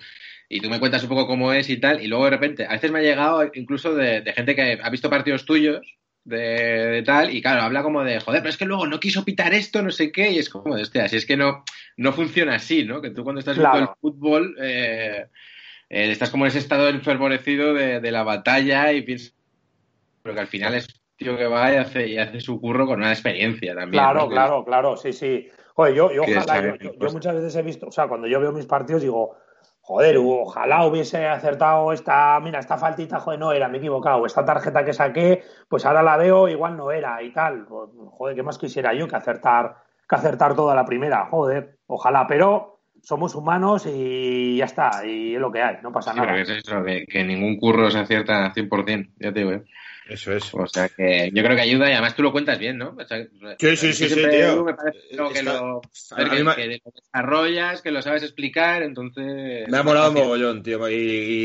y 0.47 0.59
tú 0.59 0.69
me 0.69 0.79
cuentas 0.79 1.03
un 1.03 1.09
poco 1.09 1.27
cómo 1.27 1.51
es 1.53 1.69
y 1.69 1.77
tal, 1.77 2.01
y 2.03 2.07
luego 2.07 2.25
de 2.25 2.31
repente, 2.31 2.65
a 2.65 2.71
veces 2.73 2.91
me 2.91 2.99
ha 2.99 3.03
llegado 3.03 3.49
incluso 3.53 3.93
de, 3.95 4.21
de 4.21 4.33
gente 4.33 4.55
que 4.55 4.79
ha 4.81 4.89
visto 4.89 5.09
partidos 5.09 5.45
tuyos, 5.45 5.97
de, 6.23 6.37
de 6.37 7.01
tal, 7.03 7.33
y 7.33 7.41
claro, 7.41 7.61
habla 7.63 7.81
como 7.81 8.03
de, 8.03 8.19
joder, 8.19 8.41
pero 8.41 8.49
es 8.51 8.57
que 8.57 8.65
luego 8.65 8.85
no 8.85 8.99
quiso 8.99 9.25
pitar 9.25 9.53
esto, 9.55 9.81
no 9.81 9.89
sé 9.89 10.11
qué, 10.11 10.29
y 10.31 10.37
es 10.37 10.49
como, 10.49 10.75
hostia, 10.75 11.07
si 11.07 11.15
es 11.15 11.25
que 11.25 11.35
no, 11.35 11.63
no 11.97 12.13
funciona 12.13 12.55
así, 12.55 12.83
¿no? 12.85 13.01
Que 13.01 13.09
tú 13.09 13.23
cuando 13.23 13.39
estás 13.39 13.57
viendo 13.57 13.79
el 13.79 13.87
fútbol, 13.99 14.55
eh, 14.61 15.25
eh, 15.89 16.11
estás 16.11 16.29
como 16.29 16.45
en 16.45 16.49
ese 16.49 16.59
estado 16.59 16.89
enfervorecido 16.89 17.73
de, 17.73 17.99
de 17.99 18.11
la 18.11 18.21
batalla 18.23 18.91
y 18.93 19.01
piensas, 19.01 19.33
pero 20.21 20.35
que 20.35 20.41
al 20.41 20.47
final 20.47 20.75
es 20.75 20.87
un 20.89 21.01
tío 21.17 21.37
que 21.37 21.47
va 21.47 21.73
y 21.73 21.77
hace, 21.77 22.07
y 22.07 22.17
hace 22.19 22.39
su 22.39 22.59
curro 22.61 22.85
con 22.85 22.99
una 22.99 23.11
experiencia 23.11 23.73
también. 23.73 24.03
Claro, 24.03 24.29
claro, 24.29 24.63
claro, 24.63 24.97
sí, 24.97 25.13
sí. 25.13 25.49
Joder, 25.73 25.93
yo, 25.93 26.11
yo 26.11 26.23
ojalá, 26.23 26.61
yo, 26.61 26.75
yo- 26.75 26.91
yo 26.93 26.99
cosas. 26.99 27.13
muchas 27.13 27.35
veces 27.35 27.55
he 27.55 27.61
visto, 27.61 27.87
o 27.87 27.91
sea, 27.91 28.07
cuando 28.07 28.27
yo 28.27 28.39
veo 28.39 28.51
mis 28.51 28.65
partidos 28.65 29.01
digo, 29.01 29.35
joder, 29.81 30.17
ojalá 30.19 30.85
hubiese 30.85 31.25
acertado 31.27 31.91
esta, 31.91 32.39
mira, 32.39 32.59
esta 32.59 32.77
faltita, 32.77 33.19
joder, 33.19 33.39
no 33.39 33.51
era, 33.51 33.67
me 33.67 33.77
he 33.77 33.79
equivocado, 33.79 34.25
esta 34.25 34.45
tarjeta 34.45 34.83
que 34.85 34.93
saqué, 34.93 35.43
pues 35.67 35.85
ahora 35.85 36.03
la 36.03 36.17
veo, 36.17 36.47
igual 36.47 36.77
no 36.77 36.91
era 36.91 37.21
y 37.23 37.31
tal. 37.31 37.65
Pues, 37.65 37.89
joder, 38.11 38.35
¿qué 38.35 38.43
más 38.43 38.57
quisiera 38.57 38.93
yo 38.93 39.07
que 39.07 39.15
acertar, 39.15 39.75
que 40.07 40.15
acertar 40.15 40.55
toda 40.55 40.75
la 40.75 40.85
primera? 40.85 41.25
Joder, 41.27 41.77
ojalá, 41.87 42.27
pero 42.27 42.79
somos 43.01 43.33
humanos 43.33 43.87
y 43.87 44.57
ya 44.57 44.65
está, 44.65 45.03
y 45.05 45.33
es 45.35 45.41
lo 45.41 45.51
que 45.51 45.61
hay, 45.63 45.77
no 45.81 45.91
pasa 45.91 46.11
Sí, 46.11 46.17
nada. 46.19 46.31
pero 46.33 46.45
que 46.45 46.51
es 46.53 46.63
eso, 46.63 46.83
que, 46.83 47.05
que 47.07 47.23
ningún 47.23 47.57
curro 47.59 47.89
se 47.89 47.97
acierta 47.99 48.53
100%, 48.53 49.09
ya 49.19 49.33
te 49.33 49.39
digo, 49.39 49.51
¿eh? 49.53 49.63
Eso 50.11 50.33
es. 50.33 50.53
O 50.53 50.67
sea, 50.67 50.89
que 50.89 51.31
yo 51.33 51.41
creo 51.41 51.55
que 51.55 51.61
ayuda 51.61 51.89
y 51.89 51.93
además 51.93 52.15
tú 52.15 52.21
lo 52.23 52.33
cuentas 52.33 52.59
bien, 52.59 52.77
¿no? 52.77 52.95
O 52.99 53.05
sea, 53.05 53.23
Sí, 53.57 53.77
sí, 53.77 53.93
sí, 53.93 54.07
tío. 54.07 54.63
Me 54.65 54.73
parece 54.73 54.99
que, 55.09 55.39
Está- 55.39 55.53
lo, 55.53 55.81
a 56.11 56.23
mí 56.23 56.29
que, 56.29 56.43
me- 56.43 56.55
que 56.55 56.81
lo 56.83 56.91
desarrollas, 56.93 57.81
que 57.81 57.91
lo 57.91 58.01
sabes 58.01 58.23
explicar, 58.23 58.83
entonces... 58.83 59.69
Me 59.69 59.77
ha 59.77 59.83
molado 59.83 60.11
mogollón, 60.11 60.63
tío. 60.63 60.89
Y, 60.89 60.95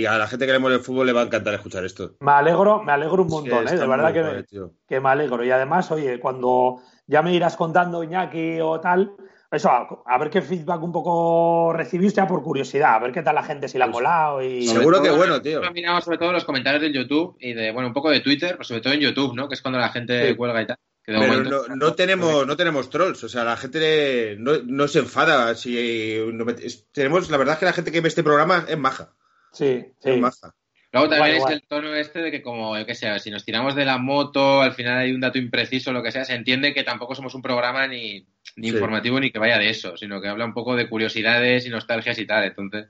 y 0.01 0.07
a 0.07 0.19
la 0.19 0.27
gente 0.27 0.47
que 0.47 0.53
le 0.53 0.59
mola 0.59 0.75
el 0.75 0.81
fútbol 0.81 1.07
le 1.07 1.13
va 1.13 1.21
a 1.23 1.25
encantar 1.27 1.55
escuchar 1.55 1.85
esto. 1.85 2.17
Me 2.21 2.33
alegro, 2.33 2.83
me 2.83 2.93
alegro 2.93 3.23
un 3.23 3.29
montón, 3.29 3.69
Sí, 3.69 3.75
¿eh? 3.75 3.79
De 3.79 3.87
verdad 3.87 4.13
que, 4.13 4.23
me, 4.23 4.43
tío. 4.43 4.73
que 4.89 5.01
me 5.01 5.11
alegro. 5.11 5.45
Y 5.45 5.51
además, 5.53 5.91
oye, 5.93 6.19
cuando 6.19 6.83
ya 7.07 7.23
me 7.23 7.33
irás 7.35 7.57
contando, 7.57 8.03
Iñaki 8.03 8.59
o 8.61 8.81
tal, 8.81 9.13
eso, 9.51 9.71
a, 9.71 9.89
a 10.07 10.19
ver 10.19 10.31
qué 10.31 10.43
feedback 10.43 10.83
un 10.83 10.93
poco 10.93 11.73
recibís 11.73 12.13
ya 12.15 12.27
por 12.27 12.43
curiosidad, 12.43 12.95
a 12.95 12.99
ver 12.99 13.13
qué 13.13 13.23
tal 13.23 13.35
la 13.37 13.43
gente, 13.43 13.69
si 13.69 13.79
la 13.79 13.85
ha 13.85 13.89
molado 13.89 14.43
y... 14.43 14.67
Seguro 14.67 15.03
que 15.03 15.11
bueno, 15.11 15.41
tío. 15.41 15.61
Miramos 15.73 16.05
sobre 16.05 16.19
todo 16.19 16.33
los 16.33 16.45
comentarios 16.45 16.83
del 16.83 16.93
YouTube 16.93 17.37
y 17.41 17.53
de, 17.55 17.71
bueno, 17.73 17.89
un 17.89 17.95
poco 17.95 18.11
de 18.11 18.21
Twitter, 18.21 18.53
pero 18.53 18.65
sobre 18.65 18.81
todo 18.81 18.93
en 18.93 19.01
YouTube, 19.01 19.35
¿no? 19.35 19.49
Que 19.49 19.55
es 19.55 19.63
cuando 19.63 19.79
la 19.79 19.89
gente 19.91 20.29
Sí. 20.31 20.35
cuelga 20.37 20.63
y 20.63 20.67
tal. 20.67 20.77
Que 21.05 21.13
Pero 21.13 21.19
momento- 21.21 21.65
no, 21.69 21.77
no 21.77 21.95
tenemos, 21.95 22.47
no 22.47 22.57
tenemos 22.57 22.91
trolls, 22.91 23.23
o 23.23 23.29
sea, 23.29 23.45
la 23.45 23.57
gente 23.57 24.35
no, 24.41 24.53
no 24.65 24.89
se 24.89 24.99
enfada. 24.99 25.55
Si 25.55 26.19
no 26.33 26.45
es- 26.51 26.89
tenemos, 26.91 27.31
la 27.31 27.37
verdad 27.37 27.55
es 27.55 27.59
que 27.61 27.67
la 27.67 27.73
gente 27.73 27.93
que 27.93 28.01
ve 28.01 28.09
este 28.09 28.25
programa 28.25 28.65
es 28.69 28.77
maja. 28.77 29.13
Sí, 29.53 29.67
Es 29.67 29.95
sí. 30.01 30.21
maja. 30.21 30.53
Luego 30.93 31.09
también 31.11 31.29
Guay, 31.29 31.37
es 31.37 31.43
guay. 31.43 31.55
el 31.55 31.63
tono 31.69 31.95
este 31.95 32.21
de 32.21 32.31
que 32.31 32.43
como, 32.43 32.77
yo 32.77 32.87
qué 32.87 32.95
sé, 32.95 33.17
si 33.21 33.31
nos 33.31 33.45
tiramos 33.45 33.75
de 33.77 33.85
la 33.85 33.99
moto, 33.99 34.63
al 34.63 34.73
final 34.73 34.99
hay 34.99 35.13
un 35.13 35.21
dato 35.21 35.39
impreciso, 35.39 35.93
lo 35.93 36.03
que 36.03 36.11
sea, 36.11 36.25
se 36.25 36.35
entiende 36.35 36.73
que 36.75 36.83
tampoco 36.85 37.15
somos 37.15 37.35
un 37.35 37.43
programa 37.43 37.87
ni, 37.87 38.27
ni 38.57 38.69
Sí. 38.69 38.75
informativo 38.75 39.21
ni 39.21 39.31
que 39.31 39.39
vaya 39.39 39.59
de 39.59 39.71
eso, 39.71 39.97
sino 39.97 40.21
que 40.21 40.29
habla 40.29 40.45
un 40.45 40.55
poco 40.55 40.75
de 40.77 40.89
curiosidades 40.89 41.67
y 41.67 41.71
nostalgias 41.71 42.19
y 42.19 42.27
tal. 42.27 42.45
Entonces, 42.45 42.87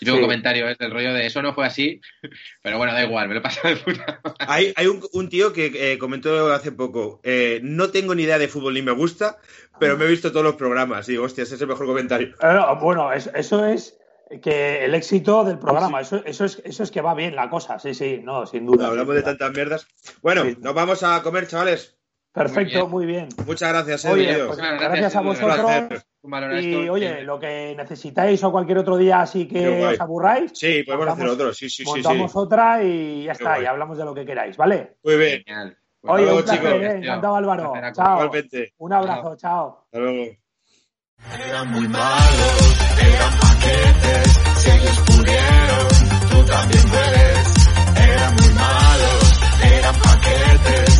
yo 0.00 0.12
Sí. 0.14 0.18
un 0.18 0.22
comentario 0.22 0.66
es 0.68 0.78
del 0.78 0.90
rollo 0.92 1.12
de 1.12 1.26
eso 1.26 1.42
no 1.42 1.52
fue 1.54 1.66
así, 1.66 2.00
pero 2.62 2.78
bueno, 2.78 2.92
da 2.94 3.04
igual, 3.04 3.28
me 3.28 3.34
lo 3.34 3.40
he 3.40 3.42
pasado 3.42 3.68
de 3.68 3.76
puta 3.76 4.20
madre. 4.24 4.36
Hay, 4.48 4.72
hay 4.76 4.86
un, 4.86 5.02
un 5.12 5.28
tío 5.28 5.52
que 5.52 5.92
eh, 5.92 5.98
comentó 5.98 6.52
hace 6.52 6.72
poco, 6.72 7.20
eh, 7.22 7.60
no 7.62 7.90
tengo 7.90 8.14
ni 8.14 8.22
idea 8.22 8.38
de 8.38 8.48
fútbol 8.48 8.74
ni 8.74 8.82
me 8.82 8.92
gusta, 8.92 9.36
pero 9.78 9.96
me 9.98 10.06
he 10.06 10.08
visto 10.08 10.30
todos 10.32 10.44
los 10.44 10.56
programas. 10.56 11.06
Y 11.08 11.12
digo, 11.12 11.24
hostia, 11.24 11.42
ese 11.44 11.54
es 11.56 11.60
el 11.60 11.68
mejor 11.68 11.86
comentario. 11.86 12.28
Eh, 12.28 12.54
no, 12.54 12.76
bueno, 12.76 13.12
es- 13.12 13.30
eso 13.34 13.66
es 13.66 13.96
que 14.42 14.84
el 14.84 14.94
éxito 14.94 15.44
del 15.44 15.58
programa, 15.58 16.00
eso, 16.00 16.22
eso, 16.24 16.44
es, 16.44 16.62
eso 16.64 16.82
es 16.84 16.90
que 16.90 17.00
va 17.02 17.14
bien 17.14 17.34
la 17.36 17.50
cosa, 17.50 17.78
sí, 17.78 17.92
sí, 17.94 18.20
no, 18.22 18.46
sin 18.46 18.64
duda. 18.64 18.86
Hablamos 18.86 19.08
sin 19.14 19.16
de 19.16 19.22
tantas 19.22 19.52
mierdas. 19.52 19.86
Bueno, 20.22 20.44
Sí. 20.44 20.56
nos 20.60 20.72
vamos 20.72 21.02
a 21.02 21.20
comer, 21.22 21.46
chavales. 21.48 21.96
Perfecto, 22.32 22.86
muy 22.88 23.06
bien. 23.06 23.28
Muchas 23.44 23.70
gracias, 23.70 24.04
eh, 24.04 24.10
Oye, 24.12 24.34
pues 24.46 24.58
Bueno, 24.58 24.76
gracias 24.78 25.16
a 25.16 25.20
vosotros. 25.20 26.04
Y 26.62 26.88
oye, 26.88 27.22
lo 27.22 27.40
que 27.40 27.74
necesitáis 27.76 28.44
o 28.44 28.52
cualquier 28.52 28.78
otro 28.78 28.96
día 28.96 29.20
así 29.20 29.48
que 29.48 29.84
os 29.86 30.00
aburráis, 30.00 30.52
Sí, 30.54 30.82
podemos 30.84 31.06
montamos- 31.06 31.18
hacer 31.32 31.40
otro. 31.46 31.54
Sí, 31.54 31.68
sí, 31.68 31.82
sí, 31.82 31.84
sí. 31.84 31.90
montamos 31.90 32.36
otra 32.36 32.82
y 32.84 33.24
ya 33.24 33.32
Qué 33.32 33.32
está, 33.32 33.50
guay. 33.54 33.62
y 33.62 33.66
hablamos 33.66 33.98
de 33.98 34.04
lo 34.04 34.14
que 34.14 34.24
queráis, 34.24 34.56
¿vale? 34.56 34.96
Muy 35.02 35.16
bien. 35.16 35.42
Genial. 35.46 35.76
Pues 36.00 36.14
Oye, 36.14 36.22
luego, 36.24 36.38
un 36.38 36.44
placer, 36.44 36.60
chicos. 36.62 36.82
eh, 36.82 36.96
encantado 36.98 37.36
Álvaro. 37.36 37.72
Placer, 37.72 37.92
Chao. 37.94 38.14
Igualmente. 38.24 38.72
Un 38.78 38.92
abrazo, 38.92 39.36
chao. 39.36 39.80
Hasta 39.86 39.98
luego. 39.98 40.32
Eran 41.48 41.70
muy 41.72 41.88
malos, 41.88 42.76
eran 43.02 43.32
paquetes, 43.40 44.40
si 44.56 44.70
ellos 44.70 44.98
pudieron, 45.06 45.88
tú 46.30 46.50
también 46.50 46.82
puedes. 46.88 48.08
Eran 48.08 48.34
muy 48.36 48.48
malos, 48.54 49.40
eran 49.62 49.94
paquetes, 49.96 50.99